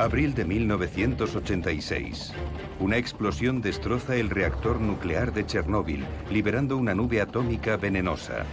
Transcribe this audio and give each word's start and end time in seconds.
Abril 0.00 0.34
de 0.34 0.46
1986. 0.46 2.32
Una 2.78 2.96
explosión 2.96 3.60
destroza 3.60 4.16
el 4.16 4.30
reactor 4.30 4.80
nuclear 4.80 5.32
de 5.32 5.44
Chernóbil, 5.44 6.06
liberando 6.30 6.78
una 6.78 6.94
nube 6.94 7.20
atómica 7.20 7.76
venenosa. 7.76 8.46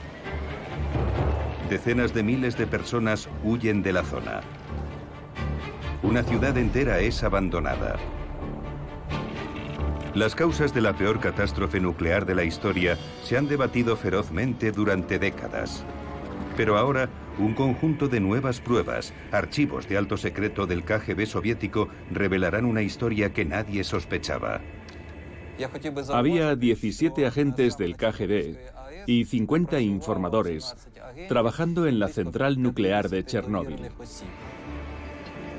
Decenas 1.69 2.13
de 2.13 2.23
miles 2.23 2.57
de 2.57 2.67
personas 2.67 3.29
huyen 3.43 3.81
de 3.81 3.93
la 3.93 4.03
zona. 4.03 4.41
Una 6.03 6.23
ciudad 6.23 6.57
entera 6.57 6.99
es 6.99 7.23
abandonada. 7.23 7.95
Las 10.13 10.35
causas 10.35 10.73
de 10.73 10.81
la 10.81 10.97
peor 10.97 11.21
catástrofe 11.21 11.79
nuclear 11.79 12.25
de 12.25 12.35
la 12.35 12.43
historia 12.43 12.97
se 13.23 13.37
han 13.37 13.47
debatido 13.47 13.95
ferozmente 13.95 14.73
durante 14.73 15.17
décadas. 15.17 15.85
Pero 16.57 16.77
ahora, 16.77 17.07
un 17.39 17.53
conjunto 17.53 18.07
de 18.07 18.19
nuevas 18.19 18.59
pruebas, 18.59 19.13
archivos 19.31 19.87
de 19.87 19.97
alto 19.97 20.17
secreto 20.17 20.65
del 20.65 20.83
KGB 20.83 21.25
soviético, 21.25 21.89
revelarán 22.11 22.65
una 22.65 22.81
historia 22.81 23.33
que 23.33 23.45
nadie 23.45 23.83
sospechaba. 23.83 24.61
Había 26.13 26.55
17 26.55 27.25
agentes 27.25 27.77
del 27.77 27.97
KGB 27.97 28.57
y 29.07 29.25
50 29.25 29.79
informadores 29.79 30.75
trabajando 31.27 31.87
en 31.87 31.99
la 31.99 32.09
central 32.09 32.61
nuclear 32.61 33.09
de 33.09 33.25
Chernóbil. 33.25 33.89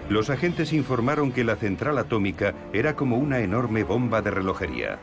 Los 0.09 0.31
agentes 0.31 0.73
informaron 0.73 1.33
que 1.33 1.45
la 1.45 1.57
central 1.57 1.99
atómica 1.99 2.55
era 2.73 2.97
como 2.97 3.19
una 3.19 3.41
enorme 3.41 3.85
bomba 3.85 4.23
de 4.23 4.31
relojería. 4.31 4.99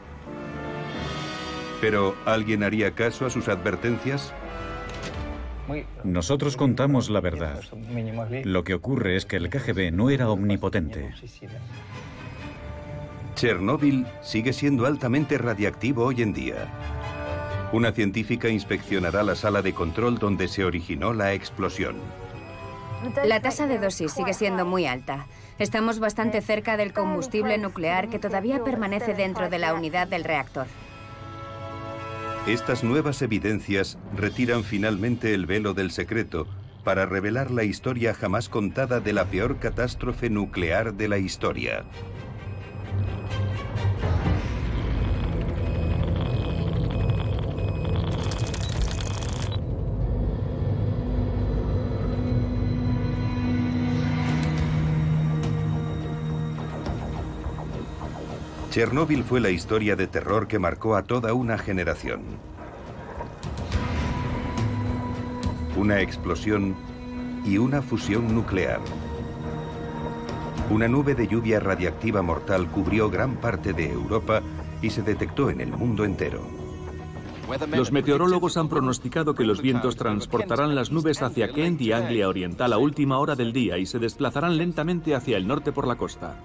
Pero, 1.81 2.15
¿alguien 2.25 2.63
haría 2.63 2.91
caso 2.91 3.25
a 3.25 3.29
sus 3.29 3.47
advertencias? 3.47 4.33
Nosotros 6.03 6.57
contamos 6.57 7.09
la 7.09 7.21
verdad. 7.21 7.61
Lo 8.43 8.63
que 8.63 8.73
ocurre 8.73 9.15
es 9.15 9.25
que 9.25 9.37
el 9.37 9.49
KGB 9.49 9.91
no 9.91 10.09
era 10.09 10.29
omnipotente. 10.29 11.11
Chernóbil 13.35 14.05
sigue 14.21 14.53
siendo 14.53 14.85
altamente 14.85 15.37
radiactivo 15.37 16.05
hoy 16.05 16.21
en 16.21 16.33
día. 16.33 16.67
Una 17.73 17.91
científica 17.91 18.47
inspeccionará 18.47 19.23
la 19.23 19.35
sala 19.35 19.61
de 19.61 19.73
control 19.73 20.17
donde 20.17 20.47
se 20.47 20.63
originó 20.63 21.13
la 21.13 21.33
explosión. 21.33 21.97
La 23.25 23.41
tasa 23.41 23.67
de 23.67 23.77
dosis 23.77 24.13
sigue 24.13 24.33
siendo 24.33 24.65
muy 24.65 24.85
alta. 24.85 25.27
Estamos 25.59 25.99
bastante 25.99 26.41
cerca 26.41 26.77
del 26.77 26.93
combustible 26.93 27.57
nuclear 27.57 28.09
que 28.09 28.19
todavía 28.19 28.63
permanece 28.63 29.13
dentro 29.13 29.49
de 29.49 29.59
la 29.59 29.73
unidad 29.73 30.07
del 30.07 30.23
reactor. 30.23 30.67
Estas 32.47 32.83
nuevas 32.83 33.23
evidencias 33.23 33.97
retiran 34.15 34.63
finalmente 34.63 35.33
el 35.33 35.47
velo 35.47 35.73
del 35.73 35.89
secreto 35.89 36.45
para 36.83 37.07
revelar 37.07 37.49
la 37.49 37.63
historia 37.63 38.13
jamás 38.13 38.49
contada 38.49 38.99
de 38.99 39.13
la 39.13 39.25
peor 39.25 39.57
catástrofe 39.57 40.29
nuclear 40.29 40.93
de 40.93 41.07
la 41.07 41.17
historia. 41.17 41.85
Chernóbil 58.75 59.23
fue 59.23 59.39
la 59.39 59.51
historia 59.51 59.95
de 59.95 60.05
terror 60.05 60.49
que 60.49 60.59
marcó 60.59 60.97
a 60.97 61.03
toda 61.03 61.33
una 61.33 61.57
generación. 61.57 62.23
Una 65.77 66.01
explosión 66.01 66.75
y 67.45 67.57
una 67.57 67.81
fusión 67.81 68.35
nuclear. 68.35 68.81
Una 70.69 70.89
nube 70.89 71.15
de 71.15 71.25
lluvia 71.25 71.61
radiactiva 71.61 72.21
mortal 72.21 72.67
cubrió 72.69 73.09
gran 73.09 73.37
parte 73.37 73.71
de 73.71 73.89
Europa 73.89 74.41
y 74.81 74.89
se 74.89 75.03
detectó 75.03 75.49
en 75.49 75.61
el 75.61 75.71
mundo 75.71 76.03
entero. 76.03 76.41
Los 77.71 77.93
meteorólogos 77.93 78.57
han 78.57 78.67
pronosticado 78.67 79.35
que 79.35 79.45
los 79.45 79.61
vientos 79.61 79.95
transportarán 79.95 80.75
las 80.75 80.91
nubes 80.91 81.21
hacia 81.21 81.47
Kent 81.47 81.79
y 81.79 81.93
Anglia 81.93 82.27
Oriental 82.27 82.73
a 82.73 82.77
última 82.77 83.19
hora 83.19 83.37
del 83.37 83.53
día 83.53 83.77
y 83.77 83.85
se 83.85 83.99
desplazarán 83.99 84.57
lentamente 84.57 85.15
hacia 85.15 85.37
el 85.37 85.47
norte 85.47 85.71
por 85.71 85.87
la 85.87 85.95
costa 85.95 86.43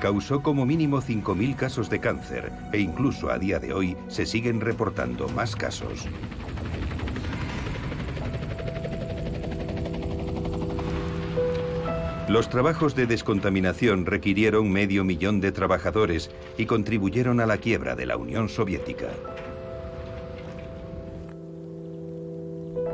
causó 0.00 0.42
como 0.42 0.66
mínimo 0.66 1.00
5.000 1.00 1.54
casos 1.54 1.90
de 1.90 2.00
cáncer 2.00 2.50
e 2.72 2.80
incluso 2.80 3.30
a 3.30 3.38
día 3.38 3.58
de 3.58 3.72
hoy 3.72 3.96
se 4.08 4.26
siguen 4.26 4.60
reportando 4.60 5.28
más 5.28 5.54
casos. 5.54 6.08
Los 12.28 12.48
trabajos 12.48 12.94
de 12.94 13.06
descontaminación 13.06 14.06
requirieron 14.06 14.70
medio 14.70 15.04
millón 15.04 15.40
de 15.40 15.52
trabajadores 15.52 16.30
y 16.56 16.64
contribuyeron 16.64 17.40
a 17.40 17.46
la 17.46 17.58
quiebra 17.58 17.96
de 17.96 18.06
la 18.06 18.16
Unión 18.16 18.48
Soviética. 18.48 19.08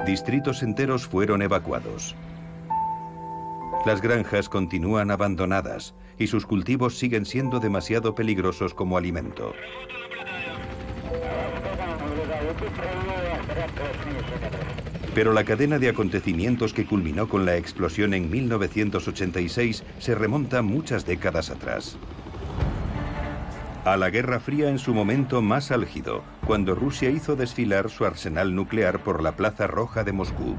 Distritos 0.06 0.62
enteros 0.62 1.06
fueron 1.06 1.42
evacuados. 1.42 2.16
Las 3.84 4.00
granjas 4.00 4.48
continúan 4.48 5.10
abandonadas 5.10 5.94
y 6.18 6.26
sus 6.26 6.46
cultivos 6.46 6.98
siguen 6.98 7.26
siendo 7.26 7.60
demasiado 7.60 8.14
peligrosos 8.14 8.74
como 8.74 8.96
alimento. 8.98 9.52
Pero 15.14 15.32
la 15.32 15.44
cadena 15.44 15.78
de 15.78 15.88
acontecimientos 15.88 16.74
que 16.74 16.84
culminó 16.84 17.28
con 17.28 17.46
la 17.46 17.56
explosión 17.56 18.12
en 18.12 18.30
1986 18.30 19.82
se 19.98 20.14
remonta 20.14 20.60
muchas 20.60 21.06
décadas 21.06 21.50
atrás. 21.50 21.96
A 23.86 23.96
la 23.96 24.10
Guerra 24.10 24.40
Fría 24.40 24.68
en 24.68 24.78
su 24.78 24.92
momento 24.92 25.40
más 25.42 25.70
álgido, 25.70 26.22
cuando 26.44 26.74
Rusia 26.74 27.08
hizo 27.08 27.36
desfilar 27.36 27.88
su 27.88 28.04
arsenal 28.04 28.54
nuclear 28.54 29.02
por 29.04 29.22
la 29.22 29.36
Plaza 29.36 29.68
Roja 29.68 30.02
de 30.02 30.12
Moscú. 30.12 30.56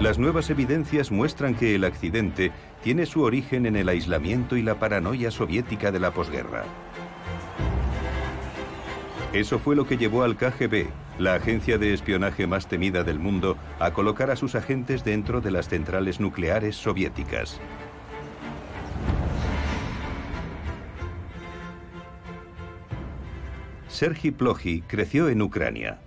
Las 0.00 0.18
nuevas 0.18 0.48
evidencias 0.48 1.10
muestran 1.10 1.54
que 1.54 1.74
el 1.74 1.84
accidente 1.84 2.52
tiene 2.82 3.04
su 3.04 3.20
origen 3.20 3.66
en 3.66 3.76
el 3.76 3.86
aislamiento 3.86 4.56
y 4.56 4.62
la 4.62 4.76
paranoia 4.76 5.30
soviética 5.30 5.92
de 5.92 6.00
la 6.00 6.10
posguerra. 6.10 6.64
Eso 9.34 9.58
fue 9.58 9.76
lo 9.76 9.86
que 9.86 9.98
llevó 9.98 10.22
al 10.22 10.38
KGB, 10.38 10.86
la 11.18 11.34
agencia 11.34 11.76
de 11.76 11.92
espionaje 11.92 12.46
más 12.46 12.66
temida 12.66 13.04
del 13.04 13.18
mundo, 13.18 13.58
a 13.78 13.92
colocar 13.92 14.30
a 14.30 14.36
sus 14.36 14.54
agentes 14.54 15.04
dentro 15.04 15.42
de 15.42 15.50
las 15.50 15.68
centrales 15.68 16.18
nucleares 16.18 16.76
soviéticas. 16.76 17.60
Sergi 23.88 24.30
Ploji 24.30 24.80
creció 24.80 25.28
en 25.28 25.42
Ucrania. 25.42 26.00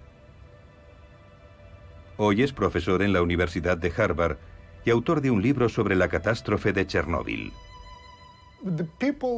Hoy 2.17 2.43
es 2.43 2.53
profesor 2.53 3.01
en 3.01 3.11
la 3.11 3.21
Universidad 3.21 3.77
de 3.77 3.91
Harvard 3.95 4.37
y 4.85 4.91
autor 4.91 5.21
de 5.21 5.31
un 5.31 5.41
libro 5.41 5.67
sobre 5.67 5.95
la 5.95 6.09
catástrofe 6.09 6.71
de 6.71 6.85
Chernóbil. 6.85 7.51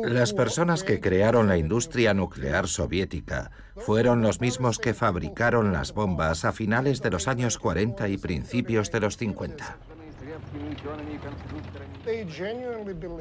Las 0.03 0.34
personas 0.34 0.84
que 0.84 1.00
crearon 1.00 1.47
la 1.47 1.58
industria 1.58 2.14
nuclear 2.14 2.68
soviética 2.68 3.50
fueron 3.75 4.22
los 4.22 4.40
mismos 4.40 4.78
que 4.78 4.94
fabricaron 4.94 5.74
las 5.74 5.94
bombas 5.94 6.46
a 6.46 6.52
finales 6.52 7.02
de 7.02 7.09
los 7.09 7.28
años 7.28 7.58
40 7.58 8.08
y 8.09 8.18
principios 8.18 8.91
de 8.91 9.00
los 9.00 9.18
50. 9.18 9.78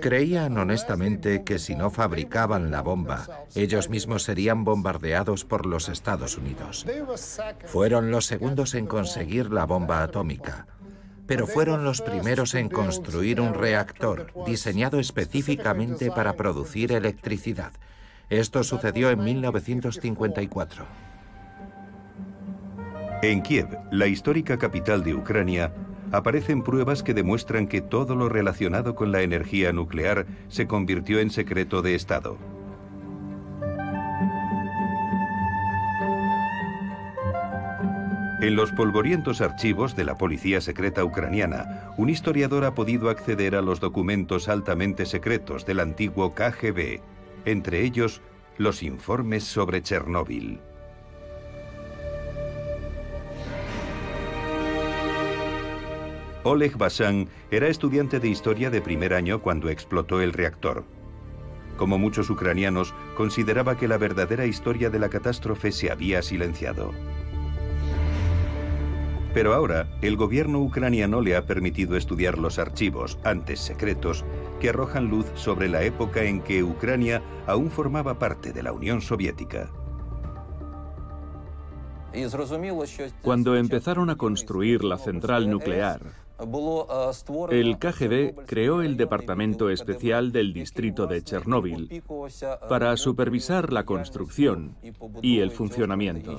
Creían 0.00 0.58
honestamente 0.58 1.44
que 1.44 1.58
si 1.58 1.74
no 1.74 1.90
fabricaban 1.90 2.70
la 2.70 2.82
bomba, 2.82 3.26
ellos 3.54 3.88
mismos 3.88 4.22
serían 4.22 4.64
bombardeados 4.64 5.44
por 5.44 5.66
los 5.66 5.88
Estados 5.88 6.36
Unidos. 6.36 6.86
Fueron 7.66 8.10
los 8.10 8.26
segundos 8.26 8.74
en 8.74 8.86
conseguir 8.86 9.50
la 9.50 9.64
bomba 9.64 10.02
atómica, 10.02 10.66
pero 11.26 11.46
fueron 11.46 11.84
los 11.84 12.02
primeros 12.02 12.54
en 12.54 12.68
construir 12.68 13.40
un 13.40 13.54
reactor 13.54 14.32
diseñado 14.46 15.00
específicamente 15.00 16.10
para 16.10 16.34
producir 16.34 16.92
electricidad. 16.92 17.72
Esto 18.28 18.64
sucedió 18.64 19.10
en 19.10 19.22
1954. 19.22 20.84
En 23.22 23.42
Kiev, 23.42 23.78
la 23.90 24.06
histórica 24.06 24.58
capital 24.58 25.02
de 25.02 25.14
Ucrania, 25.14 25.72
aparecen 26.12 26.62
pruebas 26.62 27.02
que 27.02 27.14
demuestran 27.14 27.66
que 27.66 27.80
todo 27.80 28.14
lo 28.14 28.28
relacionado 28.28 28.94
con 28.94 29.12
la 29.12 29.22
energía 29.22 29.72
nuclear 29.72 30.26
se 30.48 30.66
convirtió 30.66 31.20
en 31.20 31.30
secreto 31.30 31.82
de 31.82 31.94
Estado. 31.94 32.38
En 38.44 38.56
los 38.56 38.72
polvorientos 38.72 39.40
archivos 39.40 39.96
de 39.96 40.04
la 40.04 40.18
Policía 40.18 40.60
Secreta 40.60 41.02
Ucraniana, 41.02 41.94
un 41.96 42.10
historiador 42.10 42.66
ha 42.66 42.74
podido 42.74 43.08
acceder 43.08 43.54
a 43.54 43.62
los 43.62 43.80
documentos 43.80 44.50
altamente 44.50 45.06
secretos 45.06 45.64
del 45.64 45.80
antiguo 45.80 46.34
KGB, 46.34 47.00
entre 47.46 47.80
ellos 47.80 48.20
los 48.58 48.82
informes 48.82 49.44
sobre 49.44 49.82
Chernóbil. 49.82 50.60
Oleg 56.44 56.76
Basan 56.76 57.28
era 57.50 57.68
estudiante 57.68 58.20
de 58.20 58.28
historia 58.28 58.68
de 58.68 58.82
primer 58.82 59.14
año 59.14 59.40
cuando 59.40 59.70
explotó 59.70 60.20
el 60.20 60.34
reactor. 60.34 60.84
Como 61.78 61.98
muchos 61.98 62.28
ucranianos, 62.28 62.94
consideraba 63.16 63.78
que 63.78 63.88
la 63.88 63.96
verdadera 63.96 64.44
historia 64.44 64.90
de 64.90 64.98
la 64.98 65.08
catástrofe 65.08 65.72
se 65.72 65.90
había 65.90 66.20
silenciado. 66.20 66.92
Pero 69.32 69.54
ahora, 69.54 69.88
el 70.02 70.16
gobierno 70.16 70.60
ucraniano 70.60 71.22
le 71.22 71.34
ha 71.34 71.46
permitido 71.46 71.96
estudiar 71.96 72.38
los 72.38 72.58
archivos, 72.58 73.18
antes 73.24 73.58
secretos, 73.60 74.24
que 74.60 74.68
arrojan 74.68 75.08
luz 75.08 75.26
sobre 75.34 75.68
la 75.68 75.82
época 75.82 76.24
en 76.24 76.42
que 76.42 76.62
Ucrania 76.62 77.22
aún 77.46 77.70
formaba 77.70 78.18
parte 78.18 78.52
de 78.52 78.62
la 78.62 78.72
Unión 78.72 79.00
Soviética. 79.00 79.72
Cuando 83.22 83.56
empezaron 83.56 84.10
a 84.10 84.16
construir 84.16 84.84
la 84.84 84.98
central 84.98 85.50
nuclear, 85.50 86.23
el 87.50 87.78
KGB 87.78 88.44
creó 88.46 88.82
el 88.82 88.96
Departamento 88.96 89.70
Especial 89.70 90.32
del 90.32 90.52
Distrito 90.52 91.06
de 91.06 91.22
Chernóbil 91.22 92.02
para 92.68 92.96
supervisar 92.96 93.72
la 93.72 93.84
construcción 93.84 94.76
y 95.22 95.38
el 95.38 95.50
funcionamiento. 95.52 96.36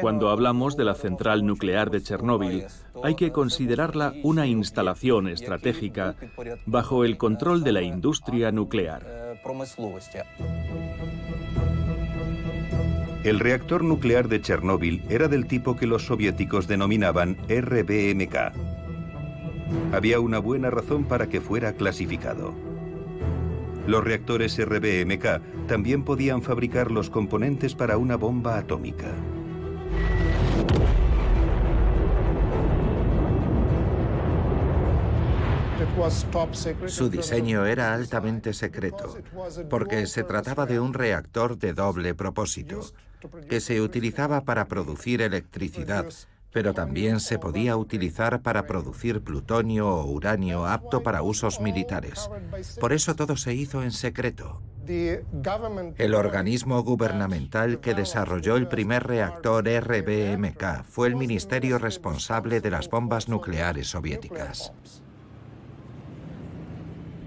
Cuando 0.00 0.30
hablamos 0.30 0.76
de 0.76 0.84
la 0.84 0.94
central 0.94 1.44
nuclear 1.44 1.90
de 1.90 2.02
Chernóbil, 2.02 2.64
hay 3.02 3.14
que 3.16 3.32
considerarla 3.32 4.14
una 4.22 4.46
instalación 4.46 5.28
estratégica 5.28 6.14
bajo 6.64 7.04
el 7.04 7.18
control 7.18 7.64
de 7.64 7.72
la 7.72 7.82
industria 7.82 8.52
nuclear. 8.52 9.40
El 13.24 13.38
reactor 13.38 13.84
nuclear 13.84 14.26
de 14.26 14.40
Chernóbil 14.40 15.04
era 15.08 15.28
del 15.28 15.46
tipo 15.46 15.76
que 15.76 15.86
los 15.86 16.06
soviéticos 16.06 16.66
denominaban 16.66 17.36
RBMK. 17.48 18.52
Había 19.92 20.18
una 20.18 20.40
buena 20.40 20.70
razón 20.70 21.04
para 21.04 21.28
que 21.28 21.40
fuera 21.40 21.74
clasificado. 21.74 22.52
Los 23.86 24.02
reactores 24.02 24.58
RBMK 24.58 25.66
también 25.68 26.02
podían 26.04 26.42
fabricar 26.42 26.90
los 26.90 27.10
componentes 27.10 27.76
para 27.76 27.96
una 27.96 28.16
bomba 28.16 28.58
atómica. 28.58 29.12
Su 36.86 37.08
diseño 37.08 37.66
era 37.66 37.94
altamente 37.94 38.52
secreto, 38.52 39.16
porque 39.70 40.06
se 40.06 40.24
trataba 40.24 40.66
de 40.66 40.80
un 40.80 40.94
reactor 40.94 41.58
de 41.58 41.72
doble 41.72 42.14
propósito, 42.14 42.80
que 43.48 43.60
se 43.60 43.80
utilizaba 43.80 44.44
para 44.44 44.68
producir 44.68 45.22
electricidad, 45.22 46.06
pero 46.52 46.74
también 46.74 47.20
se 47.20 47.38
podía 47.38 47.76
utilizar 47.76 48.42
para 48.42 48.66
producir 48.66 49.22
plutonio 49.22 49.88
o 49.88 50.04
uranio 50.04 50.66
apto 50.66 51.02
para 51.02 51.22
usos 51.22 51.60
militares. 51.60 52.30
Por 52.78 52.92
eso 52.92 53.16
todo 53.16 53.36
se 53.36 53.54
hizo 53.54 53.82
en 53.82 53.90
secreto. 53.90 54.62
El 54.86 56.14
organismo 56.14 56.82
gubernamental 56.82 57.80
que 57.80 57.94
desarrolló 57.94 58.56
el 58.56 58.68
primer 58.68 59.06
reactor 59.06 59.64
RBMK 59.68 60.84
fue 60.84 61.08
el 61.08 61.16
ministerio 61.16 61.78
responsable 61.78 62.60
de 62.60 62.70
las 62.70 62.90
bombas 62.90 63.28
nucleares 63.28 63.88
soviéticas. 63.88 64.72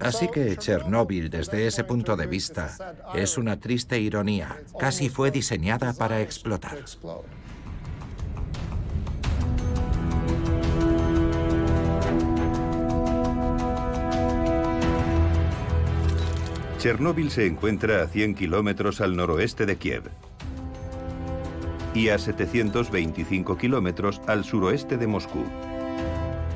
Así 0.00 0.28
que 0.28 0.56
Chernóbil, 0.56 1.30
desde 1.30 1.66
ese 1.66 1.84
punto 1.84 2.16
de 2.16 2.26
vista, 2.26 2.76
es 3.14 3.38
una 3.38 3.58
triste 3.58 3.98
ironía. 3.98 4.56
Casi 4.78 5.08
fue 5.08 5.30
diseñada 5.30 5.92
para 5.92 6.20
explotar. 6.20 6.78
Chernóbil 16.78 17.30
se 17.30 17.46
encuentra 17.46 18.02
a 18.02 18.06
100 18.06 18.34
kilómetros 18.34 19.00
al 19.00 19.16
noroeste 19.16 19.66
de 19.66 19.76
Kiev 19.76 20.04
y 21.94 22.10
a 22.10 22.18
725 22.18 23.56
kilómetros 23.56 24.20
al 24.26 24.44
suroeste 24.44 24.96
de 24.98 25.06
Moscú. 25.06 25.42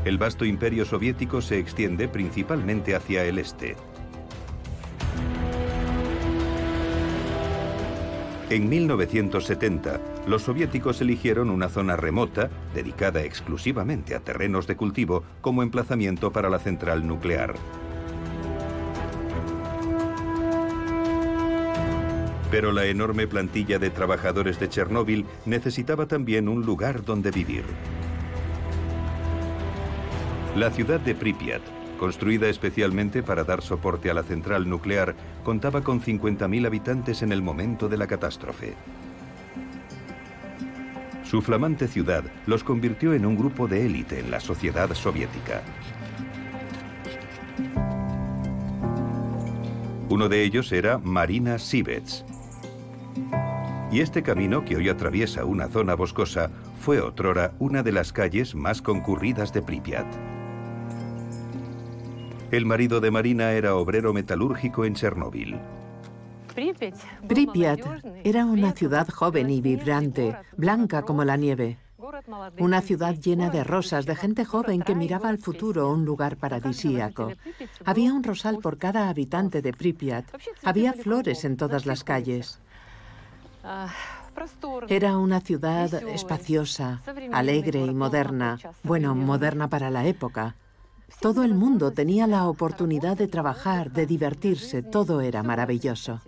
El 0.04 0.16
vasto 0.16 0.46
imperio 0.46 0.86
soviético 0.86 1.42
se 1.42 1.58
extiende 1.58 2.08
principalmente 2.08 2.94
hacia 2.94 3.24
el 3.24 3.38
este. 3.38 3.76
En 8.48 8.68
1970, 8.68 10.00
los 10.26 10.42
soviéticos 10.42 11.00
eligieron 11.02 11.50
una 11.50 11.68
zona 11.68 11.96
remota, 11.96 12.50
dedicada 12.74 13.22
exclusivamente 13.22 14.14
a 14.14 14.20
terrenos 14.20 14.66
de 14.66 14.74
cultivo, 14.74 15.22
como 15.42 15.62
emplazamiento 15.62 16.32
para 16.32 16.48
la 16.48 16.58
central 16.58 17.06
nuclear. 17.06 17.54
Pero 22.50 22.72
la 22.72 22.86
enorme 22.86 23.28
plantilla 23.28 23.78
de 23.78 23.90
trabajadores 23.90 24.58
de 24.58 24.68
Chernóbil 24.68 25.26
necesitaba 25.44 26.06
también 26.06 26.48
un 26.48 26.66
lugar 26.66 27.04
donde 27.04 27.30
vivir. 27.30 27.64
La 30.56 30.68
ciudad 30.72 30.98
de 30.98 31.14
Pripyat, 31.14 31.62
construida 31.96 32.48
especialmente 32.48 33.22
para 33.22 33.44
dar 33.44 33.62
soporte 33.62 34.10
a 34.10 34.14
la 34.14 34.24
central 34.24 34.68
nuclear, 34.68 35.14
contaba 35.44 35.82
con 35.82 36.02
50.000 36.02 36.66
habitantes 36.66 37.22
en 37.22 37.30
el 37.30 37.40
momento 37.40 37.88
de 37.88 37.96
la 37.96 38.08
catástrofe. 38.08 38.74
Su 41.22 41.40
flamante 41.40 41.86
ciudad 41.86 42.24
los 42.46 42.64
convirtió 42.64 43.14
en 43.14 43.26
un 43.26 43.36
grupo 43.36 43.68
de 43.68 43.86
élite 43.86 44.18
en 44.18 44.32
la 44.32 44.40
sociedad 44.40 44.92
soviética. 44.92 45.62
Uno 50.08 50.28
de 50.28 50.42
ellos 50.42 50.72
era 50.72 50.98
Marina 50.98 51.60
Sivets. 51.60 52.24
Y 53.92 54.00
este 54.00 54.24
camino, 54.24 54.64
que 54.64 54.74
hoy 54.74 54.88
atraviesa 54.88 55.44
una 55.44 55.68
zona 55.68 55.94
boscosa, 55.94 56.50
fue 56.80 57.00
otrora 57.00 57.52
una 57.60 57.84
de 57.84 57.92
las 57.92 58.12
calles 58.12 58.56
más 58.56 58.82
concurridas 58.82 59.52
de 59.52 59.62
Pripyat. 59.62 60.29
El 62.50 62.66
marido 62.66 63.00
de 63.00 63.12
Marina 63.12 63.52
era 63.52 63.76
obrero 63.76 64.12
metalúrgico 64.12 64.84
en 64.84 64.94
Chernóbil. 64.94 65.56
Pripyat 67.28 67.80
era 68.24 68.44
una 68.44 68.72
ciudad 68.72 69.08
joven 69.08 69.50
y 69.50 69.60
vibrante, 69.60 70.36
blanca 70.56 71.02
como 71.02 71.24
la 71.24 71.36
nieve. 71.36 71.78
Una 72.58 72.80
ciudad 72.80 73.14
llena 73.14 73.50
de 73.50 73.62
rosas, 73.62 74.04
de 74.04 74.16
gente 74.16 74.44
joven 74.44 74.82
que 74.82 74.96
miraba 74.96 75.28
al 75.28 75.38
futuro, 75.38 75.90
un 75.92 76.04
lugar 76.04 76.36
paradisíaco. 76.36 77.32
Había 77.84 78.12
un 78.12 78.24
rosal 78.24 78.58
por 78.58 78.78
cada 78.78 79.08
habitante 79.08 79.62
de 79.62 79.72
Pripyat. 79.72 80.24
Había 80.64 80.92
flores 80.92 81.44
en 81.44 81.56
todas 81.56 81.86
las 81.86 82.02
calles. 82.02 82.60
Era 84.88 85.18
una 85.18 85.40
ciudad 85.40 85.94
espaciosa, 86.08 87.02
alegre 87.32 87.80
y 87.84 87.94
moderna. 87.94 88.58
Bueno, 88.82 89.14
moderna 89.14 89.68
para 89.68 89.90
la 89.90 90.04
época. 90.06 90.56
Todo 91.18 91.42
el 91.42 91.54
mundo 91.54 91.90
tenía 91.92 92.26
la 92.26 92.48
oportunidad 92.48 93.16
de 93.16 93.26
trabajar, 93.26 93.90
de 93.90 94.06
divertirse, 94.06 94.82
todo 94.82 95.20
era 95.20 95.42
maravilloso. 95.42 96.20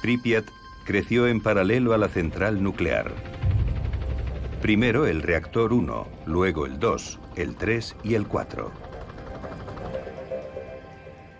Pripyat 0.00 0.44
creció 0.84 1.26
en 1.26 1.42
paralelo 1.42 1.92
a 1.92 1.98
la 1.98 2.08
central 2.08 2.62
nuclear. 2.62 3.12
Primero 4.62 5.06
el 5.06 5.22
reactor 5.22 5.72
1, 5.72 6.06
luego 6.26 6.64
el 6.64 6.78
2, 6.78 7.18
el 7.36 7.56
3 7.56 7.96
y 8.04 8.14
el 8.14 8.26
4. 8.26 8.85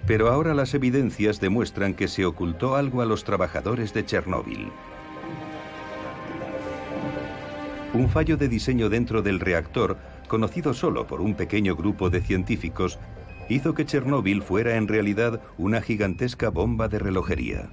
Pero 0.07 0.31
ahora 0.31 0.55
las 0.55 0.73
evidencias 0.75 1.41
demuestran 1.41 1.95
que 1.95 2.07
se 2.07 2.25
ocultó 2.25 2.77
algo 2.77 3.03
a 3.03 3.07
los 3.07 3.25
trabajadores 3.25 3.93
de 3.93 4.05
Chernóbil. 4.05 4.71
Un 7.93 8.09
fallo 8.09 8.37
de 8.37 8.49
diseño 8.49 8.89
dentro 8.89 9.23
del 9.23 9.41
reactor, 9.41 9.97
conocido 10.29 10.75
solo 10.75 11.07
por 11.07 11.21
un 11.21 11.35
pequeño 11.35 11.75
grupo 11.75 12.11
de 12.11 12.21
científicos, 12.21 12.99
hizo 13.49 13.75
que 13.75 13.85
Chernóbil 13.85 14.43
fuera 14.43 14.77
en 14.77 14.87
realidad 14.87 15.41
una 15.59 15.81
gigantesca 15.81 16.51
bomba 16.51 16.89
de 16.89 16.99
relojería. 16.99 17.69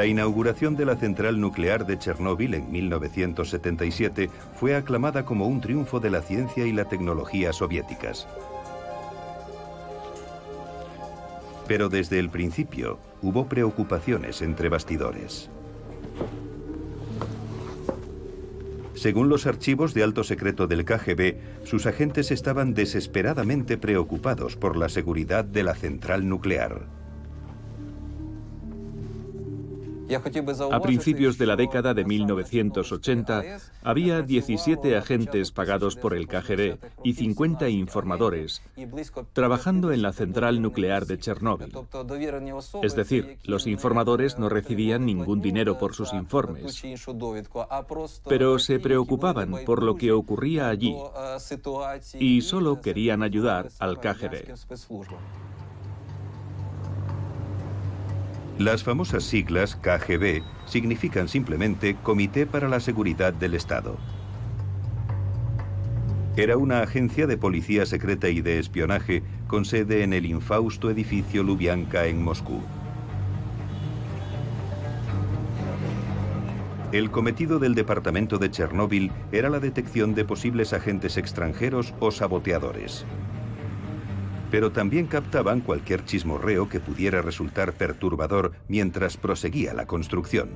La 0.00 0.06
inauguración 0.06 0.76
de 0.76 0.86
la 0.86 0.96
central 0.96 1.38
nuclear 1.38 1.84
de 1.84 1.98
Chernóbil 1.98 2.54
en 2.54 2.72
1977 2.72 4.30
fue 4.54 4.74
aclamada 4.74 5.26
como 5.26 5.46
un 5.46 5.60
triunfo 5.60 6.00
de 6.00 6.08
la 6.08 6.22
ciencia 6.22 6.64
y 6.64 6.72
la 6.72 6.86
tecnología 6.86 7.52
soviéticas. 7.52 8.26
Pero 11.68 11.90
desde 11.90 12.18
el 12.18 12.30
principio 12.30 12.98
hubo 13.20 13.46
preocupaciones 13.46 14.40
entre 14.40 14.70
bastidores. 14.70 15.50
Según 18.94 19.28
los 19.28 19.46
archivos 19.46 19.92
de 19.92 20.02
alto 20.02 20.24
secreto 20.24 20.66
del 20.66 20.86
KGB, 20.86 21.66
sus 21.66 21.84
agentes 21.84 22.30
estaban 22.30 22.72
desesperadamente 22.72 23.76
preocupados 23.76 24.56
por 24.56 24.78
la 24.78 24.88
seguridad 24.88 25.44
de 25.44 25.62
la 25.62 25.74
central 25.74 26.26
nuclear. 26.26 26.99
A 30.72 30.80
principios 30.80 31.38
de 31.38 31.46
la 31.46 31.56
década 31.56 31.94
de 31.94 32.04
1980, 32.04 33.42
había 33.82 34.22
17 34.22 34.96
agentes 34.96 35.52
pagados 35.52 35.96
por 35.96 36.14
el 36.14 36.26
KGB 36.26 36.78
y 37.04 37.14
50 37.14 37.68
informadores 37.68 38.62
trabajando 39.32 39.92
en 39.92 40.02
la 40.02 40.12
central 40.12 40.62
nuclear 40.62 41.06
de 41.06 41.18
Chernóbil. 41.18 41.72
Es 42.82 42.94
decir, 42.96 43.38
los 43.44 43.66
informadores 43.66 44.38
no 44.38 44.48
recibían 44.48 45.06
ningún 45.06 45.40
dinero 45.40 45.78
por 45.78 45.94
sus 45.94 46.12
informes, 46.12 46.82
pero 48.28 48.58
se 48.58 48.78
preocupaban 48.78 49.64
por 49.64 49.82
lo 49.82 49.96
que 49.96 50.12
ocurría 50.12 50.68
allí 50.68 50.96
y 52.14 52.40
solo 52.42 52.80
querían 52.80 53.22
ayudar 53.22 53.68
al 53.78 54.00
KGB. 54.00 54.54
Las 58.60 58.84
famosas 58.84 59.24
siglas 59.24 59.74
KGB 59.76 60.42
significan 60.66 61.28
simplemente 61.28 61.96
Comité 62.02 62.44
para 62.44 62.68
la 62.68 62.78
Seguridad 62.78 63.32
del 63.32 63.54
Estado. 63.54 63.96
Era 66.36 66.58
una 66.58 66.82
agencia 66.82 67.26
de 67.26 67.38
policía 67.38 67.86
secreta 67.86 68.28
y 68.28 68.42
de 68.42 68.58
espionaje 68.58 69.22
con 69.46 69.64
sede 69.64 70.02
en 70.02 70.12
el 70.12 70.26
infausto 70.26 70.90
edificio 70.90 71.42
Lubyanka 71.42 72.04
en 72.04 72.22
Moscú. 72.22 72.60
El 76.92 77.10
cometido 77.10 77.58
del 77.58 77.74
departamento 77.74 78.36
de 78.36 78.50
Chernóbil 78.50 79.10
era 79.32 79.48
la 79.48 79.60
detección 79.60 80.14
de 80.14 80.26
posibles 80.26 80.74
agentes 80.74 81.16
extranjeros 81.16 81.94
o 81.98 82.10
saboteadores 82.10 83.06
pero 84.50 84.72
también 84.72 85.06
captaban 85.06 85.60
cualquier 85.60 86.04
chismorreo 86.04 86.68
que 86.68 86.80
pudiera 86.80 87.22
resultar 87.22 87.72
perturbador 87.72 88.52
mientras 88.68 89.16
proseguía 89.16 89.74
la 89.74 89.86
construcción. 89.86 90.50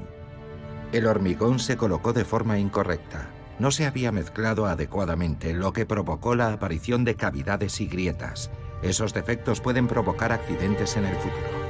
El 0.92 1.06
hormigón 1.06 1.58
se 1.58 1.76
colocó 1.76 2.12
de 2.12 2.24
forma 2.24 2.58
incorrecta. 2.58 3.28
No 3.58 3.70
se 3.70 3.86
había 3.86 4.12
mezclado 4.12 4.66
adecuadamente, 4.66 5.54
lo 5.54 5.72
que 5.72 5.86
provocó 5.86 6.34
la 6.34 6.52
aparición 6.52 7.04
de 7.04 7.14
cavidades 7.14 7.80
y 7.80 7.86
grietas. 7.86 8.50
Esos 8.82 9.14
defectos 9.14 9.60
pueden 9.60 9.86
provocar 9.86 10.32
accidentes 10.32 10.96
en 10.96 11.04
el 11.06 11.14
futuro. 11.16 11.64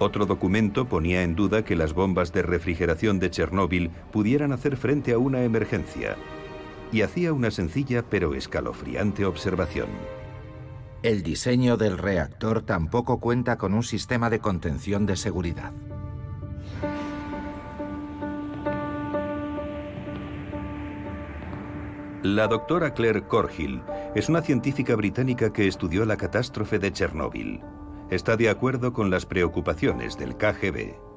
Otro 0.00 0.26
documento 0.26 0.84
ponía 0.84 1.22
en 1.22 1.34
duda 1.34 1.64
que 1.64 1.74
las 1.74 1.92
bombas 1.92 2.32
de 2.32 2.42
refrigeración 2.42 3.18
de 3.18 3.30
Chernóbil 3.30 3.90
pudieran 4.12 4.52
hacer 4.52 4.76
frente 4.76 5.12
a 5.12 5.18
una 5.18 5.42
emergencia, 5.42 6.16
y 6.92 7.02
hacía 7.02 7.32
una 7.32 7.50
sencilla 7.50 8.02
pero 8.08 8.34
escalofriante 8.34 9.24
observación. 9.24 9.88
El 11.02 11.22
diseño 11.22 11.76
del 11.76 11.96
reactor 11.96 12.62
tampoco 12.62 13.20
cuenta 13.20 13.56
con 13.56 13.74
un 13.74 13.82
sistema 13.82 14.30
de 14.30 14.40
contención 14.40 15.06
de 15.06 15.16
seguridad. 15.16 15.72
La 22.22 22.48
doctora 22.48 22.94
Claire 22.94 23.22
Corhill 23.22 23.80
es 24.16 24.28
una 24.28 24.42
científica 24.42 24.96
británica 24.96 25.52
que 25.52 25.68
estudió 25.68 26.04
la 26.04 26.16
catástrofe 26.16 26.80
de 26.80 26.92
Chernóbil. 26.92 27.60
Está 28.10 28.36
de 28.36 28.48
acuerdo 28.48 28.92
con 28.92 29.08
las 29.08 29.24
preocupaciones 29.24 30.18
del 30.18 30.36
KGB. 30.36 31.07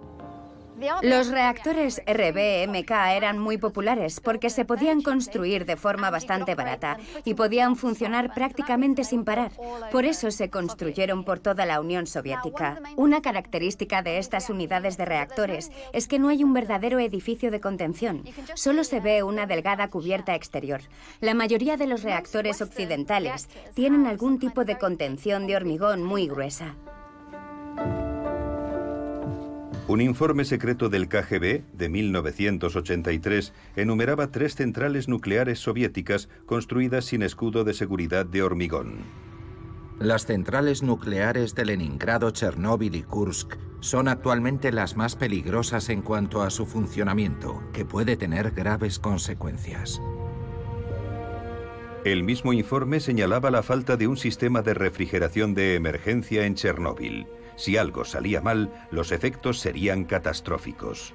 Los 1.01 1.27
reactores 1.29 2.01
RBMK 2.07 2.91
eran 3.15 3.39
muy 3.39 3.57
populares 3.57 4.19
porque 4.19 4.49
se 4.49 4.65
podían 4.65 5.01
construir 5.01 5.65
de 5.65 5.75
forma 5.75 6.09
bastante 6.09 6.55
barata 6.55 6.97
y 7.25 7.33
podían 7.33 7.75
funcionar 7.75 8.33
prácticamente 8.33 9.03
sin 9.03 9.23
parar. 9.23 9.51
Por 9.91 10.05
eso 10.05 10.31
se 10.31 10.49
construyeron 10.49 11.23
por 11.23 11.39
toda 11.39 11.65
la 11.65 11.79
Unión 11.79 12.07
Soviética. 12.07 12.79
Una 12.95 13.21
característica 13.21 14.01
de 14.01 14.17
estas 14.17 14.49
unidades 14.49 14.97
de 14.97 15.05
reactores 15.05 15.71
es 15.93 16.07
que 16.07 16.19
no 16.19 16.29
hay 16.29 16.43
un 16.43 16.53
verdadero 16.53 16.99
edificio 16.99 17.51
de 17.51 17.61
contención. 17.61 18.23
Solo 18.55 18.83
se 18.83 18.99
ve 18.99 19.23
una 19.23 19.45
delgada 19.45 19.89
cubierta 19.89 20.35
exterior. 20.35 20.81
La 21.19 21.33
mayoría 21.33 21.77
de 21.77 21.87
los 21.87 22.03
reactores 22.03 22.61
occidentales 22.61 23.49
tienen 23.73 24.05
algún 24.07 24.39
tipo 24.39 24.65
de 24.65 24.77
contención 24.77 25.47
de 25.47 25.55
hormigón 25.55 26.03
muy 26.03 26.27
gruesa. 26.27 26.75
Un 29.91 29.99
informe 29.99 30.45
secreto 30.45 30.87
del 30.87 31.09
KGB 31.09 31.63
de 31.73 31.89
1983 31.89 33.51
enumeraba 33.75 34.31
tres 34.31 34.55
centrales 34.55 35.09
nucleares 35.09 35.59
soviéticas 35.59 36.29
construidas 36.45 37.03
sin 37.03 37.23
escudo 37.23 37.65
de 37.65 37.73
seguridad 37.73 38.25
de 38.25 38.41
hormigón. 38.41 38.99
Las 39.99 40.27
centrales 40.27 40.81
nucleares 40.81 41.55
de 41.55 41.65
Leningrado, 41.65 42.31
Chernóbil 42.31 42.95
y 42.95 43.03
Kursk 43.03 43.57
son 43.81 44.07
actualmente 44.07 44.71
las 44.71 44.95
más 44.95 45.17
peligrosas 45.17 45.89
en 45.89 46.03
cuanto 46.03 46.41
a 46.41 46.51
su 46.51 46.65
funcionamiento, 46.65 47.61
que 47.73 47.83
puede 47.83 48.15
tener 48.15 48.51
graves 48.51 48.97
consecuencias. 48.97 50.01
El 52.05 52.23
mismo 52.23 52.53
informe 52.53 53.01
señalaba 53.01 53.51
la 53.51 53.61
falta 53.61 53.97
de 53.97 54.07
un 54.07 54.15
sistema 54.15 54.61
de 54.61 54.73
refrigeración 54.73 55.53
de 55.53 55.75
emergencia 55.75 56.45
en 56.45 56.55
Chernóbil. 56.55 57.27
Si 57.55 57.77
algo 57.77 58.05
salía 58.05 58.41
mal, 58.41 58.87
los 58.91 59.11
efectos 59.11 59.59
serían 59.59 60.05
catastróficos. 60.05 61.13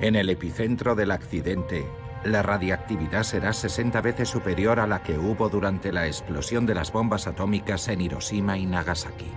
En 0.00 0.16
el 0.16 0.28
epicentro 0.30 0.94
del 0.94 1.10
accidente, 1.10 1.86
la 2.24 2.42
radiactividad 2.42 3.22
será 3.22 3.52
60 3.52 4.00
veces 4.00 4.28
superior 4.28 4.80
a 4.80 4.86
la 4.86 5.02
que 5.02 5.18
hubo 5.18 5.48
durante 5.48 5.92
la 5.92 6.06
explosión 6.06 6.66
de 6.66 6.74
las 6.74 6.92
bombas 6.92 7.26
atómicas 7.26 7.88
en 7.88 8.00
Hiroshima 8.00 8.56
y 8.58 8.66
Nagasaki. 8.66 9.30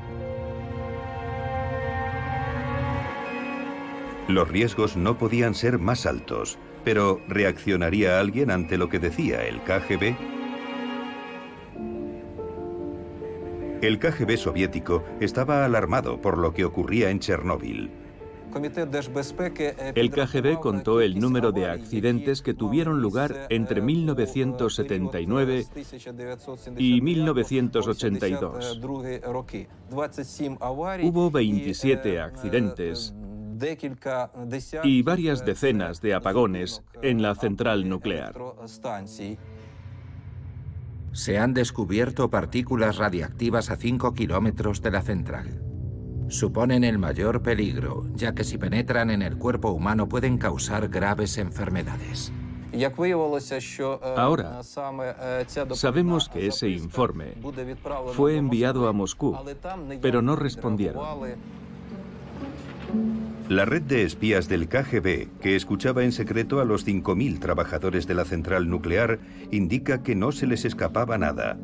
Los 4.27 4.49
riesgos 4.49 4.97
no 4.97 5.17
podían 5.17 5.53
ser 5.53 5.79
más 5.79 6.05
altos, 6.05 6.57
pero 6.83 7.21
¿reaccionaría 7.27 8.19
alguien 8.19 8.51
ante 8.51 8.77
lo 8.77 8.89
que 8.89 8.99
decía 8.99 9.45
el 9.45 9.61
KGB? 9.61 10.36
El 13.81 13.99
KGB 13.99 14.37
soviético 14.37 15.03
estaba 15.19 15.63
alarmado 15.63 16.19
por 16.19 16.39
lo 16.39 16.51
que 16.51 16.65
ocurría 16.65 17.11
en 17.11 17.19
Chernóbil. 17.19 17.91
El 19.93 20.09
KGB 20.09 20.59
contó 20.59 20.99
el 20.99 21.19
número 21.19 21.51
de 21.51 21.67
accidentes 21.67 22.41
que 22.41 22.55
tuvieron 22.55 23.01
lugar 23.01 23.45
entre 23.49 23.81
1979 23.81 25.65
y 26.77 27.01
1982. 27.01 28.81
Hubo 31.03 31.29
27 31.29 32.19
accidentes 32.19 33.13
y 34.83 35.01
varias 35.03 35.45
decenas 35.45 36.01
de 36.01 36.15
apagones 36.15 36.81
en 37.03 37.21
la 37.21 37.35
central 37.35 37.87
nuclear 37.87 38.33
se 41.17 41.39
han 41.39 41.55
descubierto 41.55 42.29
partículas 42.29 42.97
radiactivas 42.97 43.71
a 43.71 43.75
5 43.75 44.13
kilómetros 44.13 44.83
de 44.83 44.91
la 44.91 45.01
central. 45.01 45.63
Suponen 46.29 46.83
el 46.83 46.99
mayor 46.99 47.41
peligro, 47.41 48.05
ya 48.13 48.35
que 48.35 48.43
si 48.43 48.59
penetran 48.59 49.09
en 49.09 49.23
el 49.23 49.35
cuerpo 49.35 49.71
humano 49.71 50.07
pueden 50.07 50.37
causar 50.37 50.89
graves 50.89 51.39
enfermedades. 51.39 52.31
Ahora, 54.15 54.61
sabemos 55.71 56.29
que 56.29 56.45
ese 56.45 56.69
informe 56.69 57.33
fue 58.13 58.37
enviado 58.37 58.87
a 58.87 58.93
Moscú, 58.93 59.35
pero 59.99 60.21
no 60.21 60.35
respondieron. 60.35 61.03
La 63.49 63.63
red 63.63 63.81
de 63.81 64.03
espías 64.03 64.49
del 64.49 64.67
KGB, 64.67 65.39
que 65.39 65.55
escuchaba 65.55 66.03
en 66.03 66.11
secreto 66.11 66.59
a 66.59 66.65
los 66.65 66.85
5.000 66.85 67.39
trabajadores 67.39 68.05
de 68.05 68.13
la 68.13 68.25
central 68.25 68.69
nuclear, 68.69 69.19
indica 69.51 70.03
que 70.03 70.15
no 70.15 70.33
se 70.33 70.47
les 70.47 70.65
escapaba 70.65 71.17
nada. 71.17 71.57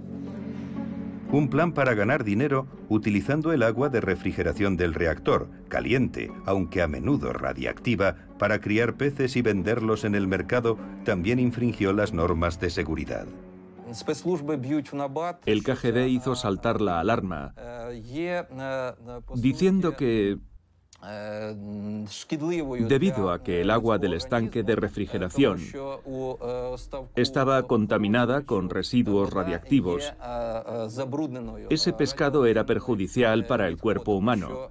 Un 1.29 1.49
plan 1.49 1.73
para 1.73 1.93
ganar 1.93 2.23
dinero 2.23 2.67
utilizando 2.87 3.51
el 3.51 3.63
agua 3.63 3.89
de 3.89 3.99
refrigeración 3.99 4.77
del 4.77 4.93
reactor, 4.93 5.49
caliente, 5.67 6.31
aunque 6.45 6.81
a 6.81 6.87
menudo 6.87 7.33
radiactiva, 7.33 8.15
para 8.39 8.61
criar 8.61 8.95
peces 8.95 9.35
y 9.35 9.41
venderlos 9.41 10.05
en 10.05 10.15
el 10.15 10.25
mercado, 10.25 10.77
también 11.03 11.37
infringió 11.37 11.91
las 11.91 12.13
normas 12.13 12.61
de 12.61 12.69
seguridad. 12.69 13.25
El 15.45 15.63
KGB 15.63 16.07
hizo 16.07 16.35
saltar 16.35 16.79
la 16.79 17.01
alarma, 17.01 17.53
diciendo 19.35 19.97
que 19.97 20.39
Debido 22.88 23.31
a 23.31 23.43
que 23.43 23.62
el 23.62 23.69
agua 23.69 23.98
del 23.98 24.13
estanque 24.13 24.63
de 24.63 24.75
refrigeración 24.75 25.60
estaba 27.15 27.63
contaminada 27.63 28.43
con 28.43 28.69
residuos 28.69 29.33
radiactivos, 29.33 30.13
ese 31.69 31.93
pescado 31.93 32.45
era 32.45 32.65
perjudicial 32.65 33.45
para 33.45 33.67
el 33.67 33.77
cuerpo 33.77 34.13
humano 34.13 34.69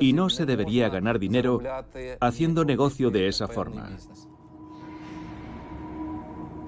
y 0.00 0.14
no 0.14 0.30
se 0.30 0.46
debería 0.46 0.88
ganar 0.88 1.18
dinero 1.18 1.60
haciendo 2.20 2.64
negocio 2.64 3.10
de 3.10 3.28
esa 3.28 3.48
forma. 3.48 3.90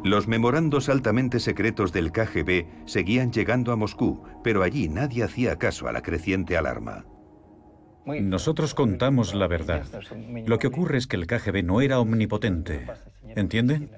Los 0.03 0.29
memorandos 0.29 0.89
altamente 0.89 1.41
secretos 1.41 1.93
del 1.93 2.11
KGB 2.11 2.87
seguían 2.87 3.33
llegando 3.33 3.71
a 3.71 3.77
Moscú, 3.77 4.23
pero 4.43 4.63
allí 4.63 4.89
nadie 4.89 5.25
hacía 5.25 5.57
caso 5.57 5.89
a 5.89 5.93
la 5.93 6.01
creciente 6.03 6.57
alarma. 6.57 7.05
Nosotros 8.21 8.75
contamos 8.75 9.35
la 9.35 9.47
verdad. 9.47 9.85
Lo 10.47 10.59
que 10.59 10.67
ocurre 10.67 10.99
es 10.99 11.07
que 11.07 11.17
el 11.17 11.27
KGB 11.27 11.63
no 11.65 11.81
era 11.81 12.01
omnipotente. 12.01 12.87
¿Entienden? 13.37 13.91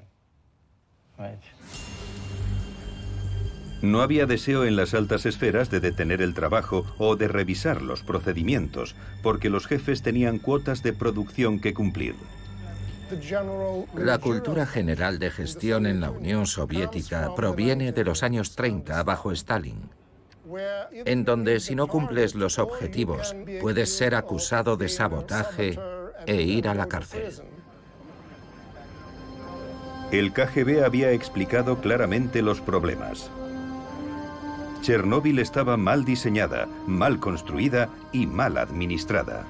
No 3.81 4.01
había 4.01 4.25
deseo 4.25 4.63
en 4.63 4.75
las 4.77 4.93
altas 4.93 5.25
esferas 5.25 5.69
de 5.69 5.79
detener 5.79 6.21
el 6.21 6.33
trabajo 6.33 6.85
o 6.97 7.15
de 7.17 7.27
revisar 7.27 7.81
los 7.81 8.01
procedimientos, 8.01 8.95
porque 9.21 9.49
los 9.49 9.67
jefes 9.67 10.01
tenían 10.01 10.39
cuotas 10.39 10.83
de 10.83 10.93
producción 10.93 11.59
que 11.59 11.73
cumplir. 11.73 12.15
La 13.95 14.17
cultura 14.19 14.65
general 14.65 15.19
de 15.19 15.29
gestión 15.29 15.85
en 15.85 15.99
la 15.99 16.09
Unión 16.09 16.47
Soviética 16.47 17.35
proviene 17.35 17.91
de 17.91 18.05
los 18.05 18.23
años 18.23 18.55
30 18.55 19.03
bajo 19.03 19.31
Stalin 19.33 19.89
en 20.91 21.25
donde 21.25 21.59
si 21.59 21.75
no 21.75 21.87
cumples 21.87 22.35
los 22.35 22.59
objetivos 22.59 23.35
puedes 23.61 23.95
ser 23.95 24.15
acusado 24.15 24.77
de 24.77 24.89
sabotaje 24.89 25.79
e 26.25 26.41
ir 26.41 26.67
a 26.67 26.75
la 26.75 26.87
cárcel. 26.87 27.31
El 30.11 30.31
KGB 30.31 30.83
había 30.85 31.11
explicado 31.11 31.81
claramente 31.81 32.41
los 32.41 32.61
problemas. 32.61 33.31
Chernóbil 34.81 35.39
estaba 35.39 35.77
mal 35.77 36.05
diseñada, 36.05 36.67
mal 36.85 37.19
construida 37.19 37.89
y 38.11 38.27
mal 38.27 38.57
administrada. 38.57 39.45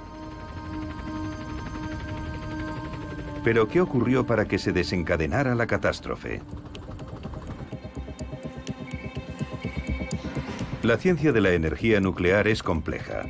Pero 3.43 3.67
¿qué 3.67 3.81
ocurrió 3.81 4.25
para 4.25 4.45
que 4.45 4.57
se 4.57 4.72
desencadenara 4.72 5.53
la 5.53 5.67
catástrofe? 5.67 6.41
La 10.83 10.97
ciencia 10.97 11.31
de 11.31 11.39
la 11.39 11.53
energía 11.53 12.01
nuclear 12.01 12.45
es 12.49 12.61
compleja. 12.61 13.23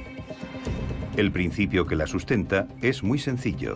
El 1.15 1.31
principio 1.31 1.86
que 1.86 1.95
la 1.95 2.07
sustenta 2.07 2.67
es 2.81 3.03
muy 3.03 3.19
sencillo. 3.19 3.75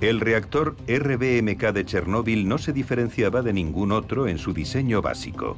El 0.00 0.20
reactor 0.20 0.76
RBMK 0.86 1.72
de 1.72 1.84
Chernóbil 1.84 2.46
no 2.46 2.56
se 2.58 2.72
diferenciaba 2.72 3.42
de 3.42 3.52
ningún 3.52 3.90
otro 3.90 4.28
en 4.28 4.38
su 4.38 4.52
diseño 4.52 5.02
básico. 5.02 5.56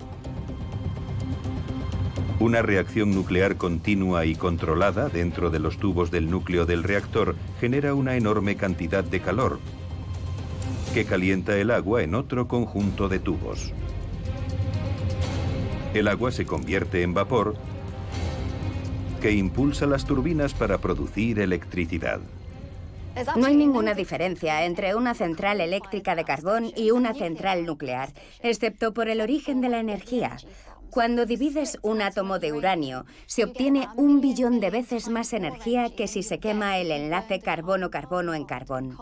Una 2.39 2.63
reacción 2.63 3.15
nuclear 3.15 3.57
continua 3.57 4.25
y 4.25 4.37
controlada 4.37 5.11
dentro 5.11 5.51
de 5.51 5.59
los 5.59 5.77
tubos 5.77 6.11
del 6.11 6.31
núcleo 6.31 6.65
del 6.65 6.85
reactor 6.85 7.37
genera 7.61 7.93
una 7.93 8.17
enorme 8.17 8.57
cantidad 8.57 9.05
de 9.05 9.21
calor 9.21 9.61
que 10.95 11.05
calienta 11.05 11.55
el 11.59 11.71
agua 11.71 12.03
en 12.03 12.15
otro 12.15 12.49
conjunto 12.49 13.11
de 13.11 13.19
tubos. 13.19 13.75
El 15.93 16.07
agua 16.07 16.31
se 16.31 16.47
convierte 16.47 17.03
en 17.03 17.15
vapor 17.15 17.57
que 19.21 19.33
impulsa 19.33 19.87
las 19.87 20.05
turbinas 20.05 20.55
para 20.55 20.79
producir 20.79 21.41
electricidad. 21.41 22.21
No 23.37 23.47
hay 23.47 23.57
ninguna 23.57 23.95
diferencia 23.95 24.65
entre 24.65 24.95
una 24.95 25.15
central 25.15 25.61
eléctrica 25.61 26.15
de 26.15 26.25
carbón 26.25 26.71
y 26.77 26.93
una 26.93 27.13
central 27.13 27.67
nuclear, 27.67 28.11
excepto 28.41 28.95
por 28.95 29.09
el 29.09 29.21
origen 29.21 29.61
de 29.61 29.69
la 29.69 29.81
energía. 29.81 30.37
Cuando 30.91 31.27
divides 31.27 31.77
un 31.83 32.03
átomo 32.03 32.39
de 32.39 32.53
uranio, 32.53 33.05
se 33.27 33.45
obtiene 33.45 33.89
un 33.97 34.21
billón 34.21 34.61
de 34.61 34.71
veces 34.71 35.09
más 35.09 35.33
energía 35.33 35.91
que 35.95 36.07
si 36.07 36.23
se 36.23 36.39
quema 36.39 36.79
el 36.79 36.93
enlace 36.93 37.41
carbono-carbono 37.41 38.35
en 38.35 38.45
carbón. 38.45 38.97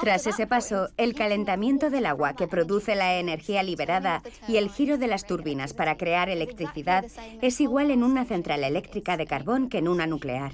Tras 0.00 0.26
ese 0.26 0.46
paso, 0.46 0.88
el 0.96 1.14
calentamiento 1.14 1.90
del 1.90 2.06
agua 2.06 2.34
que 2.34 2.48
produce 2.48 2.94
la 2.94 3.18
energía 3.18 3.62
liberada 3.62 4.22
y 4.48 4.56
el 4.56 4.70
giro 4.70 4.98
de 4.98 5.06
las 5.06 5.26
turbinas 5.26 5.74
para 5.74 5.96
crear 5.96 6.28
electricidad 6.28 7.04
es 7.40 7.60
igual 7.60 7.90
en 7.90 8.02
una 8.02 8.24
central 8.24 8.64
eléctrica 8.64 9.16
de 9.16 9.26
carbón 9.26 9.68
que 9.68 9.78
en 9.78 9.88
una 9.88 10.06
nuclear. 10.06 10.52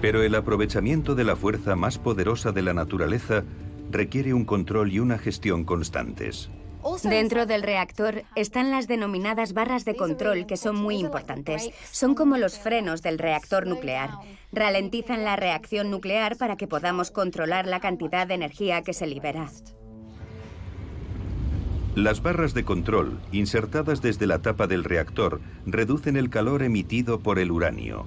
Pero 0.00 0.22
el 0.22 0.34
aprovechamiento 0.34 1.14
de 1.14 1.24
la 1.24 1.36
fuerza 1.36 1.76
más 1.76 1.98
poderosa 1.98 2.52
de 2.52 2.62
la 2.62 2.72
naturaleza 2.72 3.44
requiere 3.90 4.32
un 4.32 4.44
control 4.44 4.92
y 4.92 5.00
una 5.00 5.18
gestión 5.18 5.64
constantes. 5.64 6.50
Dentro 7.02 7.46
del 7.46 7.62
reactor 7.62 8.22
están 8.34 8.70
las 8.70 8.88
denominadas 8.88 9.52
barras 9.52 9.84
de 9.84 9.96
control 9.96 10.46
que 10.46 10.56
son 10.56 10.76
muy 10.76 10.96
importantes. 10.96 11.70
Son 11.90 12.14
como 12.14 12.36
los 12.36 12.58
frenos 12.58 13.02
del 13.02 13.18
reactor 13.18 13.66
nuclear. 13.66 14.10
Ralentizan 14.52 15.24
la 15.24 15.36
reacción 15.36 15.90
nuclear 15.90 16.36
para 16.36 16.56
que 16.56 16.66
podamos 16.66 17.10
controlar 17.10 17.66
la 17.66 17.80
cantidad 17.80 18.26
de 18.26 18.34
energía 18.34 18.82
que 18.82 18.92
se 18.92 19.06
libera. 19.06 19.48
Las 21.94 22.22
barras 22.22 22.54
de 22.54 22.64
control, 22.64 23.18
insertadas 23.32 24.00
desde 24.00 24.26
la 24.26 24.40
tapa 24.40 24.66
del 24.66 24.84
reactor, 24.84 25.40
reducen 25.66 26.16
el 26.16 26.30
calor 26.30 26.62
emitido 26.62 27.20
por 27.20 27.40
el 27.40 27.50
uranio. 27.50 28.06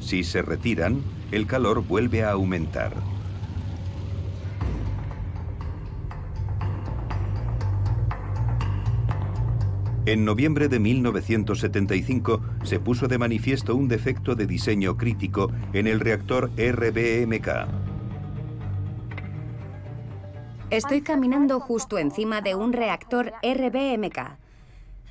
Si 0.00 0.22
se 0.22 0.42
retiran, 0.42 1.02
el 1.30 1.46
calor 1.46 1.82
vuelve 1.86 2.24
a 2.24 2.32
aumentar. 2.32 2.92
En 10.04 10.24
noviembre 10.24 10.66
de 10.66 10.80
1975 10.80 12.40
se 12.64 12.80
puso 12.80 13.06
de 13.06 13.18
manifiesto 13.18 13.76
un 13.76 13.86
defecto 13.86 14.34
de 14.34 14.46
diseño 14.46 14.96
crítico 14.96 15.52
en 15.72 15.86
el 15.86 16.00
reactor 16.00 16.50
RBMK. 16.56 17.48
Estoy 20.70 21.02
caminando 21.02 21.60
justo 21.60 21.98
encima 21.98 22.40
de 22.40 22.56
un 22.56 22.72
reactor 22.72 23.32
RBMK. 23.44 24.38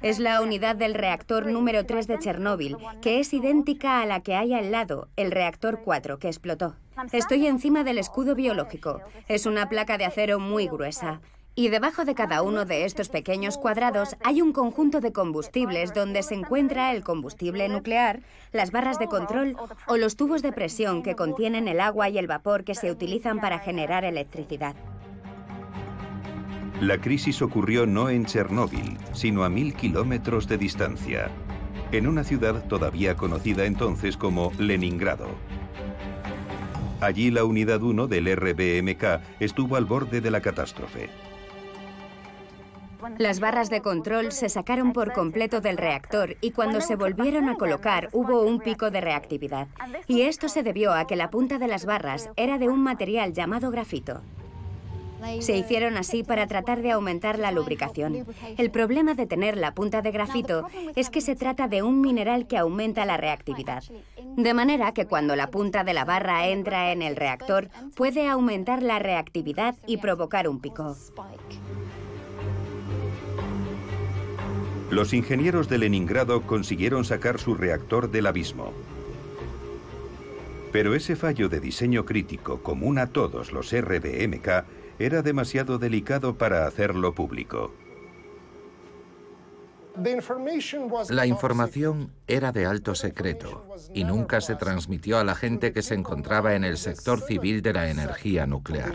Es 0.01 0.19
la 0.19 0.41
unidad 0.41 0.75
del 0.75 0.93
reactor 0.93 1.45
número 1.45 1.85
3 1.85 2.07
de 2.07 2.19
Chernóbil, 2.19 2.75
que 3.01 3.21
es 3.21 3.31
idéntica 3.31 4.01
a 4.01 4.05
la 4.05 4.19
que 4.19 4.35
hay 4.35 4.53
al 4.53 4.71
lado, 4.71 5.07
el 5.15 5.31
reactor 5.31 5.83
4, 5.85 6.19
que 6.19 6.27
explotó. 6.27 6.75
Estoy 7.13 7.47
encima 7.47 7.85
del 7.85 7.97
escudo 7.97 8.35
biológico. 8.35 8.99
Es 9.29 9.45
una 9.45 9.69
placa 9.69 9.97
de 9.97 10.03
acero 10.03 10.39
muy 10.39 10.67
gruesa. 10.67 11.21
Y 11.53 11.67
debajo 11.67 12.05
de 12.05 12.15
cada 12.15 12.43
uno 12.43 12.63
de 12.63 12.85
estos 12.85 13.09
pequeños 13.09 13.57
cuadrados 13.57 14.15
hay 14.23 14.41
un 14.41 14.53
conjunto 14.53 15.01
de 15.01 15.11
combustibles 15.11 15.93
donde 15.93 16.23
se 16.23 16.35
encuentra 16.35 16.93
el 16.93 17.03
combustible 17.03 17.67
nuclear, 17.67 18.21
las 18.53 18.71
barras 18.71 18.99
de 18.99 19.07
control 19.07 19.57
o 19.87 19.97
los 19.97 20.15
tubos 20.15 20.41
de 20.41 20.53
presión 20.53 21.03
que 21.03 21.15
contienen 21.15 21.67
el 21.67 21.81
agua 21.81 22.07
y 22.07 22.17
el 22.17 22.27
vapor 22.27 22.63
que 22.63 22.73
se 22.73 22.89
utilizan 22.89 23.41
para 23.41 23.59
generar 23.59 24.05
electricidad. 24.05 24.75
La 26.79 26.99
crisis 26.99 27.41
ocurrió 27.41 27.85
no 27.85 28.09
en 28.09 28.25
Chernóbil, 28.25 28.97
sino 29.11 29.43
a 29.43 29.49
mil 29.49 29.75
kilómetros 29.75 30.47
de 30.47 30.57
distancia, 30.57 31.29
en 31.91 32.07
una 32.07 32.23
ciudad 32.23 32.65
todavía 32.67 33.15
conocida 33.15 33.65
entonces 33.65 34.15
como 34.15 34.53
Leningrado. 34.57 35.27
Allí 37.01 37.29
la 37.29 37.43
unidad 37.43 37.81
1 37.81 38.07
del 38.07 38.35
RBMK 38.35 39.41
estuvo 39.41 39.75
al 39.75 39.85
borde 39.85 40.21
de 40.21 40.31
la 40.31 40.39
catástrofe. 40.39 41.09
Las 43.17 43.39
barras 43.39 43.69
de 43.69 43.81
control 43.81 44.31
se 44.31 44.49
sacaron 44.49 44.93
por 44.93 45.13
completo 45.13 45.61
del 45.61 45.77
reactor 45.77 46.37
y 46.41 46.51
cuando 46.51 46.81
se 46.81 46.95
volvieron 46.95 47.49
a 47.49 47.55
colocar 47.55 48.09
hubo 48.11 48.41
un 48.41 48.59
pico 48.59 48.91
de 48.91 49.01
reactividad. 49.01 49.67
Y 50.07 50.21
esto 50.21 50.49
se 50.49 50.63
debió 50.63 50.93
a 50.93 51.07
que 51.07 51.15
la 51.15 51.29
punta 51.29 51.57
de 51.57 51.67
las 51.67 51.85
barras 51.85 52.29
era 52.35 52.57
de 52.57 52.69
un 52.69 52.81
material 52.81 53.33
llamado 53.33 53.71
grafito. 53.71 54.21
Se 55.39 55.55
hicieron 55.55 55.97
así 55.97 56.23
para 56.23 56.47
tratar 56.47 56.81
de 56.81 56.91
aumentar 56.91 57.37
la 57.37 57.51
lubricación. 57.51 58.25
El 58.57 58.71
problema 58.71 59.13
de 59.13 59.27
tener 59.27 59.55
la 59.55 59.73
punta 59.73 60.01
de 60.01 60.11
grafito 60.11 60.67
es 60.95 61.09
que 61.09 61.21
se 61.21 61.35
trata 61.35 61.67
de 61.67 61.83
un 61.83 62.01
mineral 62.01 62.47
que 62.47 62.57
aumenta 62.57 63.05
la 63.05 63.17
reactividad. 63.17 63.83
De 64.35 64.53
manera 64.53 64.93
que 64.93 65.05
cuando 65.05 65.35
la 65.35 65.47
punta 65.47 65.83
de 65.83 65.93
la 65.93 66.05
barra 66.05 66.47
entra 66.47 66.91
en 66.91 67.01
el 67.01 67.15
reactor, 67.15 67.69
puede 67.95 68.27
aumentar 68.27 68.81
la 68.81 68.97
reactividad 68.97 69.75
y 69.85 69.97
provocar 69.97 70.47
un 70.47 70.59
pico. 70.59 70.95
Los 74.91 75.13
ingenieros 75.13 75.69
de 75.69 75.77
Leningrado 75.77 76.41
consiguieron 76.41 77.05
sacar 77.05 77.39
su 77.39 77.55
reactor 77.55 78.11
del 78.11 78.27
abismo. 78.27 78.73
Pero 80.73 80.95
ese 80.95 81.15
fallo 81.15 81.47
de 81.47 81.61
diseño 81.61 82.05
crítico 82.05 82.61
común 82.61 82.97
a 82.97 83.07
todos 83.07 83.53
los 83.53 83.71
RBMK 83.71 84.65
era 84.99 85.21
demasiado 85.21 85.77
delicado 85.77 86.37
para 86.37 86.67
hacerlo 86.67 87.15
público. 87.15 87.73
La 91.09 91.25
información 91.25 92.11
era 92.27 92.51
de 92.51 92.65
alto 92.65 92.93
secreto 92.93 93.65
y 93.93 94.03
nunca 94.03 94.41
se 94.41 94.55
transmitió 94.55 95.19
a 95.19 95.23
la 95.23 95.35
gente 95.35 95.71
que 95.71 95.83
se 95.83 95.95
encontraba 95.95 96.55
en 96.55 96.65
el 96.65 96.77
sector 96.77 97.21
civil 97.21 97.61
de 97.61 97.73
la 97.73 97.89
energía 97.89 98.45
nuclear. 98.45 98.93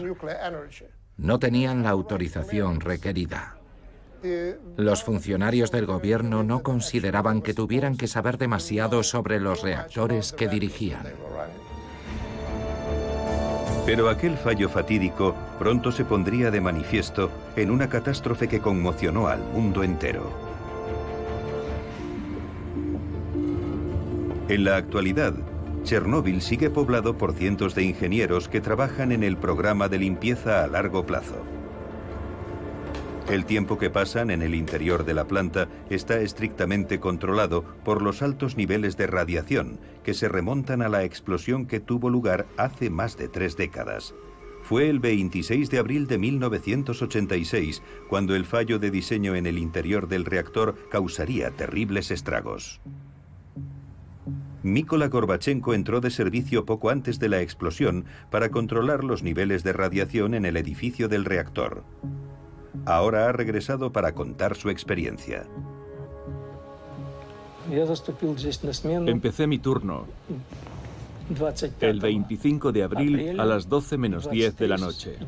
No 1.16 1.38
tenían 1.38 1.82
la 1.82 1.90
autorización 1.90 2.80
requerida. 2.80 3.56
Los 4.77 5.03
funcionarios 5.03 5.71
del 5.71 5.87
gobierno 5.87 6.43
no 6.43 6.62
consideraban 6.62 7.43
que 7.43 7.55
tuvieran 7.55 7.97
que 7.97 8.07
saber 8.07 8.39
demasiado 8.39 9.03
sobre 9.03 9.41
los 9.41 9.62
reactores 9.62 10.33
que 10.33 10.49
dirigían. 10.49 11.07
Pero 13.87 14.09
aquel 14.09 14.37
fallo 14.37 14.69
fatídico 14.69 15.35
pronto 15.61 15.93
se 15.93 16.05
pondría 16.05 16.51
de 16.51 16.61
manifiesto 16.61 17.31
en 17.55 17.71
una 17.71 17.89
catástrofe 17.89 18.49
que 18.49 18.61
conmocionó 18.61 19.29
al 19.29 19.39
mundo 19.39 19.85
entero. 19.85 20.31
En 24.49 24.65
la 24.65 24.77
actualidad, 24.77 25.35
Chernóbil 25.85 26.43
sigue 26.43 26.69
poblado 26.69 27.17
por 27.17 27.33
cientos 27.33 27.77
de 27.77 27.85
ingenieros 27.85 28.49
que 28.49 28.61
trabajan 28.61 29.12
en 29.12 29.23
el 29.23 29.37
programa 29.37 29.89
de 29.89 29.99
limpieza 29.99 30.65
a 30.65 30.67
largo 30.67 31.07
plazo. 31.07 31.56
El 33.29 33.45
tiempo 33.45 33.77
que 33.77 33.91
pasan 33.91 34.31
en 34.31 34.41
el 34.41 34.55
interior 34.55 35.05
de 35.05 35.12
la 35.12 35.25
planta 35.25 35.69
está 35.91 36.21
estrictamente 36.21 37.01
controlado 37.01 37.65
por 37.85 38.01
los 38.01 38.23
altos 38.23 38.57
niveles 38.57 38.97
de 38.97 39.09
radiación 39.09 39.81
que 40.05 40.15
se 40.15 40.29
remontan 40.29 40.81
a 40.81 40.89
la 40.89 41.03
explosión 41.03 41.67
que 41.67 41.81
tuvo 41.81 42.09
lugar 42.09 42.47
hace 42.57 42.89
más 42.89 43.17
de 43.17 43.27
tres 43.29 43.57
décadas. 43.57 44.15
Fue 44.62 44.89
el 44.89 45.01
26 45.01 45.71
de 45.71 45.79
abril 45.79 46.07
de 46.07 46.19
1986 46.19 47.83
cuando 48.09 48.37
el 48.37 48.45
fallo 48.45 48.79
de 48.79 48.93
diseño 48.93 49.35
en 49.35 49.47
el 49.47 49.59
interior 49.59 50.07
del 50.07 50.25
reactor 50.25 50.77
causaría 50.89 51.51
terribles 51.51 52.12
estragos. 52.12 52.81
Mikola 54.62 55.09
Gorbachenko 55.09 55.75
entró 55.75 56.01
de 56.01 56.11
servicio 56.11 56.65
poco 56.65 56.91
antes 56.91 57.19
de 57.19 57.29
la 57.29 57.41
explosión 57.41 58.05
para 58.31 58.51
controlar 58.51 59.03
los 59.03 59.25
niveles 59.25 59.65
de 59.65 59.73
radiación 59.73 60.35
en 60.35 60.45
el 60.45 60.57
edificio 60.57 61.09
del 61.09 61.25
reactor. 61.25 61.85
Ahora 62.85 63.29
ha 63.29 63.33
regresado 63.33 63.93
para 63.93 64.12
contar 64.12 64.57
su 64.57 64.71
experiencia. 64.71 65.47
Empecé 69.07 69.47
mi 69.47 69.59
turno 69.59 70.07
el 71.81 72.01
25 72.01 72.73
de 72.73 72.83
abril 72.83 73.41
a 73.41 73.45
las 73.45 73.69
12 73.69 73.99
menos 73.99 74.31
10 74.31 74.57
de 74.57 74.69
la 74.69 74.77
noche. 74.77 75.19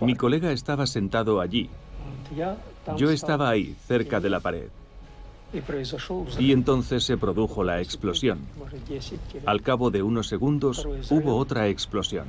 Mi 0.00 0.14
colega 0.14 0.52
estaba 0.52 0.86
sentado 0.86 1.40
allí. 1.40 1.70
Yo 2.96 3.10
estaba 3.10 3.48
ahí, 3.48 3.76
cerca 3.86 4.20
de 4.20 4.30
la 4.30 4.40
pared. 4.40 4.68
Y 6.38 6.52
entonces 6.52 7.04
se 7.04 7.16
produjo 7.16 7.62
la 7.62 7.80
explosión. 7.80 8.40
Al 9.46 9.62
cabo 9.62 9.90
de 9.90 10.02
unos 10.02 10.26
segundos 10.26 10.86
hubo 11.10 11.36
otra 11.36 11.68
explosión. 11.68 12.26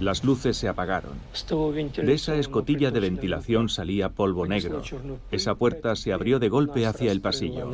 Las 0.00 0.24
luces 0.24 0.56
se 0.56 0.68
apagaron. 0.68 1.12
De 1.96 2.14
esa 2.14 2.36
escotilla 2.36 2.90
de 2.90 3.00
ventilación 3.00 3.68
salía 3.68 4.08
polvo 4.08 4.46
negro. 4.46 4.82
Esa 5.30 5.54
puerta 5.54 5.94
se 5.96 6.12
abrió 6.12 6.38
de 6.38 6.48
golpe 6.48 6.86
hacia 6.86 7.12
el 7.12 7.20
pasillo. 7.20 7.70